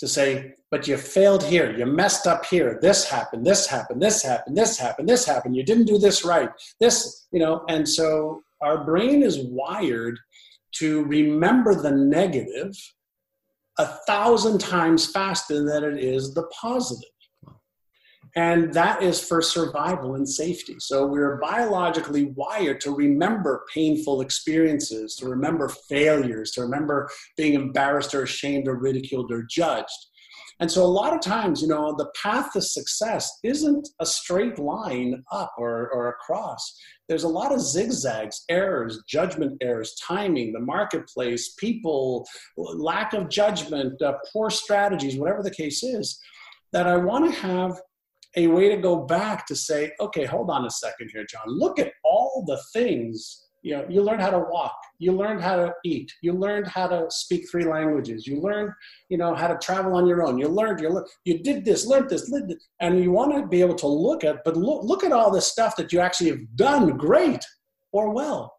to 0.00 0.06
say, 0.06 0.52
but 0.70 0.86
you 0.86 0.98
failed 0.98 1.42
here, 1.42 1.74
you 1.74 1.86
messed 1.86 2.26
up 2.26 2.44
here, 2.44 2.78
this 2.82 3.08
happened, 3.08 3.46
this 3.46 3.66
happened, 3.66 4.02
this 4.02 4.22
happened, 4.22 4.54
this 4.54 4.76
happened, 4.76 5.08
this 5.08 5.24
happened, 5.24 5.56
you 5.56 5.62
didn't 5.62 5.86
do 5.86 5.96
this 5.96 6.26
right, 6.26 6.50
this, 6.78 7.26
you 7.32 7.38
know, 7.38 7.64
and 7.70 7.88
so 7.88 8.42
our 8.60 8.84
brain 8.84 9.22
is 9.22 9.38
wired 9.46 10.18
to 10.72 11.04
remember 11.04 11.74
the 11.74 11.90
negative 11.90 12.76
a 13.78 13.86
thousand 14.06 14.58
times 14.58 15.10
faster 15.10 15.64
than 15.64 15.84
it 15.84 15.98
is 15.98 16.34
the 16.34 16.46
positive. 16.60 17.15
And 18.36 18.74
that 18.74 19.02
is 19.02 19.18
for 19.18 19.40
survival 19.40 20.14
and 20.14 20.28
safety. 20.28 20.76
So 20.78 21.06
we're 21.06 21.38
biologically 21.38 22.26
wired 22.36 22.82
to 22.82 22.94
remember 22.94 23.64
painful 23.72 24.20
experiences, 24.20 25.16
to 25.16 25.26
remember 25.26 25.70
failures, 25.88 26.50
to 26.52 26.60
remember 26.60 27.08
being 27.38 27.54
embarrassed 27.54 28.14
or 28.14 28.24
ashamed 28.24 28.68
or 28.68 28.76
ridiculed 28.76 29.32
or 29.32 29.46
judged. 29.48 29.88
And 30.60 30.70
so 30.70 30.84
a 30.84 30.86
lot 30.86 31.14
of 31.14 31.20
times, 31.20 31.62
you 31.62 31.68
know, 31.68 31.94
the 31.96 32.10
path 32.22 32.52
to 32.52 32.60
success 32.60 33.38
isn't 33.42 33.88
a 34.00 34.06
straight 34.06 34.58
line 34.58 35.22
up 35.32 35.52
or, 35.56 35.90
or 35.90 36.08
across. 36.08 36.78
There's 37.08 37.24
a 37.24 37.28
lot 37.28 37.52
of 37.52 37.60
zigzags, 37.60 38.44
errors, 38.50 39.02
judgment 39.08 39.58
errors, 39.62 39.94
timing, 40.06 40.52
the 40.52 40.60
marketplace, 40.60 41.54
people, 41.58 42.26
lack 42.56 43.14
of 43.14 43.30
judgment, 43.30 44.00
uh, 44.02 44.14
poor 44.32 44.50
strategies, 44.50 45.18
whatever 45.18 45.42
the 45.42 45.50
case 45.50 45.82
is, 45.82 46.18
that 46.72 46.86
I 46.86 46.96
want 46.96 47.32
to 47.32 47.40
have 47.40 47.80
a 48.36 48.46
way 48.46 48.68
to 48.68 48.76
go 48.76 48.96
back 48.96 49.46
to 49.46 49.56
say, 49.56 49.92
okay, 50.00 50.24
hold 50.24 50.50
on 50.50 50.66
a 50.66 50.70
second 50.70 51.10
here, 51.12 51.26
John. 51.28 51.44
Look 51.46 51.78
at 51.78 51.92
all 52.04 52.44
the 52.46 52.60
things. 52.72 53.42
You 53.62 53.78
know, 53.78 53.86
you 53.88 54.02
learned 54.02 54.20
how 54.20 54.30
to 54.30 54.38
walk. 54.38 54.76
You 54.98 55.12
learned 55.12 55.42
how 55.42 55.56
to 55.56 55.74
eat. 55.84 56.12
You 56.22 56.34
learned 56.34 56.68
how 56.68 56.86
to 56.86 57.06
speak 57.10 57.50
three 57.50 57.64
languages. 57.64 58.26
You 58.26 58.40
learned, 58.40 58.70
you 59.08 59.18
know, 59.18 59.34
how 59.34 59.48
to 59.48 59.58
travel 59.58 59.96
on 59.96 60.06
your 60.06 60.24
own. 60.24 60.38
You 60.38 60.48
learned, 60.48 60.80
you 60.80 60.90
learned, 60.90 61.08
you 61.24 61.42
did 61.42 61.64
this, 61.64 61.86
learned 61.86 62.08
this, 62.08 62.28
learned 62.28 62.50
this, 62.50 62.68
and 62.80 63.02
you 63.02 63.10
want 63.10 63.34
to 63.34 63.46
be 63.46 63.60
able 63.60 63.74
to 63.76 63.88
look 63.88 64.22
at, 64.22 64.44
but 64.44 64.56
look, 64.56 64.84
look 64.84 65.02
at 65.02 65.12
all 65.12 65.32
this 65.32 65.48
stuff 65.48 65.74
that 65.76 65.92
you 65.92 65.98
actually 65.98 66.30
have 66.30 66.56
done 66.56 66.96
great 66.96 67.44
or 67.92 68.12
well. 68.12 68.54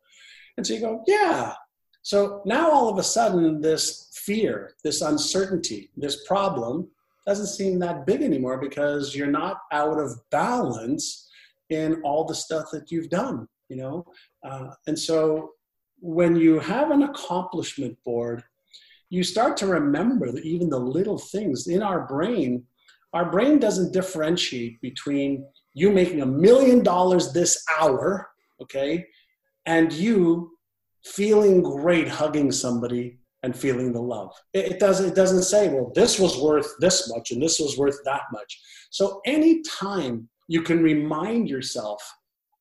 And 0.58 0.66
so 0.66 0.74
you 0.74 0.82
go, 0.82 1.04
yeah. 1.08 1.54
So 2.02 2.42
now 2.46 2.72
all 2.72 2.90
of 2.90 2.98
a 2.98 3.04
sudden, 3.04 3.62
this 3.62 4.10
fear, 4.26 4.74
this 4.84 5.02
uncertainty, 5.02 5.92
this 5.96 6.26
problem 6.26 6.90
doesn't 7.28 7.48
seem 7.48 7.78
that 7.78 8.08
big 8.08 8.24
anymore 8.24 8.58
because 8.58 9.16
you're 9.16 9.28
not 9.28 9.58
out 9.72 10.00
of 10.00 10.12
balance 10.32 11.30
in 11.70 12.02
all 12.04 12.26
the 12.26 12.34
stuff 12.34 12.66
that 12.72 12.90
you've 12.90 13.10
done 13.10 13.48
you 13.70 13.76
know? 13.76 14.06
Uh, 14.44 14.70
and 14.88 14.98
so 14.98 15.52
when 16.00 16.36
you 16.36 16.60
have 16.60 16.92
an 16.92 17.04
accomplishment 17.04 17.98
board 18.06 18.44
you 19.10 19.24
start 19.24 19.56
to 19.58 19.68
remember 19.68 20.32
that 20.32 20.44
even 20.44 20.70
the 20.70 20.80
little 20.80 21.18
things 21.18 21.68
in 21.68 21.82
our 21.82 22.06
brain 22.06 22.64
our 23.14 23.32
brain 23.32 23.58
doesn't 23.58 23.94
differentiate 23.94 24.80
between 24.82 25.44
you 25.74 25.92
making 25.92 26.22
a 26.22 26.26
million 26.26 26.84
dollars 26.84 27.34
this 27.34 27.64
hour 27.80 28.30
okay 28.62 29.08
and 29.66 29.92
you 29.92 30.52
feeling 31.04 31.64
great 31.64 32.08
hugging 32.08 32.52
somebody 32.52 33.18
and 33.44 33.56
feeling 33.56 33.94
the 33.94 34.02
love. 34.02 34.34
It, 34.54 34.74
it, 34.74 34.80
doesn't, 34.80 35.10
it 35.10 35.16
doesn't 35.16 35.44
say, 35.44 35.70
well, 35.70 35.92
this 35.96 36.20
was 36.20 36.40
worth 36.40 36.74
this 36.80 37.12
much 37.14 37.32
and 37.32 37.42
this 37.42 37.60
was 37.60 37.78
worth 37.78 38.00
that 38.06 38.24
much. 38.32 38.60
So 38.90 39.22
anytime 39.26 40.28
you 40.48 40.62
can 40.62 40.82
remind 40.82 41.50
yourself 41.50 42.02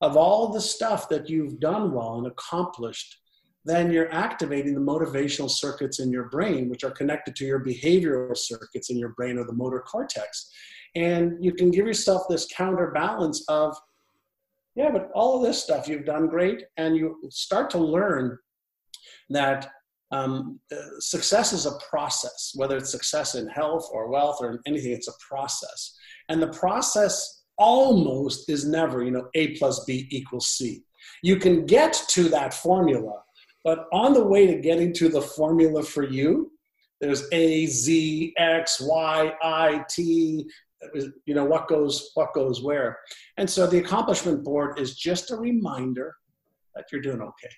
of 0.00 0.16
all 0.16 0.52
the 0.52 0.60
stuff 0.60 1.08
that 1.08 1.28
you've 1.28 1.58
done 1.60 1.92
well 1.92 2.18
and 2.18 2.26
accomplished, 2.26 3.18
then 3.64 3.90
you're 3.90 4.12
activating 4.12 4.74
the 4.74 4.80
motivational 4.80 5.50
circuits 5.50 5.98
in 5.98 6.10
your 6.10 6.28
brain, 6.28 6.68
which 6.68 6.84
are 6.84 6.90
connected 6.90 7.34
to 7.36 7.44
your 7.44 7.64
behavioral 7.64 8.36
circuits 8.36 8.90
in 8.90 8.98
your 8.98 9.10
brain 9.10 9.38
or 9.38 9.44
the 9.44 9.52
motor 9.52 9.80
cortex. 9.80 10.52
And 10.94 11.42
you 11.44 11.52
can 11.52 11.70
give 11.70 11.86
yourself 11.86 12.22
this 12.28 12.46
counterbalance 12.54 13.44
of, 13.48 13.76
yeah, 14.76 14.90
but 14.90 15.10
all 15.14 15.36
of 15.36 15.42
this 15.42 15.62
stuff 15.62 15.88
you've 15.88 16.04
done 16.04 16.28
great. 16.28 16.64
And 16.76 16.96
you 16.96 17.18
start 17.30 17.70
to 17.70 17.78
learn 17.78 18.38
that 19.30 19.70
um, 20.12 20.60
uh, 20.72 20.76
success 21.00 21.52
is 21.52 21.66
a 21.66 21.78
process, 21.90 22.52
whether 22.54 22.76
it's 22.76 22.90
success 22.90 23.34
in 23.34 23.48
health 23.48 23.88
or 23.92 24.08
wealth 24.08 24.38
or 24.40 24.60
anything, 24.66 24.92
it's 24.92 25.08
a 25.08 25.12
process. 25.28 25.96
And 26.28 26.40
the 26.40 26.48
process 26.48 27.44
almost 27.58 28.48
is 28.48 28.64
never, 28.64 29.04
you 29.04 29.10
know, 29.10 29.28
A 29.34 29.56
plus 29.56 29.84
B 29.84 30.06
equals 30.10 30.48
C. 30.48 30.82
You 31.22 31.36
can 31.36 31.66
get 31.66 32.00
to 32.10 32.28
that 32.28 32.54
formula, 32.54 33.22
but 33.64 33.86
on 33.92 34.12
the 34.12 34.24
way 34.24 34.46
to 34.46 34.60
getting 34.60 34.92
to 34.94 35.08
the 35.08 35.22
formula 35.22 35.82
for 35.82 36.04
you, 36.04 36.52
there's 37.00 37.24
A, 37.32 37.66
Z, 37.66 38.32
X, 38.36 38.80
Y, 38.80 39.32
I, 39.42 39.84
T, 39.90 40.46
you 41.24 41.34
know, 41.34 41.44
what 41.44 41.68
goes, 41.68 42.10
what 42.14 42.32
goes 42.32 42.62
where. 42.62 42.98
And 43.36 43.48
so 43.48 43.66
the 43.66 43.78
accomplishment 43.78 44.44
board 44.44 44.78
is 44.78 44.96
just 44.96 45.30
a 45.30 45.36
reminder 45.36 46.14
that 46.74 46.86
you're 46.92 47.02
doing 47.02 47.20
okay. 47.20 47.54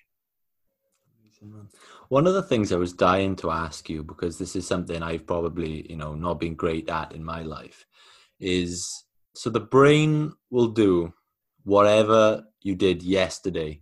One 2.09 2.27
of 2.27 2.33
the 2.33 2.43
things 2.43 2.71
I 2.71 2.77
was 2.77 2.93
dying 2.93 3.35
to 3.37 3.51
ask 3.51 3.89
you, 3.89 4.03
because 4.03 4.37
this 4.37 4.55
is 4.55 4.67
something 4.67 5.01
I've 5.01 5.27
probably, 5.27 5.89
you 5.89 5.95
know, 5.95 6.13
not 6.15 6.39
been 6.39 6.55
great 6.55 6.89
at 6.89 7.13
in 7.13 7.23
my 7.23 7.43
life, 7.43 7.85
is 8.39 9.05
so 9.35 9.49
the 9.49 9.59
brain 9.59 10.33
will 10.49 10.67
do 10.67 11.13
whatever 11.63 12.43
you 12.61 12.75
did 12.75 13.03
yesterday 13.03 13.81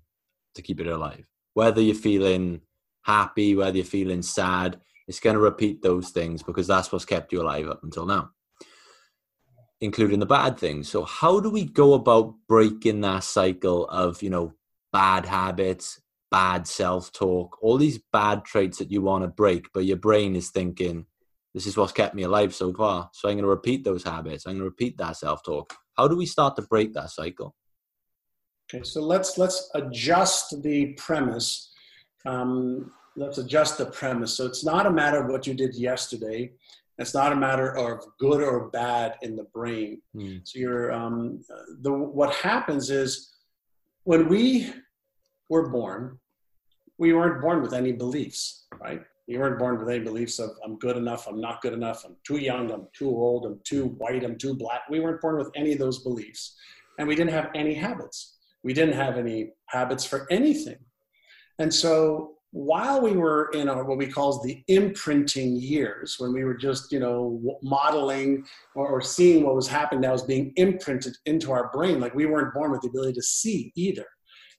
to 0.56 0.62
keep 0.62 0.80
it 0.80 0.88
alive. 0.88 1.26
Whether 1.54 1.82
you're 1.82 1.96
feeling 1.96 2.62
happy, 3.04 3.56
whether 3.56 3.78
you're 3.78 3.86
feeling 3.86 4.22
sad, 4.22 4.80
it's 5.08 5.20
going 5.20 5.36
to 5.36 5.40
repeat 5.40 5.82
those 5.82 6.10
things 6.10 6.44
because 6.44 6.68
that's 6.68 6.92
what's 6.92 7.06
kept 7.06 7.32
you 7.32 7.42
alive 7.42 7.68
up 7.68 7.84
until 7.84 8.06
now, 8.06 8.32
including 9.80 10.20
the 10.20 10.26
bad 10.26 10.60
things. 10.60 10.90
So, 10.90 11.04
how 11.04 11.40
do 11.40 11.50
we 11.50 11.64
go 11.64 11.94
about 11.94 12.36
breaking 12.48 13.02
that 13.02 13.24
cycle 13.24 13.88
of, 13.88 14.22
you 14.22 14.30
know, 14.30 14.54
bad 14.92 15.26
habits, 15.26 16.02
bad 16.32 16.68
self 16.68 17.12
talk, 17.12 17.58
all 17.62 17.78
these 17.78 18.00
bad 18.12 18.46
traits 18.46 18.78
that 18.80 18.92
you 18.92 19.02
want 19.02 19.24
to 19.24 19.28
break, 19.28 19.68
but 19.74 19.86
your 19.86 19.98
brain 19.98 20.36
is 20.36 20.50
thinking, 20.50 21.06
this 21.54 21.66
is 21.66 21.78
what's 21.78 21.92
kept 21.92 22.16
me 22.16 22.24
alive 22.24 22.54
so 22.54 22.74
far. 22.74 23.10
So 23.14 23.28
I'm 23.28 23.36
going 23.36 23.44
to 23.44 23.50
repeat 23.50 23.84
those 23.84 24.04
habits. 24.04 24.46
I'm 24.46 24.54
going 24.54 24.60
to 24.60 24.66
repeat 24.66 24.98
that 24.98 25.18
self 25.18 25.44
talk. 25.44 25.74
How 25.96 26.08
do 26.08 26.16
we 26.16 26.26
start 26.26 26.56
to 26.58 26.62
break 26.64 26.94
that 26.94 27.10
cycle? 27.10 27.56
Okay, 28.70 28.84
so 28.84 29.02
let's 29.02 29.38
let's 29.38 29.70
adjust 29.76 30.62
the 30.62 30.94
premise. 30.94 31.72
Um, 32.26 32.92
let's 33.16 33.38
adjust 33.38 33.78
the 33.78 33.86
premise. 33.86 34.34
So 34.34 34.46
it's 34.46 34.64
not 34.64 34.86
a 34.86 34.92
matter 34.92 35.24
of 35.24 35.32
what 35.32 35.48
you 35.48 35.54
did 35.54 35.76
yesterday. 35.76 36.52
It's 37.00 37.14
not 37.14 37.32
a 37.32 37.36
matter 37.36 37.78
of 37.78 38.04
good 38.20 38.42
or 38.42 38.70
bad 38.70 39.16
in 39.22 39.36
the 39.36 39.46
brain. 39.46 40.02
Mm. 40.16 40.42
So 40.44 40.60
you're 40.60 40.92
um, 40.92 41.44
the 41.82 41.92
what 41.92 42.34
happens 42.34 42.90
is 42.90 43.34
when 44.04 44.28
we 44.28 44.72
were 45.50 45.70
born, 45.70 46.20
we 46.98 47.14
weren't 47.14 47.42
born 47.42 47.62
with 47.62 47.74
any 47.74 47.92
beliefs, 47.92 48.66
right? 48.80 49.02
You 49.28 49.40
weren't 49.40 49.60
born 49.60 49.78
with 49.78 49.90
any 49.90 50.04
beliefs 50.04 50.40
of 50.40 50.52
I'm 50.64 50.78
good 50.78 50.98
enough, 50.98 51.28
I'm 51.28 51.42
not 51.42 51.62
good 51.62 51.74
enough, 51.74 52.06
I'm 52.06 52.16
too 52.26 52.38
young, 52.38 52.72
I'm 52.72 52.88
too 52.94 53.10
old, 53.10 53.46
I'm 53.46 53.60
too 53.64 53.88
white, 53.98 54.24
I'm 54.24 54.38
too 54.38 54.56
black. 54.56 54.84
We 54.90 55.00
weren't 55.00 55.22
born 55.22 55.38
with 55.38 55.52
any 55.56 55.74
of 55.74 55.80
those 55.80 56.00
beliefs. 56.00 56.56
And 56.98 57.08
we 57.08 57.16
didn't 57.16 57.34
have 57.34 57.50
any 57.54 57.74
habits. 57.74 58.38
We 58.64 58.74
didn't 58.74 58.96
have 58.96 59.18
any 59.18 59.52
habits 59.68 60.06
for 60.06 60.28
anything. 60.32 60.78
And 61.60 61.74
so 61.74 62.36
while 62.52 63.02
we 63.02 63.12
were 63.12 63.50
in 63.54 63.68
our 63.68 63.84
what 63.84 63.98
we 63.98 64.08
call 64.08 64.42
the 64.42 64.64
imprinting 64.68 65.58
years, 65.58 66.16
when 66.18 66.32
we 66.32 66.46
were 66.46 66.56
just 66.56 66.92
you 66.92 67.00
know 67.00 67.60
modeling 67.62 68.46
or, 68.76 68.88
or 68.88 69.02
seeing 69.02 69.44
what 69.44 69.56
was 69.56 69.68
happening 69.68 70.02
that 70.02 70.12
was 70.12 70.24
being 70.24 70.54
imprinted 70.56 71.16
into 71.26 71.52
our 71.52 71.70
brain, 71.72 72.00
like 72.00 72.16
we 72.16 72.26
weren't 72.26 72.54
born 72.54 72.72
with 72.72 72.82
the 72.82 72.88
ability 72.88 73.14
to 73.14 73.22
see 73.22 73.72
either 73.76 74.06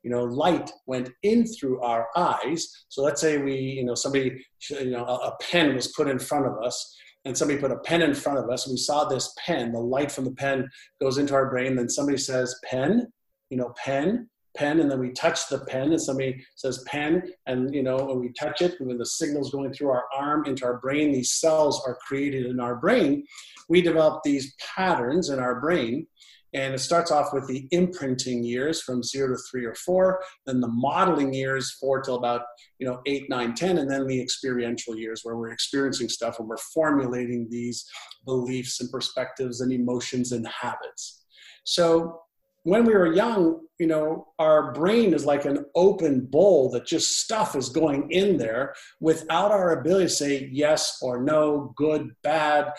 you 0.03 0.11
know, 0.11 0.25
light 0.25 0.71
went 0.87 1.11
in 1.23 1.47
through 1.47 1.81
our 1.83 2.09
eyes. 2.17 2.69
So 2.89 3.03
let's 3.03 3.21
say 3.21 3.39
we, 3.39 3.55
you 3.55 3.85
know, 3.85 3.95
somebody, 3.95 4.45
you 4.71 4.91
know, 4.91 5.05
a, 5.05 5.29
a 5.29 5.37
pen 5.51 5.75
was 5.75 5.89
put 5.89 6.09
in 6.09 6.19
front 6.19 6.47
of 6.47 6.63
us 6.63 6.97
and 7.25 7.37
somebody 7.37 7.61
put 7.61 7.73
a 7.73 7.79
pen 7.79 8.03
in 8.03 8.15
front 8.15 8.39
of 8.39 8.49
us 8.49 8.67
and 8.67 8.75
we 8.75 8.79
saw 8.79 9.05
this 9.05 9.35
pen, 9.45 9.73
the 9.73 9.81
light 9.81 10.11
from 10.11 10.25
the 10.25 10.33
pen 10.33 10.69
goes 11.01 11.19
into 11.19 11.35
our 11.35 11.51
brain. 11.51 11.77
Then 11.77 11.89
somebody 11.89 12.19
says, 12.19 12.59
pen, 12.65 13.09
you 13.51 13.57
know, 13.57 13.75
pen, 13.77 14.29
pen, 14.57 14.81
and 14.81 14.91
then 14.91 14.99
we 14.99 15.11
touch 15.11 15.49
the 15.49 15.59
pen 15.59 15.93
and 15.93 16.01
somebody 16.01 16.45
says 16.57 16.85
pen, 16.87 17.31
and 17.47 17.73
you 17.75 17.83
know, 17.83 17.97
when 17.97 18.19
we 18.19 18.33
touch 18.33 18.61
it, 18.61 18.75
when 18.81 18.99
the 18.99 19.07
signal's 19.07 19.51
going 19.51 19.73
through 19.73 19.91
our 19.91 20.05
arm 20.17 20.45
into 20.47 20.65
our 20.65 20.79
brain, 20.79 21.13
these 21.13 21.35
cells 21.35 21.83
are 21.87 21.99
created 22.07 22.47
in 22.47 22.61
our 22.61 22.75
brain. 22.75 23.25
We 23.69 23.83
develop 23.83 24.23
these 24.23 24.55
patterns 24.75 25.31
in 25.31 25.39
our 25.39 25.61
brain 25.61 26.07
And 26.55 26.75
it 26.75 26.79
starts 26.79 27.11
off 27.11 27.33
with 27.33 27.47
the 27.47 27.69
imprinting 27.71 28.43
years 28.43 28.83
from 28.83 29.03
zero 29.03 29.29
to 29.35 29.43
three 29.51 29.65
or 29.65 29.75
four, 29.75 30.23
then 30.47 30.61
the 30.61 30.69
modeling 30.69 31.35
years, 31.35 31.77
four 31.81 32.01
till 32.01 32.17
about 32.17 32.43
you 32.79 32.87
know 32.87 33.01
eight, 33.07 33.29
nine, 33.29 33.55
ten, 33.55 33.79
and 33.79 33.91
then 33.91 34.07
the 34.07 34.21
experiential 34.21 34.97
years 34.97 35.21
where 35.23 35.37
we're 35.37 35.53
experiencing 35.53 36.09
stuff 36.09 36.39
and 36.39 36.49
we're 36.49 36.57
formulating 36.75 37.47
these 37.51 37.85
beliefs 38.25 38.81
and 38.81 38.91
perspectives 38.91 39.61
and 39.61 39.73
emotions 39.73 40.33
and 40.33 40.47
habits. 40.47 41.25
So 41.65 42.21
when 42.69 42.85
we 42.85 42.93
were 42.93 43.15
young, 43.15 43.61
you 43.79 43.87
know, 43.87 44.29
our 44.39 44.73
brain 44.75 45.15
is 45.15 45.25
like 45.25 45.47
an 45.47 45.65
open 45.75 46.27
bowl 46.27 46.71
that 46.71 46.85
just 46.85 47.19
stuff 47.21 47.57
is 47.57 47.71
going 47.71 48.11
in 48.11 48.37
there 48.37 48.75
without 49.01 49.51
our 49.51 49.81
ability 49.81 50.05
to 50.05 50.11
say 50.11 50.49
yes 50.53 50.99
or 51.01 51.23
no, 51.23 51.73
good, 51.77 52.11
bad, 52.23 52.71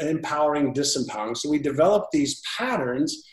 empowering, 0.00 0.74
disempowering. 0.74 1.34
So 1.34 1.48
we 1.48 1.58
develop 1.58 2.08
these 2.12 2.42
patterns 2.58 3.26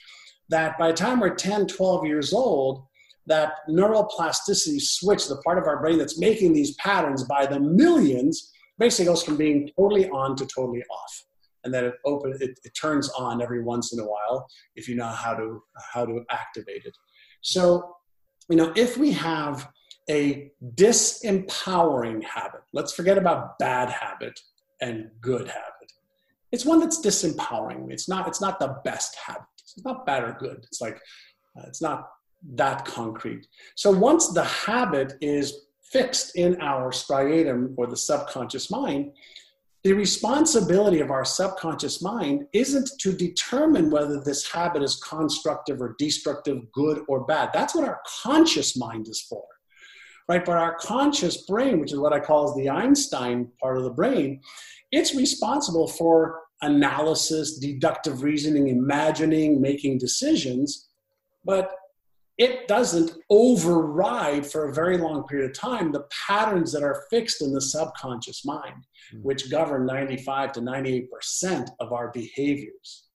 that 0.48 0.78
by 0.78 0.88
the 0.88 0.98
time 0.98 1.20
we're 1.20 1.36
10, 1.36 1.68
12 1.68 2.06
years 2.06 2.32
old, 2.32 2.86
that 3.26 3.52
neural 3.68 4.06
plasticity 4.06 4.80
switch, 4.80 5.28
the 5.28 5.42
part 5.44 5.58
of 5.58 5.66
our 5.66 5.82
brain 5.82 5.98
that's 5.98 6.18
making 6.18 6.54
these 6.54 6.76
patterns 6.76 7.26
by 7.26 7.46
the 7.46 7.60
millions, 7.60 8.54
basically 8.80 9.08
goes 9.08 9.22
from 9.22 9.36
being 9.36 9.70
totally 9.78 10.08
on 10.12 10.38
to 10.38 10.46
totally 10.46 10.84
off 10.84 11.25
and 11.66 11.74
then 11.74 11.86
it 11.86 11.96
open 12.06 12.38
it, 12.40 12.58
it 12.64 12.72
turns 12.80 13.10
on 13.10 13.42
every 13.42 13.62
once 13.62 13.92
in 13.92 14.00
a 14.00 14.06
while 14.06 14.48
if 14.76 14.88
you 14.88 14.96
know 14.96 15.08
how 15.08 15.34
to 15.34 15.62
how 15.94 16.06
to 16.06 16.24
activate 16.32 16.86
it. 16.86 16.96
So 17.42 17.96
you 18.50 18.56
know 18.56 18.72
if 18.76 18.98
we 18.98 19.12
have 19.12 19.68
a 20.10 20.52
disempowering 20.76 22.24
habit 22.24 22.62
let's 22.74 22.94
forget 22.94 23.18
about 23.18 23.58
bad 23.58 23.90
habit 23.90 24.40
and 24.82 25.10
good 25.22 25.48
habit. 25.48 25.92
It's 26.52 26.66
one 26.66 26.80
that's 26.80 27.02
disempowering. 27.02 27.92
It's 27.92 28.08
not 28.08 28.28
it's 28.28 28.42
not 28.42 28.60
the 28.60 28.78
best 28.84 29.16
habit. 29.16 29.44
It's 29.60 29.84
not 29.84 30.06
bad 30.06 30.24
or 30.24 30.38
good. 30.40 30.64
It's 30.64 30.82
like 30.82 30.98
uh, 31.58 31.64
it's 31.68 31.82
not 31.82 32.08
that 32.54 32.86
concrete. 32.86 33.48
So 33.76 33.92
once 33.92 34.30
the 34.30 34.44
habit 34.44 35.14
is 35.22 35.66
fixed 35.92 36.36
in 36.36 36.62
our 36.62 36.92
striatum 36.92 37.74
or 37.78 37.88
the 37.88 37.98
subconscious 37.98 38.70
mind 38.70 39.12
the 39.86 39.94
responsibility 39.94 41.00
of 41.00 41.12
our 41.12 41.24
subconscious 41.24 42.02
mind 42.02 42.48
isn't 42.54 42.90
to 42.98 43.14
determine 43.14 43.92
whether 43.92 44.20
this 44.20 44.52
habit 44.52 44.82
is 44.82 44.96
constructive 44.96 45.80
or 45.80 45.96
destructive, 46.00 46.72
good 46.72 47.04
or 47.08 47.24
bad. 47.24 47.52
That's 47.54 47.76
what 47.76 47.88
our 47.88 48.02
conscious 48.24 48.76
mind 48.76 49.08
is 49.08 49.22
for, 49.22 49.44
right? 50.28 50.44
But 50.44 50.58
our 50.58 50.76
conscious 50.80 51.46
brain, 51.46 51.80
which 51.80 51.94
is 51.94 52.00
what 52.00 52.14
I 52.14 52.20
call 52.20 52.56
the 52.56 52.68
Einstein 52.68 53.52
part 53.62 53.78
of 53.78 53.84
the 53.84 53.92
brain, 53.92 54.42
it's 54.92 55.14
responsible 55.14 55.88
for 55.88 56.42
analysis, 56.64 57.60
deductive 57.60 58.24
reasoning, 58.24 58.70
imagining, 58.70 59.62
making 59.62 60.00
decisions. 60.00 60.88
But 61.44 61.70
it 62.38 62.68
doesn't 62.68 63.12
override 63.30 64.46
for 64.46 64.66
a 64.66 64.74
very 64.74 64.98
long 64.98 65.26
period 65.26 65.50
of 65.50 65.58
time 65.58 65.92
the 65.92 66.06
patterns 66.28 66.72
that 66.74 66.84
are 66.84 67.06
fixed 67.10 67.42
in 67.42 67.54
the 67.54 67.62
subconscious 67.62 68.46
mind, 68.46 68.86
mm-hmm. 69.14 69.20
which 69.20 69.50
govern 69.50 69.86
95 69.86 70.52
to 70.54 70.62
98% 70.62 71.70
of 71.80 71.94
our 71.94 72.12
behaviors. 72.12 73.06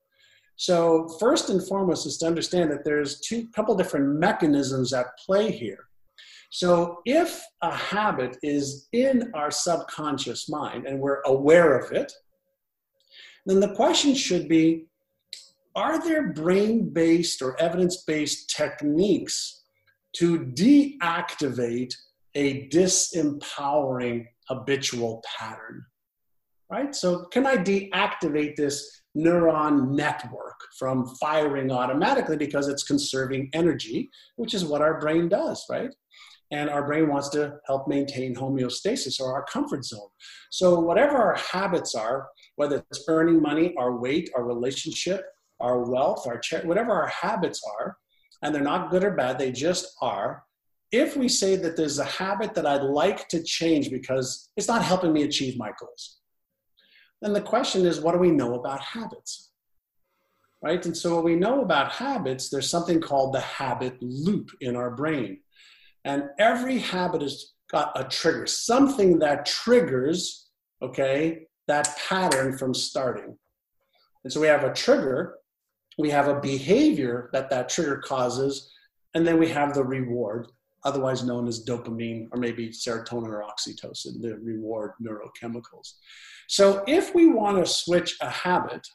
So, 0.57 1.09
first 1.18 1.49
and 1.49 1.66
foremost 1.66 2.07
is 2.07 2.18
to 2.18 2.27
understand 2.27 2.71
that 2.71 2.85
there's 2.85 3.21
two 3.21 3.49
couple 3.55 3.75
different 3.75 4.18
mechanisms 4.18 4.93
at 4.93 5.07
play 5.25 5.51
here. 5.51 5.87
So, 6.51 7.01
if 7.07 7.43
a 7.62 7.75
habit 7.75 8.37
is 8.43 8.89
in 8.93 9.31
our 9.35 9.51
subconscious 9.51 10.49
mind 10.49 10.87
and 10.87 11.01
we're 11.01 11.23
aware 11.23 11.79
of 11.79 11.93
it, 11.93 12.12
then 13.47 13.61
the 13.61 13.75
question 13.75 14.14
should 14.14 14.49
be 14.49 14.87
are 15.75 16.03
there 16.03 16.33
brain 16.33 16.91
based 16.93 17.43
or 17.43 17.61
evidence 17.61 18.03
based 18.07 18.51
techniques 18.51 19.62
to 20.16 20.41
deactivate 20.41 21.95
a 22.35 22.68
disempowering 22.68 24.27
habitual 24.49 25.23
pattern? 25.39 25.85
Right? 26.71 26.95
So, 26.95 27.25
can 27.27 27.47
I 27.47 27.57
deactivate 27.57 28.55
this 28.57 29.03
neuron 29.16 29.91
network 29.91 30.55
from 30.79 31.05
firing 31.21 31.73
automatically 31.73 32.37
because 32.37 32.68
it's 32.68 32.85
conserving 32.85 33.51
energy, 33.53 34.09
which 34.37 34.55
is 34.55 34.64
what 34.64 34.81
our 34.81 35.01
brain 35.01 35.29
does, 35.29 35.64
right? 35.68 35.91
and 36.53 36.68
our 36.68 36.85
brain 36.85 37.09
wants 37.09 37.29
to 37.31 37.59
help 37.66 37.87
maintain 37.87 38.35
homeostasis 38.35 39.21
or 39.21 39.33
our 39.33 39.45
comfort 39.45 39.85
zone. 39.85 40.09
So, 40.51 40.81
whatever 40.81 41.16
our 41.16 41.37
habits 41.37 41.95
are, 41.95 42.29
whether 42.57 42.83
it's 42.91 43.05
earning 43.09 43.41
money, 43.41 43.75
our 43.79 43.97
weight, 43.97 44.31
our 44.35 44.45
relationship, 44.45 45.23
our 45.61 45.84
wealth, 45.84 46.26
our 46.26 46.40
whatever 46.64 46.92
our 46.92 47.08
habits 47.08 47.62
are, 47.78 47.96
and 48.42 48.54
they're 48.54 48.62
not 48.62 48.90
good 48.90 49.04
or 49.04 49.12
bad, 49.12 49.38
they 49.38 49.52
just 49.52 49.94
are. 50.00 50.44
If 50.92 51.16
we 51.16 51.28
say 51.28 51.56
that 51.56 51.76
there's 51.76 51.98
a 51.98 52.04
habit 52.04 52.54
that 52.54 52.66
I'd 52.66 52.82
like 52.82 53.28
to 53.28 53.42
change 53.42 53.90
because 53.90 54.50
it's 54.56 54.68
not 54.68 54.82
helping 54.82 55.12
me 55.12 55.22
achieve 55.22 55.56
my 55.56 55.70
goals, 55.78 56.18
then 57.22 57.32
the 57.32 57.40
question 57.40 57.86
is 57.86 58.00
what 58.00 58.12
do 58.12 58.18
we 58.18 58.30
know 58.30 58.54
about 58.54 58.80
habits? 58.80 59.52
Right? 60.62 60.84
And 60.84 60.96
so, 60.96 61.14
what 61.14 61.24
we 61.24 61.36
know 61.36 61.62
about 61.62 61.92
habits, 61.92 62.50
there's 62.50 62.68
something 62.68 63.00
called 63.00 63.34
the 63.34 63.40
habit 63.40 63.96
loop 64.00 64.50
in 64.61 64.76
our 64.76 64.90
brain. 64.90 65.38
And 66.04 66.24
every 66.38 66.78
habit 66.78 67.22
has 67.22 67.52
got 67.70 67.98
a 67.98 68.04
trigger, 68.04 68.46
something 68.46 69.18
that 69.20 69.46
triggers, 69.46 70.48
okay, 70.82 71.46
that 71.68 71.96
pattern 72.08 72.58
from 72.58 72.74
starting. 72.74 73.38
And 74.24 74.32
so 74.32 74.40
we 74.40 74.48
have 74.48 74.64
a 74.64 74.72
trigger 74.72 75.36
we 76.01 76.11
have 76.11 76.28
a 76.28 76.40
behavior 76.40 77.30
that 77.32 77.51
that 77.51 77.68
trigger 77.68 77.98
causes, 77.98 78.70
and 79.14 79.26
then 79.26 79.38
we 79.38 79.48
have 79.48 79.74
the 79.74 79.84
reward, 79.84 80.48
otherwise 80.84 81.22
known 81.22 81.46
as 81.46 81.64
dopamine 81.64 82.28
or 82.32 82.38
maybe 82.38 82.70
serotonin 82.70 83.28
or 83.28 83.44
oxytocin, 83.44 84.20
the 84.20 84.38
reward 84.42 84.92
neurochemicals. 85.03 85.94
So 86.48 86.82
if 86.86 87.14
we 87.14 87.28
want 87.28 87.59
to 87.59 87.70
switch 87.70 88.16
a 88.20 88.30
habit, 88.30 88.86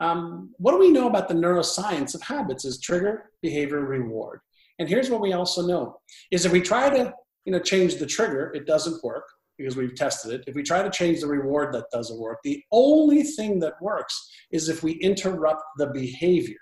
um, 0.00 0.54
what 0.58 0.72
do 0.72 0.78
we 0.78 0.90
know 0.90 1.08
about 1.08 1.28
the 1.28 1.34
neuroscience 1.34 2.14
of 2.14 2.22
habits 2.22 2.64
is 2.64 2.80
trigger, 2.80 3.30
behavior, 3.42 3.80
reward. 3.80 4.40
And 4.78 4.88
here's 4.88 5.10
what 5.10 5.20
we 5.20 5.32
also 5.32 5.66
know 5.66 6.00
is 6.30 6.46
if 6.46 6.52
we 6.52 6.60
try 6.60 6.88
to 6.88 7.12
you 7.44 7.52
know, 7.52 7.58
change 7.58 7.96
the 7.96 8.06
trigger, 8.06 8.52
it 8.54 8.66
doesn't 8.66 9.02
work 9.02 9.24
because 9.58 9.76
we've 9.76 9.94
tested 9.94 10.32
it. 10.32 10.44
If 10.46 10.54
we 10.54 10.62
try 10.62 10.82
to 10.82 10.90
change 10.90 11.20
the 11.20 11.26
reward, 11.26 11.74
that 11.74 11.90
doesn't 11.92 12.18
work. 12.18 12.38
The 12.44 12.62
only 12.70 13.24
thing 13.24 13.58
that 13.60 13.80
works 13.82 14.30
is 14.52 14.68
if 14.68 14.82
we 14.82 14.92
interrupt 14.92 15.62
the 15.76 15.88
behavior. 15.88 16.56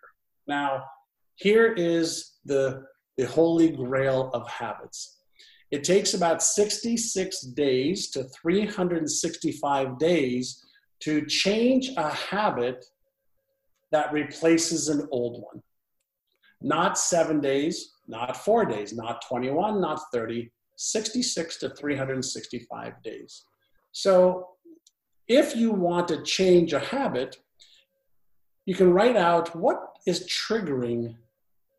Now, 0.46 0.82
here 1.36 1.72
is 1.74 2.38
the, 2.46 2.82
the 3.18 3.26
holy 3.26 3.70
grail 3.70 4.30
of 4.32 4.48
habits. 4.48 5.18
It 5.70 5.84
takes 5.84 6.14
about 6.14 6.42
66 6.42 7.40
days 7.40 8.10
to 8.10 8.24
365 8.24 9.98
days 9.98 10.64
to 11.00 11.26
change 11.26 11.90
a 11.96 12.08
habit 12.08 12.84
that 13.92 14.12
replaces 14.12 14.88
an 14.88 15.06
old 15.10 15.42
one. 15.42 15.62
Not 16.62 16.98
seven 16.98 17.40
days, 17.40 17.92
not 18.08 18.36
four 18.36 18.64
days, 18.64 18.94
not 18.94 19.22
21, 19.28 19.80
not 19.80 20.00
30, 20.12 20.50
66 20.76 21.56
to 21.58 21.70
365 21.70 23.02
days. 23.02 23.44
So 23.92 24.48
if 25.28 25.56
you 25.56 25.72
want 25.72 26.08
to 26.08 26.22
change 26.22 26.72
a 26.72 26.78
habit, 26.78 27.38
you 28.66 28.74
can 28.74 28.92
write 28.92 29.16
out 29.16 29.54
what 29.56 29.78
is 30.06 30.28
triggering 30.28 31.16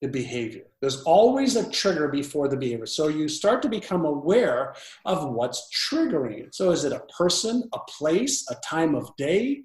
the 0.02 0.08
behavior. 0.08 0.64
There's 0.80 1.02
always 1.04 1.56
a 1.56 1.70
trigger 1.70 2.08
before 2.08 2.48
the 2.48 2.58
behavior. 2.58 2.86
So 2.86 3.08
you 3.08 3.28
start 3.28 3.62
to 3.64 3.70
become 3.70 4.06
aware 4.06 4.76
of 5.06 5.34
what's 5.34 5.70
triggering 5.90 6.44
it. 6.44 6.56
So 6.56 6.72
is 6.72 6.84
it 6.84 6.92
a 6.92 7.02
person, 7.18 7.64
a 7.74 7.80
place, 7.98 8.46
a 8.50 8.56
time 8.64 8.94
of 8.94 9.16
day, 9.18 9.64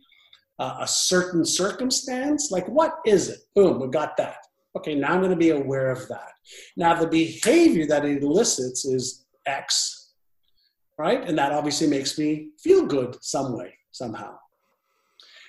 uh, 0.58 0.78
a 0.80 0.86
certain 0.86 1.44
circumstance? 1.44 2.50
Like 2.50 2.66
what 2.66 2.94
is 3.04 3.28
it? 3.28 3.40
Boom, 3.54 3.80
we 3.80 3.88
got 3.88 4.16
that. 4.16 4.38
Okay, 4.76 4.94
now 4.94 5.12
I'm 5.12 5.20
going 5.20 5.30
to 5.30 5.36
be 5.36 5.50
aware 5.50 5.90
of 5.90 6.08
that. 6.08 6.30
Now 6.76 6.94
the 6.94 7.06
behavior 7.06 7.86
that 7.86 8.04
it 8.04 8.22
elicits 8.22 8.84
is 8.84 9.26
X, 9.46 10.12
right? 10.98 11.26
And 11.26 11.36
that 11.38 11.52
obviously 11.52 11.88
makes 11.88 12.18
me 12.18 12.50
feel 12.62 12.86
good 12.86 13.16
some 13.20 13.56
way, 13.56 13.74
somehow. 13.90 14.36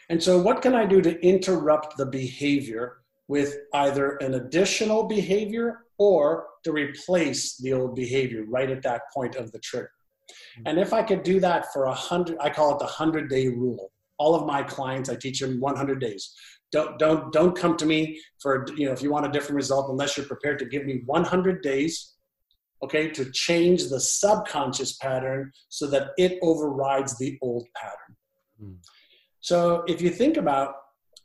And 0.09 0.21
so, 0.21 0.39
what 0.41 0.61
can 0.61 0.75
I 0.75 0.85
do 0.85 1.01
to 1.01 1.19
interrupt 1.25 1.97
the 1.97 2.05
behavior 2.05 2.97
with 3.27 3.55
either 3.73 4.17
an 4.17 4.33
additional 4.35 5.05
behavior 5.05 5.85
or 5.97 6.47
to 6.65 6.73
replace 6.73 7.57
the 7.57 7.73
old 7.73 7.95
behavior 7.95 8.43
right 8.47 8.69
at 8.69 8.83
that 8.83 9.03
point 9.13 9.35
of 9.35 9.51
the 9.51 9.59
trigger? 9.59 9.91
Mm-hmm. 10.29 10.63
And 10.67 10.79
if 10.79 10.93
I 10.93 11.03
could 11.03 11.23
do 11.23 11.39
that 11.39 11.71
for 11.71 11.85
a 11.85 11.93
hundred, 11.93 12.37
I 12.39 12.49
call 12.49 12.73
it 12.73 12.79
the 12.79 12.85
hundred 12.85 13.29
day 13.29 13.47
rule. 13.47 13.91
All 14.19 14.35
of 14.35 14.45
my 14.45 14.61
clients, 14.63 15.09
I 15.09 15.15
teach 15.15 15.39
them 15.39 15.59
100 15.59 15.99
days. 15.99 16.33
Don't 16.73 16.99
don't 16.99 17.31
don't 17.31 17.55
come 17.55 17.77
to 17.77 17.85
me 17.85 18.19
for 18.41 18.65
you 18.75 18.87
know 18.87 18.91
if 18.91 19.01
you 19.01 19.11
want 19.11 19.25
a 19.25 19.31
different 19.31 19.55
result 19.55 19.89
unless 19.89 20.17
you're 20.17 20.25
prepared 20.25 20.59
to 20.59 20.65
give 20.65 20.85
me 20.85 21.03
100 21.05 21.61
days 21.61 22.13
okay, 22.83 23.09
to 23.09 23.31
change 23.31 23.87
the 23.87 23.99
subconscious 23.99 24.97
pattern 24.97 25.51
so 25.69 25.87
that 25.87 26.09
it 26.17 26.37
overrides 26.41 27.17
the 27.17 27.37
old 27.41 27.65
pattern. 27.75 28.17
Mm. 28.61 28.75
So 29.39 29.83
if 29.87 30.01
you 30.01 30.09
think 30.09 30.35
about, 30.35 30.75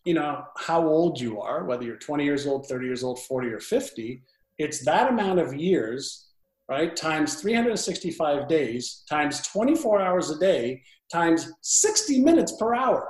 you 0.04 0.14
know, 0.14 0.44
how 0.56 0.86
old 0.86 1.20
you 1.20 1.40
are, 1.40 1.64
whether 1.64 1.82
you're 1.82 1.96
20 1.96 2.24
years 2.24 2.46
old, 2.46 2.68
30 2.68 2.86
years 2.86 3.02
old, 3.02 3.18
40 3.18 3.48
or 3.48 3.58
50, 3.58 4.22
it's 4.58 4.84
that 4.84 5.10
amount 5.10 5.40
of 5.40 5.52
years, 5.52 6.28
right, 6.68 6.94
times 6.94 7.40
365 7.40 8.46
days, 8.46 9.02
times 9.08 9.42
24 9.48 10.00
hours 10.00 10.30
a 10.30 10.38
day, 10.38 10.80
times 11.12 11.50
60 11.62 12.20
minutes 12.20 12.56
per 12.56 12.74
hour. 12.74 13.08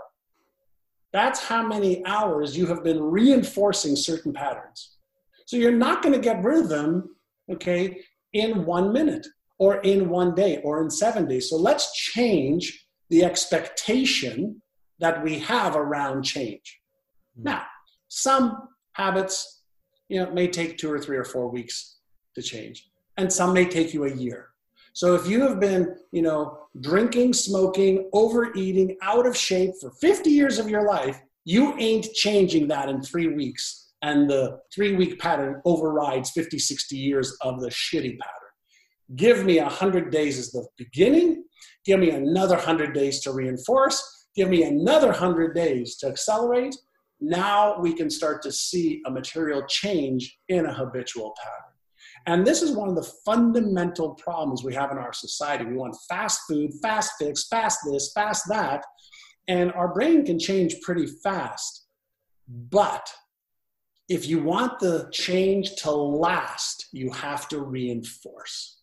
That's 1.12 1.42
how 1.42 1.66
many 1.66 2.04
hours 2.04 2.56
you 2.56 2.66
have 2.66 2.84
been 2.84 3.02
reinforcing 3.02 3.96
certain 3.96 4.32
patterns. 4.32 4.96
So 5.46 5.56
you're 5.56 5.72
not 5.72 6.02
going 6.02 6.14
to 6.14 6.20
get 6.20 6.42
rid 6.42 6.64
of 6.64 6.68
them, 6.68 7.16
okay, 7.50 8.02
in 8.32 8.66
one 8.66 8.92
minute 8.92 9.26
or 9.58 9.78
in 9.78 10.10
one 10.10 10.34
day 10.34 10.60
or 10.62 10.82
in 10.82 10.90
seven 10.90 11.26
days. 11.26 11.48
So 11.48 11.56
let's 11.56 11.92
change 11.94 12.86
the 13.08 13.24
expectation 13.24 14.60
that 14.98 15.22
we 15.22 15.38
have 15.38 15.76
around 15.76 16.24
change. 16.24 16.78
Hmm. 17.36 17.44
Now, 17.44 17.62
some 18.08 18.68
habits, 18.92 19.62
you 20.08 20.22
know, 20.22 20.30
may 20.30 20.48
take 20.48 20.76
two 20.76 20.92
or 20.92 20.98
three 20.98 21.16
or 21.16 21.24
four 21.24 21.48
weeks 21.48 21.98
to 22.34 22.42
change, 22.42 22.88
and 23.16 23.32
some 23.32 23.52
may 23.52 23.64
take 23.64 23.94
you 23.94 24.04
a 24.04 24.14
year. 24.14 24.50
So 24.92 25.14
if 25.14 25.26
you 25.26 25.42
have 25.42 25.60
been, 25.60 25.96
you 26.12 26.22
know, 26.22 26.58
drinking, 26.80 27.34
smoking, 27.34 28.08
overeating, 28.12 28.96
out 29.02 29.26
of 29.26 29.36
shape 29.36 29.72
for 29.80 29.90
50 29.92 30.30
years 30.30 30.58
of 30.58 30.68
your 30.68 30.86
life, 30.86 31.20
you 31.44 31.74
ain't 31.78 32.12
changing 32.12 32.68
that 32.68 32.88
in 32.88 33.02
three 33.02 33.28
weeks. 33.28 33.92
And 34.02 34.28
the 34.28 34.60
three 34.72 34.94
week 34.94 35.18
pattern 35.18 35.60
overrides 35.64 36.30
50, 36.30 36.58
60 36.58 36.96
years 36.96 37.36
of 37.42 37.60
the 37.60 37.68
shitty 37.68 38.18
pattern. 38.18 39.16
Give 39.16 39.44
me 39.44 39.60
100 39.60 40.10
days 40.10 40.38
as 40.38 40.50
the 40.50 40.66
beginning. 40.76 41.44
Give 41.84 41.98
me 41.98 42.10
another 42.10 42.56
100 42.56 42.92
days 42.94 43.20
to 43.22 43.32
reinforce. 43.32 44.26
Give 44.36 44.48
me 44.48 44.62
another 44.64 45.08
100 45.08 45.54
days 45.54 45.96
to 45.96 46.08
accelerate 46.08 46.76
now 47.20 47.78
we 47.80 47.94
can 47.94 48.10
start 48.10 48.42
to 48.42 48.52
see 48.52 49.02
a 49.06 49.10
material 49.10 49.62
change 49.68 50.38
in 50.48 50.66
a 50.66 50.72
habitual 50.72 51.34
pattern. 51.42 51.67
And 52.26 52.46
this 52.46 52.62
is 52.62 52.72
one 52.72 52.88
of 52.88 52.94
the 52.94 53.10
fundamental 53.24 54.14
problems 54.14 54.62
we 54.62 54.74
have 54.74 54.90
in 54.90 54.98
our 54.98 55.12
society. 55.12 55.64
We 55.64 55.76
want 55.76 55.96
fast 56.08 56.40
food, 56.48 56.70
fast 56.82 57.12
fix, 57.18 57.48
fast 57.48 57.80
this, 57.86 58.12
fast 58.14 58.44
that. 58.48 58.84
And 59.46 59.72
our 59.72 59.92
brain 59.92 60.24
can 60.26 60.38
change 60.38 60.80
pretty 60.82 61.06
fast. 61.06 61.86
But 62.48 63.08
if 64.08 64.26
you 64.26 64.42
want 64.42 64.78
the 64.78 65.08
change 65.12 65.76
to 65.76 65.90
last, 65.90 66.88
you 66.92 67.10
have 67.12 67.48
to 67.48 67.60
reinforce. 67.60 68.80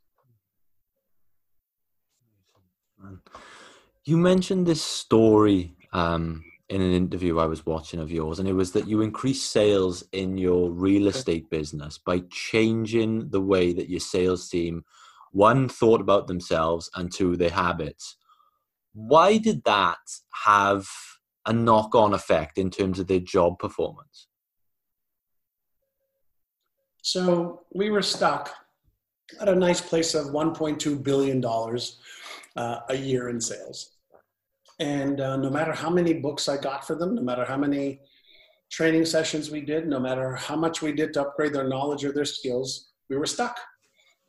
You 4.05 4.17
mentioned 4.17 4.65
this 4.65 4.81
story 4.81 5.75
um, 5.93 6.43
in 6.69 6.81
an 6.81 6.93
interview 6.93 7.37
I 7.37 7.45
was 7.45 7.65
watching 7.65 7.99
of 7.99 8.11
yours, 8.11 8.39
and 8.39 8.47
it 8.47 8.53
was 8.53 8.71
that 8.71 8.87
you 8.87 9.01
increased 9.01 9.51
sales 9.51 10.03
in 10.13 10.37
your 10.37 10.71
real 10.71 11.07
estate 11.07 11.49
business 11.49 11.97
by 11.97 12.23
changing 12.31 13.29
the 13.29 13.41
way 13.41 13.71
that 13.73 13.89
your 13.89 13.99
sales 13.99 14.49
team, 14.49 14.83
one, 15.31 15.69
thought 15.69 16.01
about 16.01 16.27
themselves, 16.27 16.89
and 16.95 17.11
two, 17.11 17.37
their 17.37 17.51
habits. 17.51 18.17
Why 18.93 19.37
did 19.37 19.63
that 19.65 19.97
have 20.45 20.87
a 21.45 21.53
knock 21.53 21.93
on 21.93 22.13
effect 22.13 22.57
in 22.57 22.71
terms 22.71 22.99
of 22.99 23.07
their 23.07 23.19
job 23.19 23.59
performance? 23.59 24.27
So 27.03 27.61
we 27.71 27.91
were 27.91 28.01
stuck 28.01 28.51
at 29.39 29.49
a 29.49 29.55
nice 29.55 29.81
place 29.81 30.15
of 30.15 30.27
$1.2 30.27 31.03
billion 31.03 31.43
uh, 32.55 32.79
a 32.89 32.95
year 32.95 33.29
in 33.29 33.39
sales 33.39 33.94
and 34.79 35.21
uh, 35.21 35.37
no 35.37 35.49
matter 35.49 35.71
how 35.71 35.89
many 35.89 36.13
books 36.13 36.49
I 36.49 36.57
got 36.57 36.85
for 36.85 36.95
them, 36.95 37.15
no 37.15 37.21
matter 37.21 37.45
how 37.45 37.57
many 37.57 38.01
training 38.71 39.05
sessions 39.05 39.49
we 39.49 39.61
did, 39.61 39.87
no 39.87 39.99
matter 39.99 40.35
how 40.35 40.55
much 40.55 40.81
we 40.81 40.91
did 40.91 41.13
to 41.13 41.21
upgrade 41.21 41.53
their 41.53 41.67
knowledge 41.67 42.03
or 42.03 42.11
their 42.11 42.25
skills, 42.25 42.91
we 43.09 43.15
were 43.15 43.25
stuck. 43.25 43.57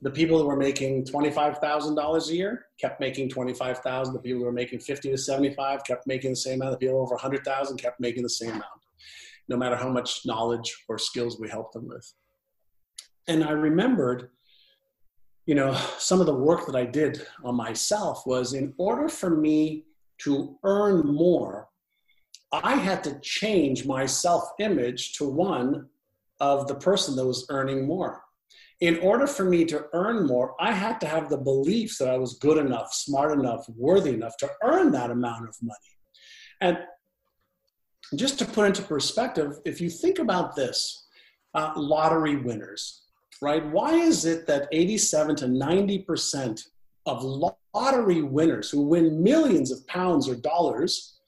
The 0.03 0.11
people 0.11 0.39
who 0.39 0.47
were 0.47 0.57
making 0.57 1.07
$25,000 1.07 2.29
a 2.29 2.35
year 2.35 2.67
kept 2.79 3.01
making 3.01 3.31
25,000. 3.31 4.13
The 4.15 4.21
people 4.21 4.41
who 4.41 4.45
were 4.45 4.53
making 4.53 4.81
50 4.81 5.11
to 5.11 5.19
75 5.19 5.85
kept 5.85 6.07
making 6.07 6.31
the 6.31 6.37
same 6.37 6.61
amount. 6.61 6.79
The 6.79 6.87
people 6.87 7.01
over 7.01 7.15
100,000 7.15 7.79
kept 7.79 7.99
making 7.99 8.23
the 8.23 8.29
same 8.29 8.51
amount, 8.51 8.65
no 9.49 9.57
matter 9.57 9.75
how 9.75 9.89
much 9.89 10.21
knowledge 10.27 10.85
or 10.89 10.99
skills 10.99 11.41
we 11.41 11.49
helped 11.49 11.73
them 11.73 11.89
with. 11.89 12.13
And 13.27 13.43
I 13.43 13.51
remembered, 13.51 14.29
you 15.47 15.55
know, 15.55 15.75
some 15.99 16.21
of 16.21 16.27
the 16.27 16.35
work 16.35 16.67
that 16.67 16.77
I 16.77 16.85
did 16.85 17.27
on 17.43 17.57
myself 17.57 18.25
was 18.27 18.53
in 18.53 18.75
order 18.77 19.09
for 19.09 19.31
me 19.31 19.86
to 20.19 20.59
earn 20.65 21.07
more, 21.07 21.69
I 22.53 22.77
had 22.77 23.03
to 23.05 23.19
change 23.21 23.87
my 23.87 24.07
self 24.07 24.51
image 24.59 25.15
to 25.15 25.29
one 25.29 25.89
of 26.41 26.69
the 26.69 26.75
person 26.75 27.17
that 27.17 27.27
was 27.27 27.47
earning 27.51 27.87
more. 27.87 28.23
In 28.81 28.99
order 28.99 29.27
for 29.27 29.45
me 29.45 29.65
to 29.67 29.87
earn 29.95 30.27
more, 30.27 30.55
I 30.61 30.73
had 30.73 31.01
to 31.01 31.07
have 31.07 31.31
the 31.31 31.39
beliefs 31.39 31.97
that 31.99 32.11
I 32.11 32.19
was 32.19 32.35
good 32.35 32.59
enough, 32.59 32.93
smart 32.93 33.33
enough, 33.39 33.67
worthy 33.71 34.11
enough 34.11 34.37
to 34.39 34.51
earn 34.63 34.93
that 34.93 35.11
amount 35.11 35.49
of 35.49 35.57
money. 35.63 35.79
And 36.61 36.79
just 38.15 38.39
to 38.39 38.45
put 38.45 38.67
into 38.67 38.83
perspective, 38.83 39.59
if 39.65 39.81
you 39.81 39.89
think 39.89 40.19
about 40.19 40.55
this, 40.55 41.07
uh, 41.55 41.73
lottery 41.75 42.37
winners, 42.37 43.03
right? 43.41 43.67
Why 43.67 43.95
is 43.95 44.27
it 44.27 44.47
that 44.47 44.69
87 44.73 45.37
to 45.37 45.47
90% 45.47 46.63
of 47.07 47.23
lottery 47.75 48.23
winners 48.23 48.71
who 48.71 48.83
win 48.83 49.23
millions 49.23 49.71
of 49.71 49.87
pounds 49.87 50.29
or 50.29 50.35
dollars 50.35 51.19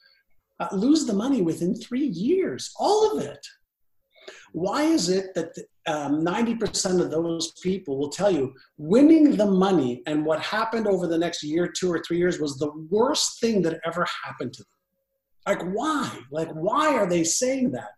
uh, 0.61 0.69
lose 0.73 1.07
the 1.07 1.13
money 1.13 1.41
within 1.41 1.75
three 1.75 2.07
years, 2.07 2.73
all 2.79 3.17
of 3.17 3.25
it. 3.25 3.47
Why 4.53 4.83
is 4.83 5.09
it 5.09 5.35
that 5.35 5.55
um, 5.87 6.25
90% 6.25 7.01
of 7.01 7.11
those 7.11 7.53
people 7.63 7.97
will 7.97 8.09
tell 8.09 8.31
you 8.31 8.53
winning 8.77 9.37
the 9.37 9.47
money 9.47 10.03
and 10.07 10.25
what 10.25 10.41
happened 10.41 10.87
over 10.87 11.07
the 11.07 11.19
next 11.19 11.43
year, 11.43 11.69
two 11.69 11.93
or 11.93 12.03
three 12.03 12.19
years 12.19 12.41
was 12.41 12.57
the 12.57 12.73
worst 12.91 13.41
thing 13.41 13.63
that 13.63 13.81
ever 13.85 14.07
happened 14.25 14.53
to 14.55 14.63
them? 14.63 14.69
Like, 15.47 15.75
why? 15.75 16.19
Like, 16.31 16.51
why 16.51 16.95
are 16.95 17.09
they 17.09 17.25
saying 17.25 17.71
that? 17.73 17.91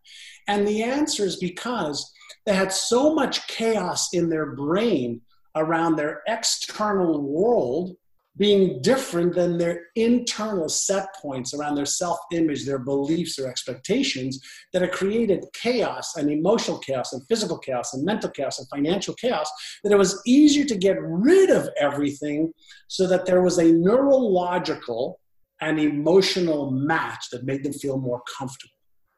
And 0.47 0.66
the 0.66 0.83
answer 0.83 1.24
is 1.24 1.37
because 1.37 2.12
they 2.47 2.55
had 2.55 2.72
so 2.72 3.14
much 3.14 3.47
chaos 3.49 4.09
in 4.12 4.28
their 4.28 4.55
brain 4.55 5.20
around 5.57 5.96
their 5.96 6.22
external 6.26 7.22
world 7.22 7.96
being 8.36 8.80
different 8.80 9.34
than 9.34 9.59
their 9.59 9.88
internal 9.96 10.68
set 10.68 11.09
points 11.20 11.53
around 11.53 11.74
their 11.74 11.84
self 11.84 12.18
image, 12.32 12.64
their 12.64 12.78
beliefs, 12.78 13.36
their 13.36 13.48
expectations 13.48 14.40
that 14.72 14.82
have 14.82 14.92
created 14.92 15.44
chaos 15.53 16.16
and 16.16 16.30
emotional 16.30 16.78
chaos 16.78 17.12
and 17.12 17.22
physical 17.28 17.59
chaos 17.59 17.92
and 17.92 18.05
mental 18.05 18.30
chaos 18.30 18.59
and 18.59 18.68
financial 18.68 19.14
chaos, 19.14 19.51
that 19.84 19.92
it 19.92 19.98
was 19.98 20.22
easier 20.26 20.64
to 20.64 20.76
get 20.76 20.96
rid 21.01 21.51
of 21.51 21.68
everything 21.78 22.53
so 22.88 23.07
that 23.07 23.26
there 23.26 23.42
was 23.42 23.59
a 23.59 23.72
neurological 23.72 25.20
and 25.61 25.78
emotional 25.78 26.70
match 26.70 27.26
that 27.32 27.44
made 27.44 27.62
them 27.62 27.72
feel 27.72 27.98
more 27.98 28.22
comfortable. 28.38 28.72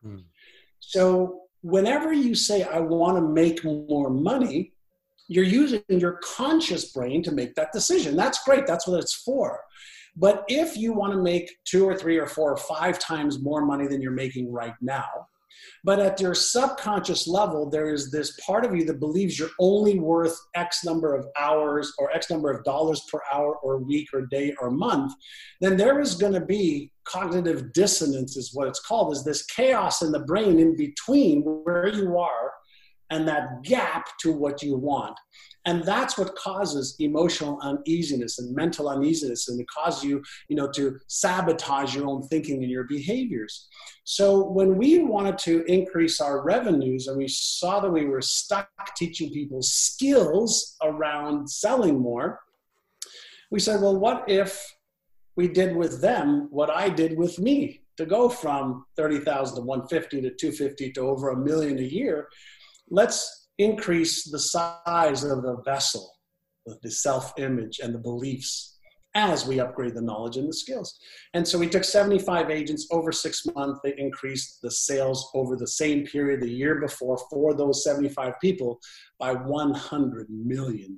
Mm. 0.05 0.25
So, 0.81 1.43
whenever 1.61 2.13
you 2.13 2.35
say, 2.35 2.65
I 2.65 2.81
want 2.81 3.17
to 3.17 3.23
make 3.23 3.65
more 3.65 4.11
money, 4.11 4.73
you're 5.29 5.45
using 5.45 5.83
your 5.89 6.19
conscious 6.23 6.93
brain 6.93 7.23
to 7.23 7.33
make 7.33 7.55
that 7.55 7.73
decision. 7.73 8.17
That's 8.17 8.43
great. 8.45 8.67
That's 8.67 8.87
what 8.87 9.01
it's 9.01 9.15
for. 9.15 9.61
But 10.17 10.45
if 10.49 10.77
you 10.77 10.93
want 10.93 11.15
to 11.15 11.23
make 11.23 11.51
two 11.65 11.87
or 11.87 11.97
three 11.97 12.19
or 12.19 12.27
four 12.27 12.53
or 12.53 12.57
five 12.57 12.99
times 12.99 13.41
more 13.41 13.65
money 13.65 13.87
than 13.87 14.03
you're 14.03 14.13
making 14.13 14.53
right 14.53 14.75
now, 14.81 15.09
but 15.85 16.01
at 16.01 16.21
your 16.21 16.35
subconscious 16.35 17.27
level, 17.27 17.69
there 17.69 17.93
is 17.93 18.11
this 18.11 18.39
part 18.41 18.65
of 18.65 18.75
you 18.75 18.85
that 18.87 19.01
believes 19.01 19.39
you're 19.39 19.51
only 19.59 19.99
worth 19.99 20.39
X 20.55 20.85
number 20.85 21.15
of 21.15 21.27
hours 21.39 21.93
or 21.99 22.11
X 22.13 22.31
number 22.31 22.51
of 22.51 22.65
dollars 22.65 23.03
per 23.11 23.21
hour 23.33 23.57
or 23.57 23.79
week 23.79 24.09
or 24.13 24.27
day 24.27 24.55
or 24.61 24.71
month, 24.71 25.13
then 25.61 25.77
there 25.77 26.01
is 26.01 26.15
going 26.15 26.33
to 26.35 26.45
be 26.45 26.91
cognitive 27.05 27.73
dissonance, 27.73 28.37
is 28.37 28.55
what 28.55 28.69
it's 28.69 28.81
called, 28.81 29.13
is 29.13 29.25
this 29.25 29.45
chaos 29.47 30.03
in 30.03 30.13
the 30.13 30.21
brain 30.21 30.59
in 30.59 30.77
between 30.77 31.43
where 31.43 31.89
you 31.89 32.19
are 32.19 32.53
and 33.13 33.29
that 33.29 33.63
gap 33.63 34.07
to 34.23 34.33
what 34.33 34.63
you 34.63 34.75
want. 34.77 35.17
And 35.67 35.85
that's 35.85 36.19
what 36.19 36.35
causes 36.35 36.97
emotional 36.99 37.61
uneasiness 37.63 38.41
and 38.41 38.57
mental 38.57 38.89
uneasiness, 38.89 39.49
and 39.49 39.61
it 39.61 39.67
causes 39.69 40.03
you, 40.03 40.23
you 40.49 40.57
know, 40.57 40.69
to 40.73 40.99
sabotage 41.07 41.95
your 41.95 42.09
own 42.09 42.27
thinking 42.27 42.63
and 42.63 42.71
your 42.71 42.85
behaviors. 42.85 43.69
So 44.03 44.51
when 44.51 44.77
we 44.77 45.05
wanted 45.05 45.39
to 45.39 45.63
increase 45.67 46.21
our 46.21 46.43
revenues 46.43 47.07
and 47.07 47.17
we 47.17 47.29
saw 47.29 47.79
that 47.81 47.91
we 47.91 48.07
were 48.07 48.23
stuck 48.23 48.69
teaching 48.97 49.31
people 49.31 49.63
skills 49.63 50.77
around 50.83 51.49
selling 51.49 52.01
more, 52.01 52.41
we 53.53 53.61
said, 53.61 53.81
well, 53.81 53.97
what 53.97 54.25
if 54.27 54.75
we 55.37 55.47
did 55.47 55.77
with 55.77 56.01
them 56.01 56.49
what 56.51 56.71
I 56.71 56.89
did 56.89 57.17
with 57.17 57.39
me? 57.39 57.81
To 57.99 58.07
go 58.07 58.31
from 58.31 58.87
30,000 58.97 59.57
to 59.57 59.61
150 59.61 60.23
to 60.23 60.31
250 60.35 60.93
to 60.93 61.01
over 61.03 61.29
a 61.29 61.37
million 61.37 61.79
a 61.79 61.83
year, 61.83 62.27
let's 62.93 63.49
increase 63.59 64.31
the 64.31 64.39
size 64.39 65.25
of 65.25 65.43
the 65.43 65.57
vessel, 65.65 66.13
the 66.83 66.91
self 66.91 67.33
image 67.39 67.81
and 67.83 67.95
the 67.95 67.99
beliefs 67.99 68.79
as 69.15 69.47
we 69.47 69.61
upgrade 69.61 69.95
the 69.95 70.01
knowledge 70.01 70.37
and 70.37 70.49
the 70.49 70.55
skills. 70.55 70.99
And 71.35 71.47
so 71.47 71.59
we 71.59 71.69
took 71.69 71.85
75 71.85 72.51
agents 72.51 72.87
over 72.91 73.13
six 73.13 73.45
months. 73.55 73.81
They 73.83 73.95
increased 73.99 74.61
the 74.63 74.71
sales 74.71 75.31
over 75.35 75.57
the 75.57 75.67
same 75.67 76.07
period 76.07 76.41
the 76.41 76.51
year 76.51 76.81
before 76.81 77.19
for 77.31 77.55
those 77.55 77.85
75 77.85 78.35
people 78.41 78.79
by 79.19 79.35
$100 79.35 80.29
million. 80.31 80.97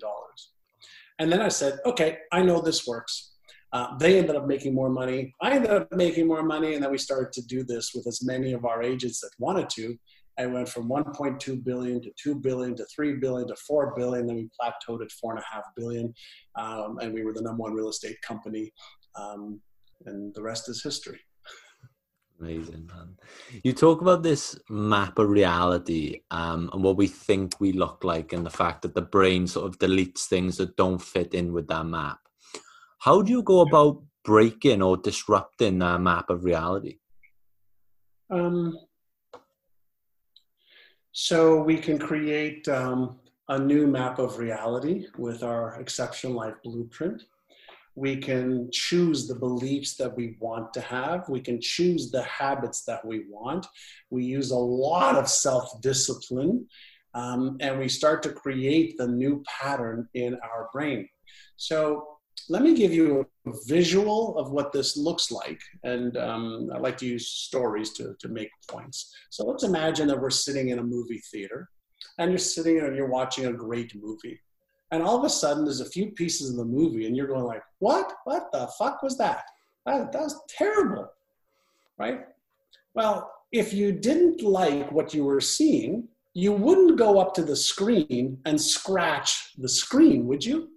And 1.18 1.30
then 1.30 1.40
I 1.40 1.48
said, 1.48 1.78
okay, 1.86 2.18
I 2.32 2.42
know 2.42 2.60
this 2.60 2.86
works. 2.86 3.32
Uh, 3.72 3.96
they 3.98 4.18
ended 4.18 4.36
up 4.36 4.46
making 4.46 4.74
more 4.74 4.90
money. 4.90 5.34
I 5.42 5.52
ended 5.52 5.70
up 5.70 5.92
making 5.92 6.28
more 6.28 6.44
money. 6.44 6.74
And 6.74 6.84
then 6.84 6.92
we 6.92 6.98
started 6.98 7.32
to 7.32 7.42
do 7.42 7.64
this 7.64 7.92
with 7.92 8.06
as 8.06 8.24
many 8.24 8.52
of 8.52 8.64
our 8.64 8.80
agents 8.80 9.20
that 9.20 9.30
wanted 9.38 9.68
to. 9.70 9.98
I 10.38 10.46
went 10.46 10.68
from 10.68 10.88
1.2 10.88 11.64
billion 11.64 12.00
to 12.02 12.10
2 12.22 12.36
billion 12.36 12.74
to 12.76 12.84
3 12.94 13.14
billion 13.14 13.48
to 13.48 13.56
4 13.56 13.94
billion. 13.96 14.26
Then 14.26 14.36
we 14.36 14.50
plateaued 14.60 15.02
at 15.02 15.10
4.5 15.24 15.42
billion. 15.76 16.12
Um, 16.56 16.98
and 17.00 17.12
we 17.14 17.24
were 17.24 17.32
the 17.32 17.42
number 17.42 17.62
one 17.62 17.74
real 17.74 17.88
estate 17.88 18.20
company. 18.22 18.72
Um, 19.16 19.60
and 20.06 20.34
the 20.34 20.42
rest 20.42 20.68
is 20.68 20.82
history. 20.82 21.20
Amazing, 22.40 22.86
man. 22.86 23.16
You 23.62 23.72
talk 23.72 24.00
about 24.00 24.22
this 24.22 24.58
map 24.68 25.18
of 25.18 25.28
reality 25.28 26.22
um, 26.30 26.68
and 26.72 26.82
what 26.82 26.96
we 26.96 27.06
think 27.06 27.60
we 27.60 27.72
look 27.72 28.02
like, 28.02 28.32
and 28.32 28.44
the 28.44 28.50
fact 28.50 28.82
that 28.82 28.94
the 28.94 29.02
brain 29.02 29.46
sort 29.46 29.66
of 29.66 29.78
deletes 29.78 30.26
things 30.26 30.56
that 30.56 30.76
don't 30.76 31.00
fit 31.00 31.32
in 31.32 31.52
with 31.52 31.68
that 31.68 31.86
map. 31.86 32.18
How 32.98 33.22
do 33.22 33.30
you 33.30 33.42
go 33.42 33.60
about 33.60 34.02
breaking 34.24 34.82
or 34.82 34.96
disrupting 34.96 35.78
that 35.78 36.00
map 36.00 36.28
of 36.28 36.44
reality? 36.44 36.98
Um, 38.30 38.76
so 41.16 41.62
we 41.62 41.76
can 41.76 41.96
create 41.96 42.66
um, 42.68 43.20
a 43.48 43.56
new 43.56 43.86
map 43.86 44.18
of 44.18 44.38
reality 44.38 45.06
with 45.16 45.44
our 45.44 45.80
exceptional 45.80 46.32
life 46.32 46.54
blueprint. 46.64 47.22
We 47.94 48.16
can 48.16 48.68
choose 48.72 49.28
the 49.28 49.36
beliefs 49.36 49.94
that 49.98 50.16
we 50.16 50.36
want 50.40 50.74
to 50.74 50.80
have. 50.80 51.28
We 51.28 51.40
can 51.40 51.60
choose 51.60 52.10
the 52.10 52.24
habits 52.24 52.82
that 52.86 53.04
we 53.04 53.26
want. 53.30 53.64
We 54.10 54.24
use 54.24 54.50
a 54.50 54.56
lot 54.56 55.14
of 55.14 55.28
self 55.28 55.80
discipline 55.80 56.66
um, 57.14 57.58
and 57.60 57.78
we 57.78 57.88
start 57.88 58.20
to 58.24 58.32
create 58.32 58.98
the 58.98 59.06
new 59.06 59.44
pattern 59.46 60.08
in 60.14 60.34
our 60.42 60.68
brain. 60.72 61.08
So 61.56 62.13
let 62.48 62.62
me 62.62 62.74
give 62.74 62.92
you 62.92 63.26
a 63.46 63.52
visual 63.66 64.36
of 64.38 64.50
what 64.50 64.72
this 64.72 64.96
looks 64.96 65.30
like. 65.30 65.60
And 65.82 66.16
um, 66.16 66.70
I 66.74 66.78
like 66.78 66.98
to 66.98 67.06
use 67.06 67.28
stories 67.28 67.92
to, 67.94 68.14
to 68.18 68.28
make 68.28 68.50
points. 68.68 69.14
So 69.30 69.44
let's 69.44 69.64
imagine 69.64 70.08
that 70.08 70.20
we're 70.20 70.30
sitting 70.30 70.68
in 70.68 70.78
a 70.78 70.82
movie 70.82 71.22
theater 71.30 71.68
and 72.18 72.30
you're 72.30 72.38
sitting 72.38 72.78
and 72.78 72.96
you're 72.96 73.08
watching 73.08 73.46
a 73.46 73.52
great 73.52 73.94
movie. 73.94 74.40
And 74.90 75.02
all 75.02 75.18
of 75.18 75.24
a 75.24 75.30
sudden 75.30 75.64
there's 75.64 75.80
a 75.80 75.86
few 75.86 76.10
pieces 76.10 76.50
in 76.50 76.56
the 76.56 76.64
movie 76.64 77.06
and 77.06 77.16
you're 77.16 77.26
going 77.26 77.44
like, 77.44 77.62
what? 77.78 78.12
What 78.24 78.52
the 78.52 78.68
fuck 78.78 79.02
was 79.02 79.16
that? 79.18 79.44
That, 79.86 80.12
that 80.12 80.20
was 80.20 80.40
terrible, 80.48 81.10
right? 81.98 82.26
Well, 82.94 83.30
if 83.52 83.72
you 83.72 83.92
didn't 83.92 84.42
like 84.42 84.90
what 84.92 85.14
you 85.14 85.24
were 85.24 85.40
seeing, 85.40 86.08
you 86.34 86.52
wouldn't 86.52 86.98
go 86.98 87.18
up 87.18 87.34
to 87.34 87.42
the 87.42 87.56
screen 87.56 88.38
and 88.44 88.60
scratch 88.60 89.52
the 89.58 89.68
screen, 89.68 90.26
would 90.26 90.44
you? 90.44 90.70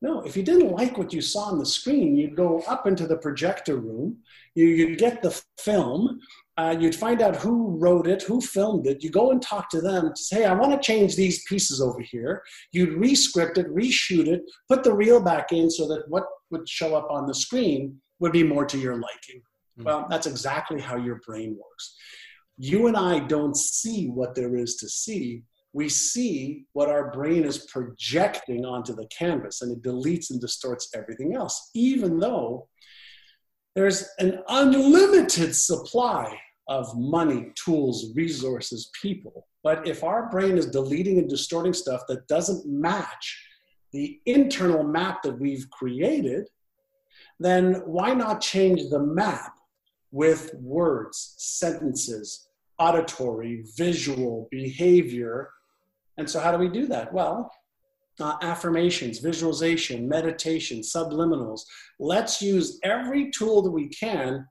No, 0.00 0.20
if 0.22 0.36
you 0.36 0.44
didn't 0.44 0.70
like 0.70 0.96
what 0.96 1.12
you 1.12 1.20
saw 1.20 1.44
on 1.44 1.58
the 1.58 1.66
screen, 1.66 2.16
you'd 2.16 2.36
go 2.36 2.60
up 2.68 2.86
into 2.86 3.06
the 3.06 3.16
projector 3.16 3.76
room, 3.76 4.18
you, 4.54 4.86
would 4.86 4.98
get 4.98 5.22
the 5.22 5.42
film, 5.58 6.20
uh, 6.56 6.76
you'd 6.78 6.94
find 6.94 7.20
out 7.20 7.34
who 7.34 7.76
wrote 7.78 8.06
it, 8.06 8.22
who 8.22 8.40
filmed 8.40 8.86
it, 8.86 9.02
you 9.02 9.10
go 9.10 9.32
and 9.32 9.42
talk 9.42 9.68
to 9.70 9.80
them, 9.80 10.12
say, 10.14 10.36
hey, 10.36 10.44
I 10.44 10.54
want 10.54 10.70
to 10.70 10.86
change 10.86 11.16
these 11.16 11.44
pieces 11.44 11.80
over 11.80 12.00
here. 12.00 12.42
You'd 12.70 12.96
rescript 12.98 13.58
it, 13.58 13.74
reshoot 13.74 14.28
it, 14.28 14.42
put 14.68 14.84
the 14.84 14.94
reel 14.94 15.20
back 15.20 15.50
in 15.50 15.68
so 15.68 15.88
that 15.88 16.08
what 16.08 16.26
would 16.50 16.68
show 16.68 16.94
up 16.94 17.10
on 17.10 17.26
the 17.26 17.34
screen 17.34 18.00
would 18.20 18.32
be 18.32 18.44
more 18.44 18.64
to 18.66 18.78
your 18.78 18.94
liking. 18.94 19.42
Mm-hmm. 19.78 19.84
Well, 19.84 20.06
that's 20.08 20.26
exactly 20.28 20.80
how 20.80 20.96
your 20.96 21.20
brain 21.26 21.56
works. 21.58 21.96
You 22.56 22.86
and 22.86 22.96
I 22.96 23.20
don't 23.20 23.56
see 23.56 24.06
what 24.06 24.34
there 24.34 24.56
is 24.56 24.76
to 24.76 24.88
see 24.88 25.42
we 25.72 25.88
see 25.88 26.66
what 26.72 26.88
our 26.88 27.10
brain 27.10 27.44
is 27.44 27.66
projecting 27.66 28.64
onto 28.64 28.94
the 28.94 29.06
canvas 29.06 29.62
and 29.62 29.72
it 29.72 29.82
deletes 29.82 30.30
and 30.30 30.40
distorts 30.40 30.88
everything 30.94 31.34
else, 31.34 31.70
even 31.74 32.18
though 32.18 32.68
there's 33.74 34.08
an 34.18 34.42
unlimited 34.48 35.54
supply 35.54 36.36
of 36.68 36.98
money, 36.98 37.52
tools, 37.54 38.12
resources, 38.14 38.90
people. 39.00 39.46
But 39.62 39.86
if 39.86 40.04
our 40.04 40.28
brain 40.30 40.58
is 40.58 40.66
deleting 40.66 41.18
and 41.18 41.28
distorting 41.28 41.72
stuff 41.72 42.02
that 42.08 42.28
doesn't 42.28 42.66
match 42.66 43.44
the 43.92 44.20
internal 44.26 44.82
map 44.82 45.22
that 45.22 45.38
we've 45.38 45.68
created, 45.70 46.46
then 47.40 47.74
why 47.86 48.14
not 48.14 48.40
change 48.40 48.90
the 48.90 48.98
map 48.98 49.52
with 50.10 50.54
words, 50.54 51.34
sentences, 51.38 52.48
auditory, 52.78 53.64
visual, 53.76 54.48
behavior, 54.50 55.50
and 56.18 56.28
so, 56.28 56.40
how 56.40 56.52
do 56.52 56.58
we 56.58 56.68
do 56.68 56.86
that? 56.86 57.12
Well, 57.12 57.50
uh, 58.20 58.34
affirmations, 58.42 59.20
visualization, 59.20 60.08
meditation, 60.08 60.80
subliminals. 60.80 61.60
Let's 62.00 62.42
use 62.42 62.78
every 62.82 63.30
tool 63.30 63.62
that 63.62 63.70
we 63.70 63.88
can 63.88 64.44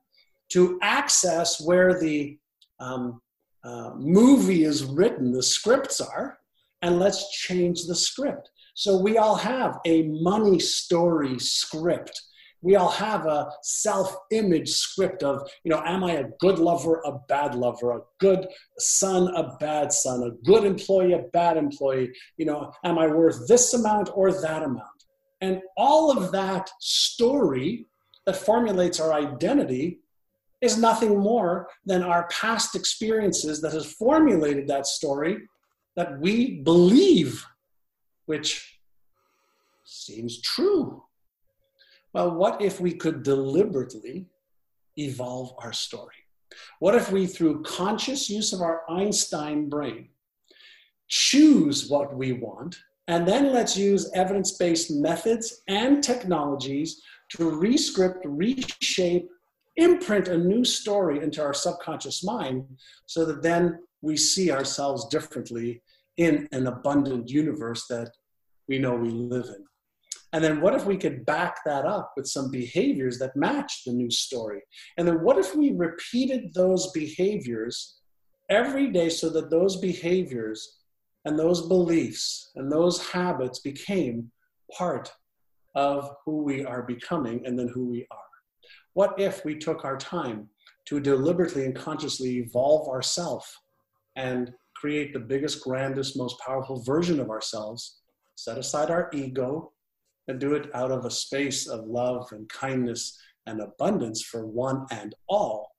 to 0.53 0.79
access 0.81 1.61
where 1.61 1.99
the 1.99 2.37
um, 2.79 3.21
uh, 3.63 3.91
movie 3.97 4.63
is 4.63 4.85
written, 4.85 5.33
the 5.33 5.43
scripts 5.43 5.99
are, 5.99 6.39
and 6.81 6.99
let's 6.99 7.29
change 7.31 7.83
the 7.85 7.95
script. 7.95 8.49
So 8.75 8.95
we 8.95 9.17
all 9.17 9.35
have 9.35 9.79
a 9.85 10.03
money 10.03 10.59
story 10.59 11.37
script 11.39 12.21
we 12.61 12.75
all 12.75 12.89
have 12.89 13.25
a 13.25 13.49
self-image 13.61 14.69
script 14.69 15.23
of 15.23 15.49
you 15.63 15.69
know 15.71 15.81
am 15.85 16.03
i 16.03 16.13
a 16.13 16.29
good 16.39 16.59
lover 16.59 17.01
a 17.05 17.13
bad 17.27 17.55
lover? 17.55 17.91
A 17.91 18.01
good 18.19 18.47
son 18.77 19.33
a 19.35 19.55
bad 19.57 19.93
son? 19.93 20.23
A 20.23 20.31
good 20.45 20.63
employee 20.63 21.13
a 21.13 21.23
bad 21.33 21.57
employee? 21.57 22.11
You 22.37 22.45
know 22.45 22.71
am 22.83 22.97
i 22.97 23.07
worth 23.07 23.47
this 23.47 23.73
amount 23.73 24.09
or 24.13 24.31
that 24.41 24.63
amount? 24.63 24.85
And 25.41 25.61
all 25.77 26.17
of 26.17 26.31
that 26.31 26.69
story 26.79 27.85
that 28.25 28.35
formulates 28.35 28.99
our 28.99 29.13
identity 29.13 29.99
is 30.61 30.77
nothing 30.77 31.19
more 31.19 31.67
than 31.85 32.01
our 32.01 32.27
past 32.29 32.75
experiences 32.75 33.61
that 33.61 33.73
has 33.73 33.93
formulated 33.93 34.67
that 34.67 34.87
story 34.87 35.37
that 35.95 36.19
we 36.19 36.61
believe 36.61 37.45
which 38.25 38.79
seems 39.83 40.41
true 40.41 41.03
well, 42.17 42.31
what 42.31 42.59
if 42.63 42.81
we 42.81 42.93
could 42.93 43.21
deliberately 43.21 44.25
evolve 44.97 45.53
our 45.59 45.71
story? 45.71 46.15
What 46.79 46.95
if 46.95 47.11
we, 47.11 47.27
through 47.27 47.61
conscious 47.61 48.27
use 48.27 48.53
of 48.53 48.61
our 48.61 48.81
Einstein 48.89 49.69
brain, 49.69 50.09
choose 51.07 51.91
what 51.91 52.15
we 52.15 52.31
want, 52.31 52.75
and 53.07 53.27
then 53.27 53.53
let's 53.53 53.77
use 53.77 54.09
evidence 54.15 54.57
based 54.57 54.89
methods 54.89 55.61
and 55.67 56.03
technologies 56.03 57.03
to 57.33 57.51
rescript, 57.51 58.25
reshape, 58.25 59.29
imprint 59.75 60.27
a 60.27 60.37
new 60.39 60.65
story 60.65 61.21
into 61.21 61.39
our 61.43 61.53
subconscious 61.53 62.23
mind 62.23 62.65
so 63.05 63.25
that 63.25 63.43
then 63.43 63.77
we 64.01 64.17
see 64.17 64.49
ourselves 64.49 65.07
differently 65.09 65.83
in 66.17 66.47
an 66.51 66.65
abundant 66.65 67.29
universe 67.29 67.85
that 67.87 68.09
we 68.67 68.79
know 68.79 68.95
we 68.95 69.09
live 69.09 69.45
in. 69.45 69.63
And 70.33 70.43
then 70.43 70.59
what 70.59 70.75
if 70.75 70.85
we 70.85 70.97
could 70.97 71.25
back 71.25 71.59
that 71.65 71.85
up 71.85 72.13
with 72.17 72.27
some 72.27 72.51
behaviors 72.51 73.17
that 73.19 73.35
match 73.35 73.83
the 73.85 73.93
new 73.93 74.11
story? 74.11 74.61
And 74.97 75.07
then 75.07 75.23
what 75.23 75.37
if 75.37 75.55
we 75.55 75.71
repeated 75.71 76.53
those 76.53 76.91
behaviors 76.91 77.99
every 78.49 78.91
day 78.91 79.09
so 79.09 79.29
that 79.29 79.49
those 79.49 79.77
behaviors 79.77 80.79
and 81.25 81.37
those 81.37 81.67
beliefs 81.67 82.51
and 82.55 82.71
those 82.71 83.05
habits 83.09 83.59
became 83.59 84.31
part 84.77 85.11
of 85.75 86.11
who 86.25 86.43
we 86.43 86.65
are 86.65 86.83
becoming 86.83 87.45
and 87.45 87.57
then 87.57 87.69
who 87.69 87.85
we 87.85 88.05
are? 88.11 88.17
What 88.93 89.19
if 89.19 89.45
we 89.45 89.55
took 89.55 89.85
our 89.85 89.97
time 89.97 90.49
to 90.87 90.99
deliberately 90.99 91.65
and 91.65 91.75
consciously 91.75 92.37
evolve 92.37 92.89
ourselves 92.89 93.47
and 94.15 94.51
create 94.75 95.13
the 95.13 95.19
biggest, 95.19 95.63
grandest, 95.63 96.17
most 96.17 96.39
powerful 96.39 96.81
version 96.83 97.19
of 97.19 97.29
ourselves, 97.29 97.99
set 98.35 98.57
aside 98.57 98.89
our 98.89 99.09
ego, 99.13 99.71
and 100.27 100.39
do 100.39 100.53
it 100.53 100.69
out 100.73 100.91
of 100.91 101.05
a 101.05 101.11
space 101.11 101.67
of 101.67 101.85
love 101.85 102.27
and 102.31 102.47
kindness 102.49 103.17
and 103.45 103.61
abundance 103.61 104.21
for 104.21 104.45
one 104.45 104.85
and 104.91 105.15
all, 105.27 105.71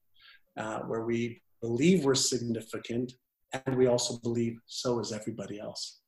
uh, 0.57 0.81
where 0.81 1.05
we 1.05 1.41
believe 1.61 2.05
we're 2.05 2.15
significant 2.15 3.13
and 3.53 3.77
we 3.77 3.87
also 3.87 4.19
believe 4.19 4.59
so 4.67 5.01
is 5.01 5.13
everybody 5.13 5.59
else. 5.59 6.01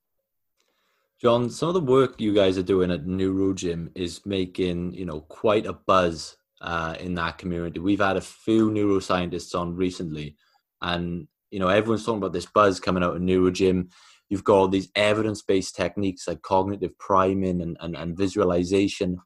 John, 1.20 1.50
some 1.50 1.68
of 1.68 1.74
the 1.74 1.80
work 1.80 2.18
you 2.18 2.34
guys 2.34 2.56
are 2.56 2.62
doing 2.62 2.90
at 2.90 3.04
NeuroGym 3.04 3.90
is 3.94 4.24
making, 4.24 4.94
you 4.94 5.04
know, 5.04 5.20
quite 5.20 5.66
a 5.66 5.74
buzz 5.74 6.36
uh, 6.62 6.96
in 6.98 7.14
that 7.16 7.36
community. 7.36 7.78
We've 7.78 8.00
had 8.00 8.16
a 8.16 8.22
few 8.22 8.70
neuroscientists 8.70 9.58
on 9.58 9.76
recently, 9.76 10.36
and 10.80 11.28
you 11.50 11.58
know, 11.58 11.68
everyone's 11.68 12.06
talking 12.06 12.18
about 12.18 12.32
this 12.32 12.46
buzz 12.46 12.80
coming 12.80 13.02
out 13.02 13.16
of 13.16 13.22
NeuroGym 13.22 13.90
you've 14.30 14.44
got 14.44 14.54
all 14.56 14.68
these 14.68 14.90
evidence-based 14.94 15.76
techniques 15.76 16.26
like 16.26 16.40
cognitive 16.40 16.96
priming 16.98 17.60
and, 17.60 17.76
and, 17.80 17.96
and 17.96 18.16
visualization. 18.16 19.18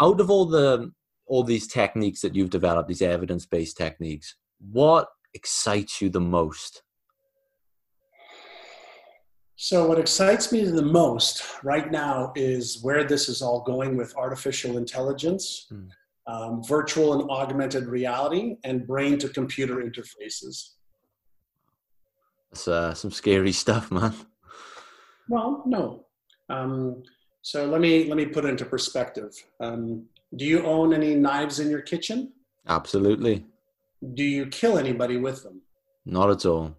Out 0.00 0.20
of 0.20 0.30
all 0.30 0.46
the 0.46 0.92
all 1.26 1.44
these 1.44 1.66
techniques 1.66 2.22
that 2.22 2.34
you've 2.34 2.48
developed, 2.48 2.88
these 2.88 3.02
evidence-based 3.02 3.76
techniques, 3.76 4.36
what 4.72 5.08
excites 5.34 6.00
you 6.00 6.08
the 6.08 6.20
most? 6.20 6.82
So, 9.56 9.86
what 9.86 9.98
excites 9.98 10.52
me 10.52 10.64
the 10.64 10.82
most 10.82 11.42
right 11.64 11.90
now 11.90 12.32
is 12.36 12.80
where 12.82 13.04
this 13.04 13.28
is 13.28 13.42
all 13.42 13.60
going 13.62 13.96
with 13.96 14.16
artificial 14.16 14.78
intelligence, 14.78 15.66
mm. 15.72 15.88
um, 16.28 16.62
virtual 16.62 17.20
and 17.20 17.28
augmented 17.28 17.86
reality, 17.86 18.56
and 18.62 18.86
brain 18.86 19.18
to 19.18 19.28
computer 19.28 19.78
interfaces. 19.78 20.74
That's 22.50 22.68
uh, 22.68 22.94
some 22.94 23.10
scary 23.10 23.52
stuff, 23.64 23.90
man. 23.90 24.14
Well, 25.28 25.62
no. 25.66 26.06
Um, 26.48 27.02
so 27.42 27.66
let 27.66 27.80
me 27.80 28.08
let 28.08 28.16
me 28.16 28.26
put 28.26 28.44
it 28.44 28.48
into 28.48 28.64
perspective. 28.64 29.32
Um, 29.60 30.06
do 30.36 30.44
you 30.44 30.64
own 30.64 30.92
any 30.92 31.14
knives 31.14 31.60
in 31.60 31.70
your 31.70 31.82
kitchen? 31.82 32.32
Absolutely. 32.66 33.46
Do 34.14 34.22
you 34.22 34.46
kill 34.46 34.78
anybody 34.78 35.16
with 35.16 35.42
them? 35.42 35.62
Not 36.04 36.30
at 36.30 36.46
all. 36.46 36.76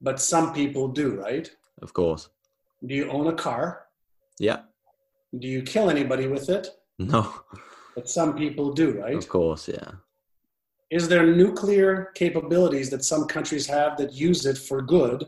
But 0.00 0.20
some 0.20 0.52
people 0.52 0.88
do, 0.88 1.20
right? 1.20 1.50
Of 1.82 1.92
course. 1.92 2.28
Do 2.86 2.94
you 2.94 3.10
own 3.10 3.26
a 3.26 3.32
car? 3.34 3.86
Yeah. 4.38 4.60
Do 5.38 5.48
you 5.48 5.62
kill 5.62 5.90
anybody 5.90 6.26
with 6.26 6.48
it? 6.48 6.68
No. 6.98 7.32
But 7.94 8.08
some 8.08 8.34
people 8.36 8.72
do, 8.72 9.00
right? 9.00 9.14
Of 9.14 9.28
course, 9.28 9.68
yeah. 9.68 9.92
Is 10.90 11.08
there 11.08 11.24
nuclear 11.24 12.10
capabilities 12.14 12.90
that 12.90 13.04
some 13.04 13.26
countries 13.26 13.66
have 13.68 13.96
that 13.98 14.12
use 14.12 14.44
it 14.44 14.58
for 14.58 14.82
good 14.82 15.24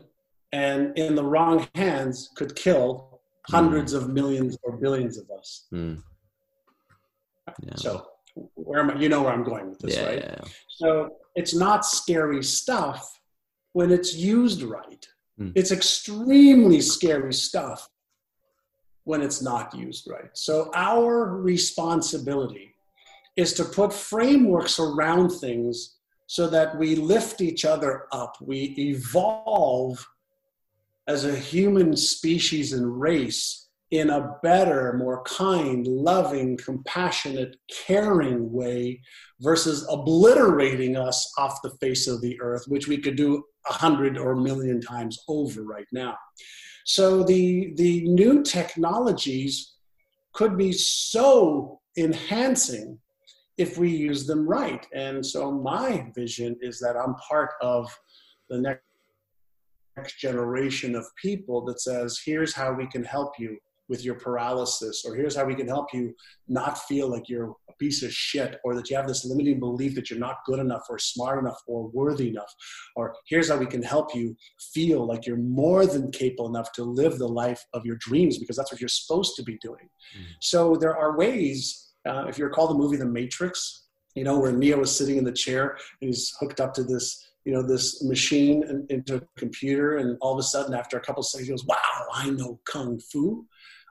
and 0.51 0.97
in 0.97 1.15
the 1.15 1.23
wrong 1.23 1.67
hands 1.73 2.29
could 2.35 2.55
kill 2.55 3.21
hundreds 3.47 3.93
mm. 3.93 3.97
of 3.97 4.09
millions 4.09 4.57
or 4.63 4.77
billions 4.77 5.17
of 5.17 5.29
us? 5.31 5.67
Mm. 5.73 6.03
Yeah. 7.61 7.75
So, 7.75 8.05
where 8.55 8.81
am 8.81 8.91
I? 8.91 8.95
You 8.95 9.09
know 9.09 9.23
where 9.23 9.33
I'm 9.33 9.43
going 9.43 9.69
with 9.69 9.79
this, 9.79 9.95
yeah, 9.95 10.05
right? 10.05 10.19
Yeah. 10.19 10.41
So, 10.67 11.15
it's 11.35 11.55
not 11.55 11.85
scary 11.85 12.43
stuff 12.43 13.19
when 13.71 13.91
it's 13.91 14.15
used 14.15 14.63
right. 14.63 15.07
Mm. 15.39 15.53
It's 15.55 15.71
extremely 15.71 16.81
scary 16.81 17.33
stuff 17.33 17.89
when 19.05 19.21
it's 19.21 19.41
not 19.41 19.73
used 19.75 20.09
right. 20.09 20.29
So, 20.33 20.71
our 20.73 21.37
responsibility 21.37 22.72
is 23.35 23.53
to 23.53 23.65
put 23.65 23.91
frameworks 23.93 24.79
around 24.79 25.29
things 25.29 25.97
so 26.27 26.47
that 26.47 26.77
we 26.77 26.95
lift 26.95 27.41
each 27.41 27.65
other 27.65 28.07
up, 28.11 28.35
we 28.41 28.75
evolve 28.77 30.05
as 31.07 31.25
a 31.25 31.35
human 31.35 31.95
species 31.95 32.73
and 32.73 32.99
race 32.99 33.69
in 33.91 34.09
a 34.09 34.35
better, 34.41 34.93
more 34.93 35.21
kind, 35.23 35.85
loving, 35.85 36.57
compassionate, 36.57 37.55
caring 37.85 38.51
way 38.51 38.99
versus 39.39 39.85
obliterating 39.89 40.97
us 40.97 41.31
off 41.37 41.61
the 41.61 41.69
face 41.81 42.07
of 42.07 42.19
the 42.21 42.39
earth, 42.41 42.63
which 42.67 42.87
we 42.87 42.97
could 42.97 43.15
do 43.15 43.43
a 43.69 43.73
hundred 43.73 44.17
or 44.17 44.31
a 44.31 44.41
million 44.41 44.81
times 44.81 45.19
over 45.27 45.61
right 45.61 45.85
now. 45.91 46.17
So 46.85 47.21
the, 47.21 47.73
the 47.75 48.03
new 48.07 48.41
technologies 48.41 49.73
could 50.33 50.57
be 50.57 50.71
so 50.71 51.79
enhancing 51.95 52.97
if 53.57 53.77
we 53.77 53.89
use 53.89 54.25
them 54.25 54.47
right. 54.47 54.87
And 54.93 55.25
so 55.25 55.51
my 55.51 56.11
vision 56.15 56.57
is 56.61 56.79
that 56.79 56.95
I'm 56.97 57.15
part 57.15 57.51
of 57.61 57.89
the 58.49 58.59
next 58.59 58.83
next 59.97 60.19
generation 60.19 60.95
of 60.95 61.05
people 61.21 61.63
that 61.65 61.79
says, 61.79 62.19
here's 62.25 62.53
how 62.53 62.73
we 62.73 62.87
can 62.87 63.03
help 63.03 63.33
you 63.37 63.57
with 63.89 64.03
your 64.03 64.15
paralysis, 64.15 65.03
or 65.05 65.13
here's 65.13 65.35
how 65.35 65.43
we 65.43 65.53
can 65.53 65.67
help 65.67 65.93
you 65.93 66.15
not 66.47 66.79
feel 66.79 67.09
like 67.09 67.27
you're 67.27 67.53
a 67.69 67.73
piece 67.79 68.01
of 68.01 68.11
shit, 68.11 68.57
or 68.63 68.73
that 68.75 68.89
you 68.89 68.95
have 68.95 69.07
this 69.07 69.25
limiting 69.25 69.59
belief 69.59 69.93
that 69.93 70.09
you're 70.09 70.17
not 70.17 70.37
good 70.45 70.59
enough, 70.59 70.83
or 70.89 70.97
smart 70.97 71.37
enough, 71.37 71.59
or 71.67 71.89
worthy 71.89 72.29
enough, 72.29 72.51
or 72.95 73.13
here's 73.27 73.49
how 73.49 73.57
we 73.57 73.65
can 73.65 73.83
help 73.83 74.15
you 74.15 74.35
feel 74.73 75.05
like 75.05 75.27
you're 75.27 75.35
more 75.35 75.85
than 75.85 76.09
capable 76.11 76.47
enough 76.47 76.71
to 76.71 76.83
live 76.83 77.17
the 77.17 77.27
life 77.27 77.61
of 77.73 77.85
your 77.85 77.97
dreams, 77.97 78.37
because 78.37 78.55
that's 78.55 78.71
what 78.71 78.79
you're 78.79 78.87
supposed 78.87 79.35
to 79.35 79.43
be 79.43 79.57
doing. 79.61 79.89
Mm. 80.17 80.25
So 80.39 80.75
there 80.75 80.97
are 80.97 81.17
ways, 81.17 81.92
uh, 82.05 82.25
if 82.27 82.37
you 82.37 82.45
recall 82.45 82.67
the 82.67 82.73
movie 82.73 82.97
The 82.97 83.05
Matrix, 83.05 83.85
you 84.15 84.23
know, 84.23 84.39
where 84.39 84.51
Neo 84.51 84.81
is 84.81 84.95
sitting 84.95 85.17
in 85.17 85.23
the 85.23 85.31
chair 85.31 85.77
and 86.01 86.09
he's 86.09 86.33
hooked 86.39 86.59
up 86.59 86.73
to 86.75 86.83
this 86.83 87.29
you 87.45 87.51
know 87.51 87.61
this 87.61 88.01
machine 88.05 88.63
and, 88.63 88.89
into 88.89 89.15
a 89.15 89.21
computer 89.37 89.97
and 89.97 90.17
all 90.21 90.31
of 90.31 90.39
a 90.39 90.43
sudden 90.43 90.73
after 90.73 90.95
a 90.95 91.01
couple 91.01 91.19
of 91.19 91.27
seconds 91.27 91.49
he 91.49 91.51
goes 91.51 91.65
wow 91.65 91.75
i 92.13 92.29
know 92.29 92.57
kung 92.63 92.97
fu. 93.11 93.45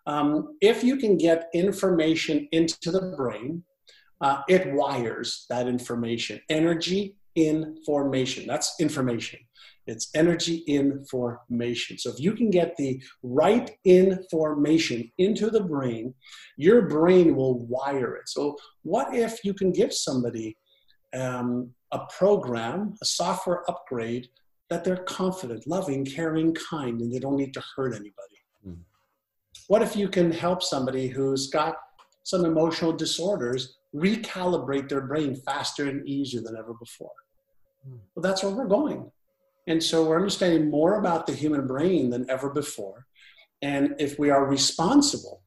Um, 0.06 0.56
if 0.62 0.82
you 0.82 0.96
can 0.96 1.18
get 1.18 1.50
information 1.52 2.48
into 2.50 2.90
the 2.90 3.14
brain 3.14 3.62
uh, 4.22 4.40
it 4.48 4.72
wires 4.72 5.44
that 5.50 5.68
information 5.68 6.40
energy 6.48 7.14
information. 7.36 8.46
That's 8.46 8.74
information 8.80 9.40
it's 9.86 10.10
energy 10.14 10.58
information 10.66 11.98
so 11.98 12.10
if 12.10 12.20
you 12.20 12.32
can 12.32 12.50
get 12.50 12.76
the 12.76 13.02
right 13.22 13.70
information 13.84 15.10
into 15.18 15.50
the 15.50 15.62
brain 15.62 16.14
your 16.56 16.82
brain 16.82 17.34
will 17.34 17.58
wire 17.66 18.14
it 18.14 18.28
so 18.28 18.56
what 18.82 19.14
if 19.14 19.44
you 19.44 19.52
can 19.52 19.72
give 19.72 19.92
somebody 19.92 20.56
um, 21.14 21.72
a 21.92 22.00
program, 22.06 22.94
a 23.02 23.04
software 23.04 23.68
upgrade 23.70 24.28
that 24.70 24.84
they're 24.84 25.04
confident, 25.04 25.66
loving, 25.66 26.04
caring, 26.04 26.54
kind, 26.54 27.00
and 27.00 27.12
they 27.12 27.18
don't 27.18 27.36
need 27.36 27.52
to 27.54 27.62
hurt 27.76 27.92
anybody. 27.92 28.38
Mm. 28.66 28.78
What 29.68 29.82
if 29.82 29.94
you 29.94 30.08
can 30.08 30.32
help 30.32 30.62
somebody 30.62 31.08
who's 31.08 31.48
got 31.48 31.76
some 32.22 32.44
emotional 32.44 32.92
disorders 32.92 33.76
recalibrate 33.94 34.88
their 34.88 35.02
brain 35.02 35.36
faster 35.36 35.88
and 35.88 36.08
easier 36.08 36.40
than 36.40 36.56
ever 36.56 36.72
before? 36.72 37.12
Mm. 37.86 37.98
Well, 38.14 38.22
that's 38.22 38.42
where 38.42 38.52
we're 38.52 38.66
going. 38.66 39.10
And 39.66 39.82
so 39.82 40.04
we're 40.04 40.16
understanding 40.16 40.70
more 40.70 40.98
about 40.98 41.26
the 41.26 41.34
human 41.34 41.66
brain 41.66 42.10
than 42.10 42.28
ever 42.28 42.50
before. 42.50 43.06
And 43.60 43.94
if 43.98 44.18
we 44.18 44.30
are 44.30 44.44
responsible 44.44 45.42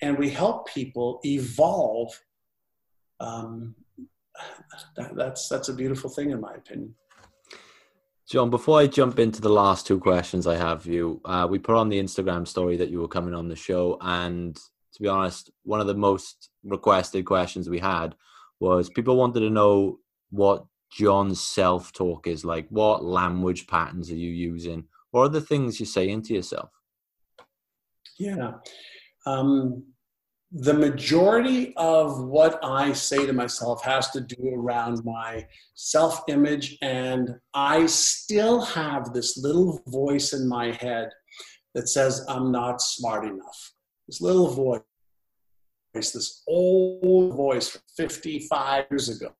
and 0.00 0.16
we 0.16 0.30
help 0.30 0.68
people 0.68 1.20
evolve 1.24 2.12
um, 3.18 3.74
that, 4.96 5.14
that's 5.16 5.48
that's 5.48 5.68
a 5.68 5.74
beautiful 5.74 6.10
thing 6.10 6.30
in 6.30 6.40
my 6.40 6.54
opinion. 6.54 6.94
John, 8.28 8.50
before 8.50 8.80
I 8.80 8.88
jump 8.88 9.18
into 9.18 9.40
the 9.40 9.48
last 9.48 9.86
two 9.86 10.00
questions 10.00 10.46
I 10.46 10.56
have 10.56 10.84
you, 10.84 11.20
uh, 11.24 11.46
we 11.48 11.60
put 11.60 11.76
on 11.76 11.88
the 11.88 12.02
Instagram 12.02 12.46
story 12.46 12.76
that 12.76 12.90
you 12.90 13.00
were 13.00 13.08
coming 13.08 13.34
on 13.34 13.48
the 13.48 13.56
show, 13.56 13.98
and 14.00 14.56
to 14.56 15.02
be 15.02 15.08
honest, 15.08 15.50
one 15.62 15.80
of 15.80 15.86
the 15.86 15.94
most 15.94 16.50
requested 16.64 17.24
questions 17.24 17.68
we 17.68 17.78
had 17.78 18.14
was 18.58 18.90
people 18.90 19.16
wanted 19.16 19.40
to 19.40 19.50
know 19.50 20.00
what 20.30 20.66
John's 20.90 21.40
self 21.40 21.92
talk 21.92 22.26
is 22.26 22.44
like. 22.44 22.66
What 22.68 23.04
language 23.04 23.66
patterns 23.66 24.10
are 24.10 24.16
you 24.16 24.30
using? 24.30 24.84
What 25.10 25.22
are 25.22 25.28
the 25.28 25.40
things 25.40 25.80
you're 25.80 25.86
saying 25.86 26.22
to 26.22 26.34
yourself? 26.34 26.70
Yeah. 28.18 28.52
Um, 29.26 29.84
the 30.52 30.74
majority 30.74 31.74
of 31.76 32.24
what 32.24 32.58
I 32.64 32.92
say 32.92 33.26
to 33.26 33.32
myself 33.32 33.82
has 33.82 34.10
to 34.12 34.20
do 34.20 34.54
around 34.54 35.04
my 35.04 35.46
self 35.74 36.22
image, 36.28 36.78
and 36.82 37.34
I 37.52 37.86
still 37.86 38.60
have 38.60 39.12
this 39.12 39.36
little 39.36 39.82
voice 39.86 40.32
in 40.32 40.48
my 40.48 40.72
head 40.72 41.10
that 41.74 41.88
says, 41.88 42.24
I'm 42.28 42.52
not 42.52 42.80
smart 42.80 43.24
enough. 43.24 43.72
This 44.06 44.20
little 44.20 44.48
voice, 44.48 44.80
this 45.92 46.42
old 46.46 47.34
voice 47.34 47.68
from 47.68 47.82
55 47.96 48.86
years 48.90 49.08
ago. 49.08 49.32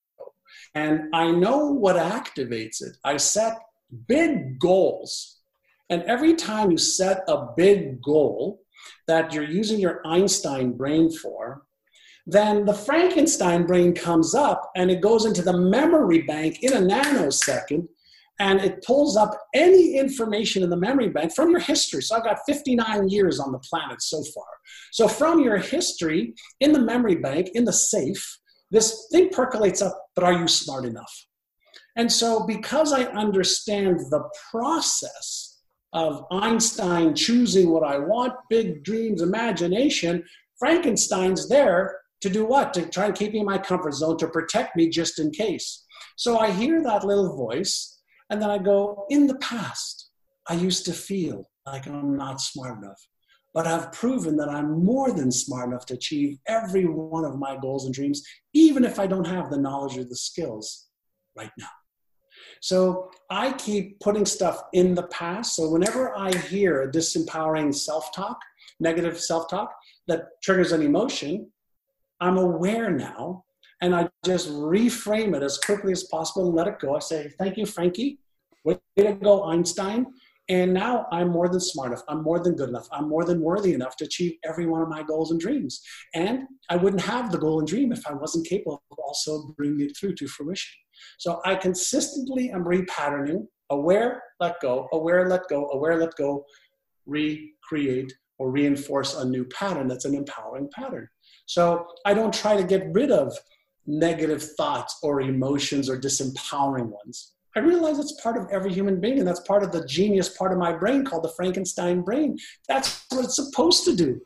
And 0.76 1.08
I 1.14 1.30
know 1.30 1.72
what 1.72 1.96
activates 1.96 2.82
it. 2.82 2.98
I 3.02 3.16
set 3.16 3.56
big 4.06 4.58
goals. 4.58 5.38
And 5.88 6.02
every 6.02 6.34
time 6.34 6.70
you 6.70 6.76
set 6.76 7.24
a 7.28 7.46
big 7.56 8.02
goal, 8.02 8.60
that 9.08 9.32
you're 9.32 9.42
using 9.42 9.80
your 9.80 10.02
Einstein 10.06 10.72
brain 10.72 11.10
for, 11.10 11.62
then 12.26 12.66
the 12.66 12.74
Frankenstein 12.74 13.64
brain 13.64 13.94
comes 13.94 14.34
up 14.34 14.70
and 14.76 14.90
it 14.90 15.00
goes 15.00 15.24
into 15.24 15.40
the 15.40 15.56
memory 15.56 16.22
bank 16.22 16.62
in 16.62 16.74
a 16.74 16.94
nanosecond 16.94 17.88
and 18.38 18.60
it 18.60 18.84
pulls 18.84 19.16
up 19.16 19.30
any 19.54 19.96
information 19.96 20.62
in 20.62 20.68
the 20.68 20.76
memory 20.76 21.08
bank 21.08 21.34
from 21.34 21.50
your 21.52 21.60
history. 21.60 22.02
So 22.02 22.16
I've 22.16 22.24
got 22.24 22.40
59 22.46 23.08
years 23.08 23.40
on 23.40 23.50
the 23.50 23.58
planet 23.60 24.02
so 24.02 24.22
far. 24.34 24.44
So 24.92 25.08
from 25.08 25.40
your 25.40 25.56
history 25.56 26.34
in 26.60 26.72
the 26.72 26.80
memory 26.80 27.14
bank, 27.14 27.48
in 27.54 27.64
the 27.64 27.72
safe, 27.72 28.38
this 28.70 29.08
thing 29.12 29.30
percolates 29.30 29.82
up, 29.82 29.96
but 30.14 30.24
are 30.24 30.32
you 30.32 30.48
smart 30.48 30.84
enough? 30.84 31.26
And 31.96 32.10
so 32.10 32.46
because 32.46 32.92
I 32.92 33.04
understand 33.04 34.00
the 34.10 34.28
process 34.50 35.62
of 35.92 36.24
Einstein 36.30 37.14
choosing 37.14 37.70
what 37.70 37.82
I 37.82 37.98
want, 37.98 38.34
big 38.50 38.84
dreams, 38.84 39.22
imagination, 39.22 40.22
Frankenstein's 40.58 41.48
there 41.48 41.96
to 42.20 42.28
do 42.28 42.44
what? 42.44 42.74
To 42.74 42.86
try 42.86 43.06
and 43.06 43.14
keep 43.14 43.32
me 43.32 43.40
in 43.40 43.46
my 43.46 43.58
comfort 43.58 43.94
zone, 43.94 44.18
to 44.18 44.28
protect 44.28 44.76
me 44.76 44.88
just 44.88 45.18
in 45.18 45.30
case. 45.30 45.84
So 46.16 46.38
I 46.38 46.50
hear 46.50 46.82
that 46.82 47.04
little 47.04 47.36
voice, 47.36 48.00
and 48.30 48.40
then 48.40 48.50
I 48.50 48.58
go, 48.58 49.06
In 49.10 49.26
the 49.26 49.36
past, 49.36 50.10
I 50.48 50.54
used 50.54 50.84
to 50.86 50.92
feel 50.92 51.48
like 51.66 51.86
I'm 51.86 52.16
not 52.16 52.40
smart 52.40 52.78
enough. 52.78 53.00
But 53.56 53.66
I've 53.66 53.90
proven 53.90 54.36
that 54.36 54.50
I'm 54.50 54.84
more 54.84 55.10
than 55.10 55.32
smart 55.32 55.70
enough 55.70 55.86
to 55.86 55.94
achieve 55.94 56.36
every 56.46 56.84
one 56.84 57.24
of 57.24 57.38
my 57.38 57.56
goals 57.56 57.86
and 57.86 57.94
dreams, 57.94 58.22
even 58.52 58.84
if 58.84 58.98
I 58.98 59.06
don't 59.06 59.26
have 59.26 59.48
the 59.48 59.56
knowledge 59.56 59.96
or 59.96 60.04
the 60.04 60.14
skills 60.14 60.88
right 61.34 61.50
now. 61.58 61.70
So 62.60 63.10
I 63.30 63.54
keep 63.54 63.98
putting 64.00 64.26
stuff 64.26 64.60
in 64.74 64.94
the 64.94 65.04
past. 65.04 65.56
So 65.56 65.70
whenever 65.70 66.14
I 66.14 66.36
hear 66.36 66.82
a 66.82 66.92
disempowering 66.92 67.74
self 67.74 68.14
talk, 68.14 68.38
negative 68.78 69.18
self 69.18 69.48
talk 69.48 69.72
that 70.06 70.24
triggers 70.42 70.72
an 70.72 70.82
emotion, 70.82 71.50
I'm 72.20 72.36
aware 72.36 72.90
now 72.90 73.46
and 73.80 73.96
I 73.96 74.10
just 74.22 74.50
reframe 74.50 75.34
it 75.34 75.42
as 75.42 75.56
quickly 75.56 75.92
as 75.92 76.04
possible 76.04 76.46
and 76.46 76.54
let 76.54 76.66
it 76.66 76.78
go. 76.78 76.94
I 76.94 76.98
say, 76.98 77.32
Thank 77.38 77.56
you, 77.56 77.64
Frankie. 77.64 78.18
Way 78.64 78.78
to 78.98 79.12
go, 79.14 79.44
Einstein. 79.44 80.08
And 80.48 80.72
now 80.72 81.06
I'm 81.10 81.30
more 81.30 81.48
than 81.48 81.60
smart 81.60 81.88
enough. 81.88 82.04
I'm 82.08 82.22
more 82.22 82.38
than 82.38 82.54
good 82.54 82.68
enough. 82.68 82.86
I'm 82.92 83.08
more 83.08 83.24
than 83.24 83.40
worthy 83.40 83.74
enough 83.74 83.96
to 83.96 84.04
achieve 84.04 84.34
every 84.44 84.66
one 84.66 84.80
of 84.80 84.88
my 84.88 85.02
goals 85.02 85.32
and 85.32 85.40
dreams. 85.40 85.82
And 86.14 86.44
I 86.70 86.76
wouldn't 86.76 87.02
have 87.02 87.32
the 87.32 87.38
goal 87.38 87.58
and 87.58 87.66
dream 87.66 87.92
if 87.92 88.06
I 88.06 88.14
wasn't 88.14 88.46
capable 88.46 88.82
of 88.90 88.98
also 88.98 89.54
bringing 89.56 89.80
it 89.80 89.96
through 89.96 90.14
to 90.16 90.28
fruition. 90.28 90.74
So 91.18 91.40
I 91.44 91.56
consistently 91.56 92.50
am 92.50 92.64
repatterning 92.64 93.46
aware, 93.70 94.22
let 94.40 94.60
go, 94.60 94.88
aware, 94.92 95.28
let 95.28 95.42
go, 95.48 95.68
aware, 95.70 95.98
let 95.98 96.14
go, 96.16 96.44
recreate 97.06 98.12
or 98.38 98.50
reinforce 98.50 99.14
a 99.14 99.24
new 99.24 99.44
pattern 99.46 99.88
that's 99.88 100.04
an 100.04 100.14
empowering 100.14 100.68
pattern. 100.72 101.08
So 101.46 101.86
I 102.04 102.14
don't 102.14 102.34
try 102.34 102.56
to 102.56 102.64
get 102.64 102.92
rid 102.92 103.10
of 103.10 103.36
negative 103.86 104.42
thoughts 104.56 104.98
or 105.02 105.20
emotions 105.20 105.88
or 105.88 105.98
disempowering 105.98 106.88
ones. 106.88 107.32
I 107.56 107.60
realize 107.60 107.98
it's 107.98 108.20
part 108.20 108.36
of 108.36 108.48
every 108.50 108.70
human 108.70 109.00
being, 109.00 109.18
and 109.18 109.26
that's 109.26 109.40
part 109.40 109.62
of 109.62 109.72
the 109.72 109.84
genius 109.86 110.28
part 110.28 110.52
of 110.52 110.58
my 110.58 110.74
brain 110.74 111.06
called 111.06 111.24
the 111.24 111.30
Frankenstein 111.30 112.02
brain. 112.02 112.36
That's 112.68 113.06
what 113.08 113.24
it's 113.24 113.36
supposed 113.36 113.84
to 113.84 113.96
do. 113.96 114.20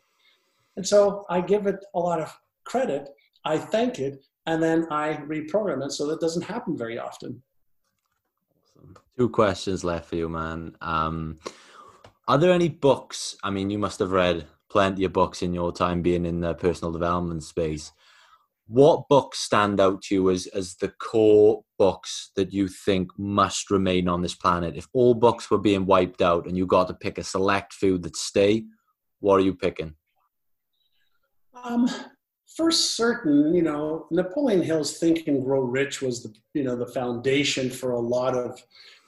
And 0.75 0.85
so 0.85 1.25
I 1.29 1.39
give 1.39 1.65
it 1.65 1.77
a 1.95 1.99
lot 1.99 2.19
of 2.19 2.37
credit, 2.65 3.09
I 3.45 3.57
thank 3.57 3.99
it, 3.99 4.23
and 4.45 4.61
then 4.61 4.85
I 4.91 5.13
reprogram 5.13 5.83
it 5.85 5.91
so 5.91 6.07
that 6.07 6.19
doesn't 6.19 6.43
happen 6.43 6.77
very 6.77 6.99
often. 6.99 7.41
Two 9.17 9.29
questions 9.29 9.83
left 9.83 10.09
for 10.09 10.17
you, 10.17 10.27
man. 10.27 10.75
Um, 10.81 11.37
are 12.27 12.37
there 12.37 12.51
any 12.51 12.69
books? 12.69 13.37
I 13.43 13.49
mean, 13.49 13.69
you 13.69 13.79
must 13.79 13.99
have 13.99 14.11
read 14.11 14.45
plenty 14.69 15.05
of 15.05 15.13
books 15.13 15.41
in 15.41 15.53
your 15.53 15.71
time 15.71 16.01
being 16.01 16.25
in 16.25 16.41
the 16.41 16.53
personal 16.53 16.91
development 16.91 17.43
space 17.43 17.91
what 18.71 19.09
books 19.09 19.39
stand 19.39 19.81
out 19.81 20.01
to 20.03 20.15
you 20.15 20.29
as 20.29 20.47
as 20.47 20.75
the 20.75 20.87
core 20.87 21.63
books 21.77 22.31
that 22.37 22.53
you 22.53 22.69
think 22.69 23.11
must 23.17 23.69
remain 23.69 24.07
on 24.07 24.21
this 24.21 24.35
planet? 24.35 24.77
If 24.77 24.87
all 24.93 25.13
books 25.13 25.51
were 25.51 25.57
being 25.57 25.85
wiped 25.85 26.21
out 26.21 26.47
and 26.47 26.57
you 26.57 26.65
got 26.65 26.87
to 26.87 26.93
pick 26.93 27.17
a 27.17 27.23
select 27.23 27.73
few 27.73 27.97
that 27.99 28.15
stay 28.15 28.63
what 29.19 29.35
are 29.39 29.43
you 29.43 29.53
picking? 29.53 29.93
Um 31.63 31.87
for 32.57 32.71
certain 32.71 33.53
you 33.53 33.61
know 33.61 34.07
napoleon 34.11 34.61
hill's 34.61 34.97
think 34.97 35.25
and 35.27 35.43
grow 35.45 35.61
rich 35.61 36.01
was 36.01 36.21
the 36.21 36.33
you 36.53 36.63
know 36.65 36.75
the 36.75 36.85
foundation 36.87 37.69
for 37.69 37.91
a 37.91 37.99
lot 37.99 38.35
of 38.35 38.61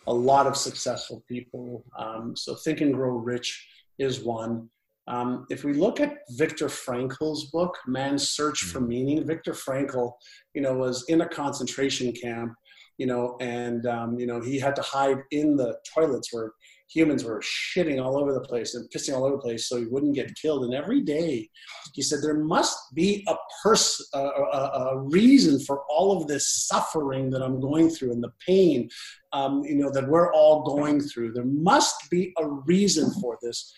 a 0.08 0.14
lot 0.14 0.48
of 0.48 0.58
successful 0.58 1.24
people. 1.28 1.84
Um, 1.98 2.36
so 2.36 2.56
think 2.56 2.82
and 2.82 2.94
grow 2.94 3.12
rich 3.12 3.68
is 4.00 4.22
one 4.22 4.70
um, 5.08 5.46
if 5.50 5.64
we 5.64 5.74
look 5.74 6.00
at 6.00 6.20
Viktor 6.32 6.68
Frankl's 6.68 7.46
book, 7.52 7.78
Man's 7.88 8.30
Search 8.30 8.64
for 8.64 8.80
hmm. 8.80 8.88
Meaning, 8.88 9.28
Viktor 9.28 9.54
Frankl, 9.54 10.14
you 10.54 10.62
know, 10.62 10.74
was 10.74 11.06
in 11.10 11.22
a 11.22 11.28
concentration 11.28 12.12
camp, 12.14 12.54
you 12.98 13.06
know, 13.06 13.38
and 13.42 13.86
um, 13.86 14.20
you 14.20 14.26
know 14.26 14.42
he 14.42 14.60
had 14.60 14.76
to 14.76 14.82
hide 14.82 15.22
in 15.32 15.58
the 15.58 15.78
toilets 15.94 16.32
where 16.32 16.54
humans 16.94 17.24
were 17.24 17.42
shitting 17.42 18.04
all 18.04 18.18
over 18.18 18.34
the 18.34 18.42
place 18.42 18.76
and 18.76 18.90
pissing 18.92 19.16
all 19.16 19.26
over 19.26 19.36
the 19.36 19.42
place 19.42 19.68
so 19.68 19.78
he 19.78 19.86
wouldn't 19.86 20.14
get 20.14 20.36
killed. 20.40 20.64
And 20.64 20.74
every 20.74 21.02
day, 21.02 21.50
he 21.94 22.02
said 22.02 22.20
there 22.22 22.38
must 22.38 22.78
be 22.94 23.26
a 23.28 23.36
person, 23.64 24.06
a, 24.14 24.20
a, 24.20 24.92
a, 24.92 25.00
reason 25.00 25.60
for 25.60 25.84
all 25.90 26.16
of 26.16 26.28
this 26.28 26.68
suffering 26.68 27.32
that 27.32 27.42
I'm 27.42 27.60
going 27.60 27.90
through 27.90 28.12
and 28.12 28.24
the 28.24 28.34
pain, 28.46 28.90
um, 29.32 29.64
you 29.64 29.76
know, 29.76 29.92
that 29.92 30.08
we're 30.08 30.32
all 30.34 30.62
going 30.62 31.02
through. 31.02 31.34
There 31.34 31.46
must 31.46 32.10
be 32.12 32.34
a 32.38 32.48
reason 32.48 33.12
for 33.20 33.40
this. 33.42 33.74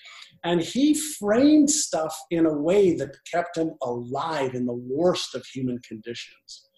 And 0.46 0.62
he 0.62 0.94
framed 0.94 1.70
stuff 1.70 2.16
in 2.32 2.46
a 2.46 2.54
way 2.54 2.96
that 2.96 3.18
kept 3.30 3.58
him 3.58 3.72
alive 3.82 4.54
in 4.54 4.66
the 4.66 4.74
worst 4.74 5.36
of 5.36 5.46
human 5.46 5.80
conditions. 5.80 6.70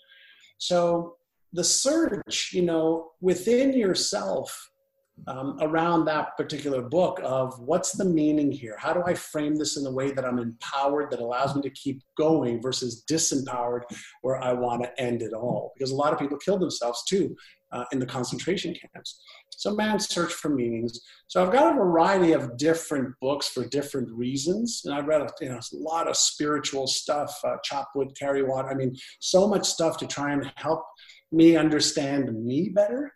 So 0.58 1.18
the 1.54 1.64
search, 1.64 2.52
you 2.54 2.64
know, 2.64 3.12
within 3.22 3.74
yourself 3.74 4.70
um, 5.28 5.58
around 5.62 6.06
that 6.06 6.38
particular 6.38 6.82
book 6.82 7.20
of 7.24 7.60
what's 7.60 7.92
the 7.92 8.06
meaning 8.06 8.52
here? 8.52 8.78
How 8.78 8.94
do 8.94 9.02
I 9.06 9.14
frame 9.14 9.56
this 9.56 9.76
in 9.76 9.86
a 9.86 9.92
way 9.92 10.12
that 10.12 10.24
I'm 10.24 10.38
empowered, 10.40 11.12
that 11.12 11.20
allows 11.20 11.56
me 11.56 11.62
to 11.64 11.70
keep 11.72 12.02
going 12.18 12.62
versus 12.62 13.04
disempowered 13.10 13.82
where 14.22 14.38
I 14.38 14.54
want 14.54 14.84
to 14.84 15.02
end 15.02 15.22
it 15.22 15.34
all? 15.34 15.74
Because 15.76 15.92
a 15.92 15.96
lot 15.96 16.14
of 16.14 16.20
people 16.20 16.38
kill 16.38 16.60
themselves 16.60 17.04
too 17.08 17.36
uh, 17.72 17.84
in 17.92 18.00
the 18.00 18.06
concentration 18.06 18.74
camps. 18.74 19.22
So 19.50 19.76
man's 19.76 20.08
search 20.08 20.34
for 20.34 20.50
meanings. 20.50 21.00
So 21.28 21.44
I've 21.44 21.52
got 21.52 21.72
a 21.72 21.76
variety 21.76 22.34
of 22.34 22.58
different 22.58 23.14
books 23.22 23.48
for 23.48 23.66
different 23.68 24.10
reasons, 24.12 24.84
and 24.86 24.94
I've 24.94 25.08
read 25.08 25.22
a, 25.22 25.30
you 25.42 25.50
know, 25.50 25.58
a 25.58 25.78
lot 25.78 26.08
of 26.08 26.16
spiritual 26.16 26.88
stuff, 26.88 27.38
uh, 27.44 27.58
chop 27.64 27.90
wood, 27.96 28.10
carry 28.18 28.44
water. 28.44 28.70
I 28.70 28.76
mean, 28.76 28.96
so 29.20 29.48
much 29.48 29.68
stuff 29.68 29.98
to 29.98 30.08
try 30.08 30.32
and 30.32 30.52
help 30.56 30.84
me 31.32 31.58
understand 31.58 32.34
me 32.46 32.70
better. 32.74 33.12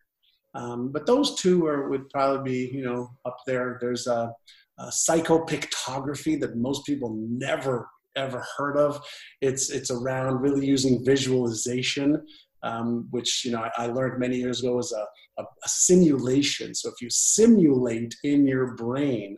Um, 0.54 0.92
but 0.92 1.06
those 1.06 1.36
two 1.36 1.66
are 1.66 1.90
would 1.90 2.10
probably 2.10 2.52
be 2.52 2.78
you 2.78 2.84
know 2.84 3.12
up 3.26 3.38
there. 3.48 3.78
There's 3.80 4.08
a, 4.08 4.34
a 4.80 4.86
psychopictography 4.88 6.40
that 6.42 6.58
most 6.58 6.86
people 6.86 7.16
never 7.18 7.88
ever 8.18 8.44
heard 8.58 8.78
of. 8.78 9.02
It's 9.40 9.70
it's 9.70 9.92
around 9.92 10.42
really 10.42 10.66
using 10.66 11.06
visualization 11.06 12.26
um, 12.64 13.08
which 13.12 13.44
you 13.46 13.52
know 13.52 13.64
I, 13.64 13.86
I, 13.86 13.88
learned 13.88 14.20
many 14.20 14.38
years 14.38 14.62
ago 14.62 14.76
was 14.76 14.92
a, 14.92 15.06
a, 15.42 15.44
a, 15.44 15.70
simulation. 15.70 16.76
So 16.76 16.90
if 16.90 17.02
you 17.02 17.10
simulate 17.10 18.16
in 18.24 18.46
your 18.48 18.76
brain, 18.76 19.38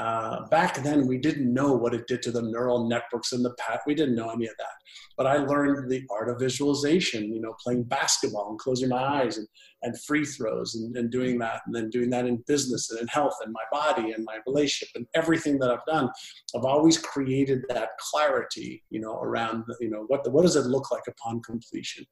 uh, 0.00 0.46
back 0.48 0.82
then 0.82 1.06
we 1.06 1.18
didn't 1.18 1.52
know 1.52 1.72
what 1.72 1.92
it 1.92 2.06
did 2.06 2.22
to 2.22 2.30
the 2.30 2.42
neural 2.42 2.88
networks 2.88 3.32
in 3.32 3.42
the 3.42 3.54
past. 3.58 3.80
We 3.86 3.94
didn't 3.94 4.14
know 4.14 4.30
any 4.30 4.46
of 4.46 4.54
that. 4.58 4.68
But 5.16 5.26
I 5.26 5.38
learned 5.38 5.90
the 5.90 6.02
art 6.10 6.30
of 6.30 6.38
visualization. 6.38 7.34
You 7.34 7.40
know, 7.40 7.54
playing 7.62 7.84
basketball 7.84 8.50
and 8.50 8.58
closing 8.58 8.88
my 8.88 9.02
eyes 9.02 9.36
and, 9.36 9.48
and 9.82 10.00
free 10.02 10.24
throws 10.24 10.74
and, 10.74 10.96
and 10.96 11.10
doing 11.10 11.38
that, 11.40 11.62
and 11.66 11.74
then 11.74 11.90
doing 11.90 12.08
that 12.10 12.26
in 12.26 12.42
business 12.46 12.90
and 12.90 13.00
in 13.00 13.08
health 13.08 13.34
and 13.44 13.52
my 13.52 13.64
body 13.72 14.12
and 14.12 14.24
my 14.24 14.38
relationship 14.46 14.88
and 14.94 15.06
everything 15.14 15.58
that 15.58 15.70
I've 15.70 15.84
done. 15.86 16.08
I've 16.56 16.64
always 16.64 16.96
created 16.96 17.62
that 17.68 17.90
clarity. 17.98 18.82
You 18.90 19.00
know, 19.00 19.16
around 19.16 19.64
you 19.80 19.90
know 19.90 20.04
what 20.06 20.24
the, 20.24 20.30
what 20.30 20.42
does 20.42 20.56
it 20.56 20.66
look 20.66 20.90
like 20.90 21.08
upon 21.08 21.42
completion. 21.42 22.06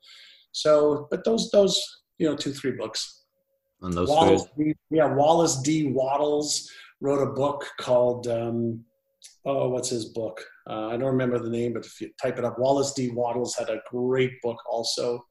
So, 0.61 1.07
but 1.11 1.25
those 1.25 1.51
those 1.51 1.81
you 2.19 2.29
know 2.29 2.37
two 2.37 2.53
three 2.53 2.73
books. 2.73 3.25
And 3.81 3.95
those 3.95 4.09
Wallace, 4.09 4.45
D, 4.59 4.75
yeah, 4.91 5.15
Wallace 5.15 5.63
D. 5.63 5.93
Wattles 5.93 6.69
wrote 7.01 7.23
a 7.23 7.33
book 7.33 7.65
called 7.79 8.27
um, 8.27 8.85
oh, 9.45 9.69
what's 9.69 9.89
his 9.89 10.07
book? 10.07 10.45
Uh, 10.69 10.89
I 10.89 10.97
don't 10.97 11.13
remember 11.13 11.39
the 11.39 11.49
name, 11.49 11.75
but 11.75 11.87
if 11.87 12.01
you 12.01 12.11
type 12.21 12.39
it 12.39 12.45
up, 12.45 12.59
Wallace 12.59 12.93
D. 12.93 13.11
Wattles 13.11 13.55
had 13.55 13.71
a 13.71 13.81
great 13.89 14.33
book 14.43 14.59
also. 14.69 15.25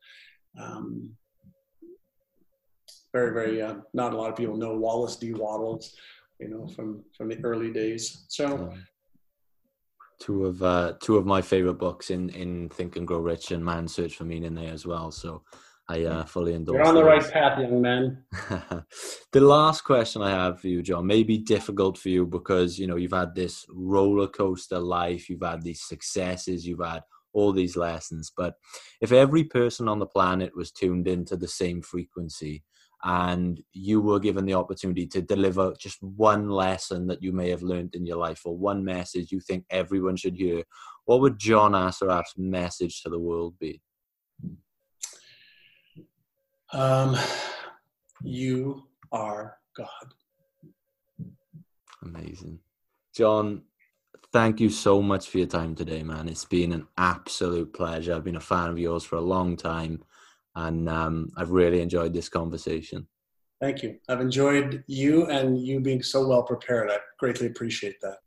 Um, 0.58 1.12
very, 3.12 3.34
very. 3.34 3.62
Uh, 3.62 3.76
not 3.94 4.14
a 4.14 4.18
lot 4.18 4.30
of 4.30 4.38
people 4.38 4.56
know 4.56 4.78
Wallace 4.78 5.18
D. 5.18 5.34
Wattles, 5.34 5.94
you 6.40 6.48
know, 6.48 6.68
from 6.68 7.04
from 7.18 7.28
the 7.28 7.44
early 7.44 7.74
days. 7.74 8.26
So 8.30 8.72
two 10.20 10.46
of 10.46 10.62
uh, 10.64 10.94
two 11.02 11.18
of 11.18 11.26
my 11.26 11.42
favorite 11.42 11.76
books 11.76 12.10
in 12.10 12.30
in 12.30 12.70
Think 12.70 12.96
and 12.96 13.08
Grow 13.08 13.20
Rich 13.20 13.52
and 13.52 13.64
Man's 13.64 13.94
Search 13.94 14.16
for 14.16 14.24
Meaning 14.24 14.56
there 14.56 14.74
as 14.74 14.86
well. 14.86 15.12
So 15.12 15.44
I 15.90 16.04
uh, 16.04 16.26
fully 16.26 16.54
endorse. 16.54 16.76
You're 16.76 16.88
on 16.88 16.96
the 16.96 17.04
right 17.04 17.32
path, 17.32 17.60
young 17.60 17.82
man. 17.82 18.24
the 19.32 19.42
last 19.42 19.82
question 19.82 20.22
I 20.22 20.32
have 20.32 20.60
for 20.60 20.68
you, 20.68 20.82
John, 20.82 21.08
may 21.08 21.24
be 21.24 21.38
difficult 21.38 21.98
for 21.98 22.10
you 22.10 22.26
because 22.26 22.78
you 22.78 22.88
know 22.88 22.98
you've 22.98 23.14
had 23.14 23.36
this 23.36 23.66
roller 23.70 24.28
coaster 24.28 24.80
life, 24.80 25.30
you've 25.30 25.44
had 25.44 25.62
these 25.62 25.82
successes, 25.82 26.68
you've 26.68 26.86
had 26.86 27.04
all 27.34 27.54
these 27.54 27.78
lessons. 27.78 28.32
But 28.36 28.56
if 29.00 29.12
every 29.12 29.46
person 29.46 29.88
on 29.88 30.00
the 30.00 30.08
planet 30.08 30.56
was 30.56 30.72
tuned 30.72 31.08
into 31.08 31.38
the 31.38 31.48
same 31.48 31.82
frequency, 31.82 32.64
and 33.04 33.62
you 33.74 34.02
were 34.02 34.20
given 34.20 34.46
the 34.46 34.56
opportunity 34.56 35.06
to 35.06 35.22
deliver 35.22 35.74
just 35.80 36.02
one 36.02 36.50
lesson 36.50 37.08
that 37.08 37.22
you 37.22 37.32
may 37.32 37.50
have 37.50 37.62
learned 37.62 37.94
in 37.96 38.06
your 38.06 38.18
life 38.18 38.42
or 38.46 38.58
one 38.58 38.84
message 38.84 39.32
you 39.32 39.40
think 39.40 39.66
everyone 39.70 40.16
should 40.16 40.36
hear, 40.36 40.64
what 41.06 41.22
would 41.22 41.38
John 41.38 41.74
Assaraf's 41.74 42.34
message 42.38 43.02
to 43.04 43.10
the 43.10 43.20
world 43.20 43.56
be? 43.60 43.82
Um, 46.74 47.16
you 48.24 48.84
are 49.12 49.58
God. 49.76 50.14
Amazing. 52.04 52.60
John, 53.16 53.62
thank 54.34 54.60
you 54.60 54.70
so 54.70 55.02
much 55.02 55.30
for 55.30 55.38
your 55.38 55.48
time 55.48 55.76
today, 55.76 56.04
man. 56.04 56.28
It's 56.28 56.46
been 56.46 56.72
an 56.72 56.88
absolute 56.98 57.74
pleasure. 57.74 58.16
I've 58.16 58.24
been 58.24 58.36
a 58.36 58.42
fan 58.42 58.70
of 58.70 58.80
yours 58.80 59.04
for 59.04 59.16
a 59.16 59.22
long 59.22 59.56
time 59.56 60.04
and 60.58 60.90
um, 60.90 61.30
I've 61.38 61.52
really 61.52 61.82
enjoyed 61.82 62.14
this 62.14 62.30
conversation. 62.30 63.08
Thank 63.62 63.84
you. 63.84 64.00
I've 64.10 64.22
enjoyed 64.22 64.84
you 64.88 65.28
and 65.28 65.60
you 65.60 65.80
being 65.80 66.02
so 66.02 66.28
well 66.28 66.44
prepared. 66.44 66.90
I 66.90 66.98
greatly 67.20 67.46
appreciate 67.48 67.98
that. 68.02 68.18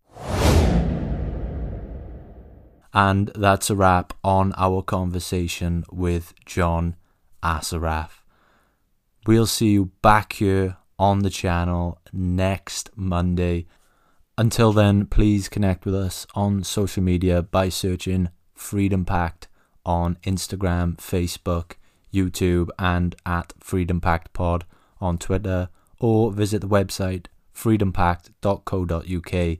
And 2.94 3.32
that's 3.34 3.68
a 3.68 3.76
wrap 3.76 4.12
on 4.24 4.52
our 4.56 4.82
conversation 4.82 5.84
with 5.90 6.34
John 6.44 6.96
Assaraf. 7.42 8.22
We'll 9.26 9.46
see 9.46 9.70
you 9.70 9.90
back 10.00 10.34
here 10.34 10.76
on 10.98 11.20
the 11.20 11.30
channel 11.30 12.00
next 12.12 12.90
Monday. 12.96 13.66
Until 14.38 14.72
then, 14.72 15.06
please 15.06 15.48
connect 15.48 15.84
with 15.84 15.94
us 15.94 16.26
on 16.34 16.62
social 16.62 17.02
media 17.02 17.42
by 17.42 17.68
searching 17.68 18.30
Freedom 18.54 19.04
Pact 19.04 19.48
on 19.84 20.16
Instagram, 20.24 20.96
Facebook, 20.96 21.74
YouTube, 22.12 22.68
and 22.78 23.14
at 23.24 23.52
Freedom 23.61 24.00
Pact 24.00 24.32
Pod 24.32 24.64
on 25.00 25.18
Twitter, 25.18 25.68
or 25.98 26.32
visit 26.32 26.61
the 26.61 26.68
website 26.68 27.26
freedompact.co.uk. 27.54 29.58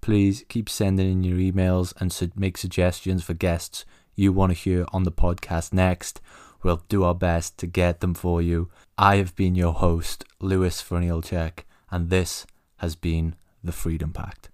Please 0.00 0.44
keep 0.48 0.68
sending 0.68 1.10
in 1.10 1.24
your 1.24 1.38
emails 1.38 1.92
and 2.00 2.12
su- 2.12 2.32
make 2.34 2.58
suggestions 2.58 3.22
for 3.22 3.34
guests 3.34 3.84
you 4.14 4.32
want 4.32 4.52
to 4.52 4.58
hear 4.58 4.86
on 4.92 5.04
the 5.04 5.12
podcast 5.12 5.72
next. 5.72 6.20
We'll 6.62 6.82
do 6.88 7.04
our 7.04 7.14
best 7.14 7.58
to 7.58 7.66
get 7.66 8.00
them 8.00 8.14
for 8.14 8.40
you. 8.40 8.70
I 8.96 9.16
have 9.16 9.34
been 9.34 9.54
your 9.54 9.72
host, 9.72 10.24
Lewis 10.40 10.82
Fernilchek, 10.82 11.60
and 11.90 12.10
this 12.10 12.46
has 12.76 12.94
been 12.94 13.34
the 13.62 13.72
Freedom 13.72 14.12
Pact. 14.12 14.51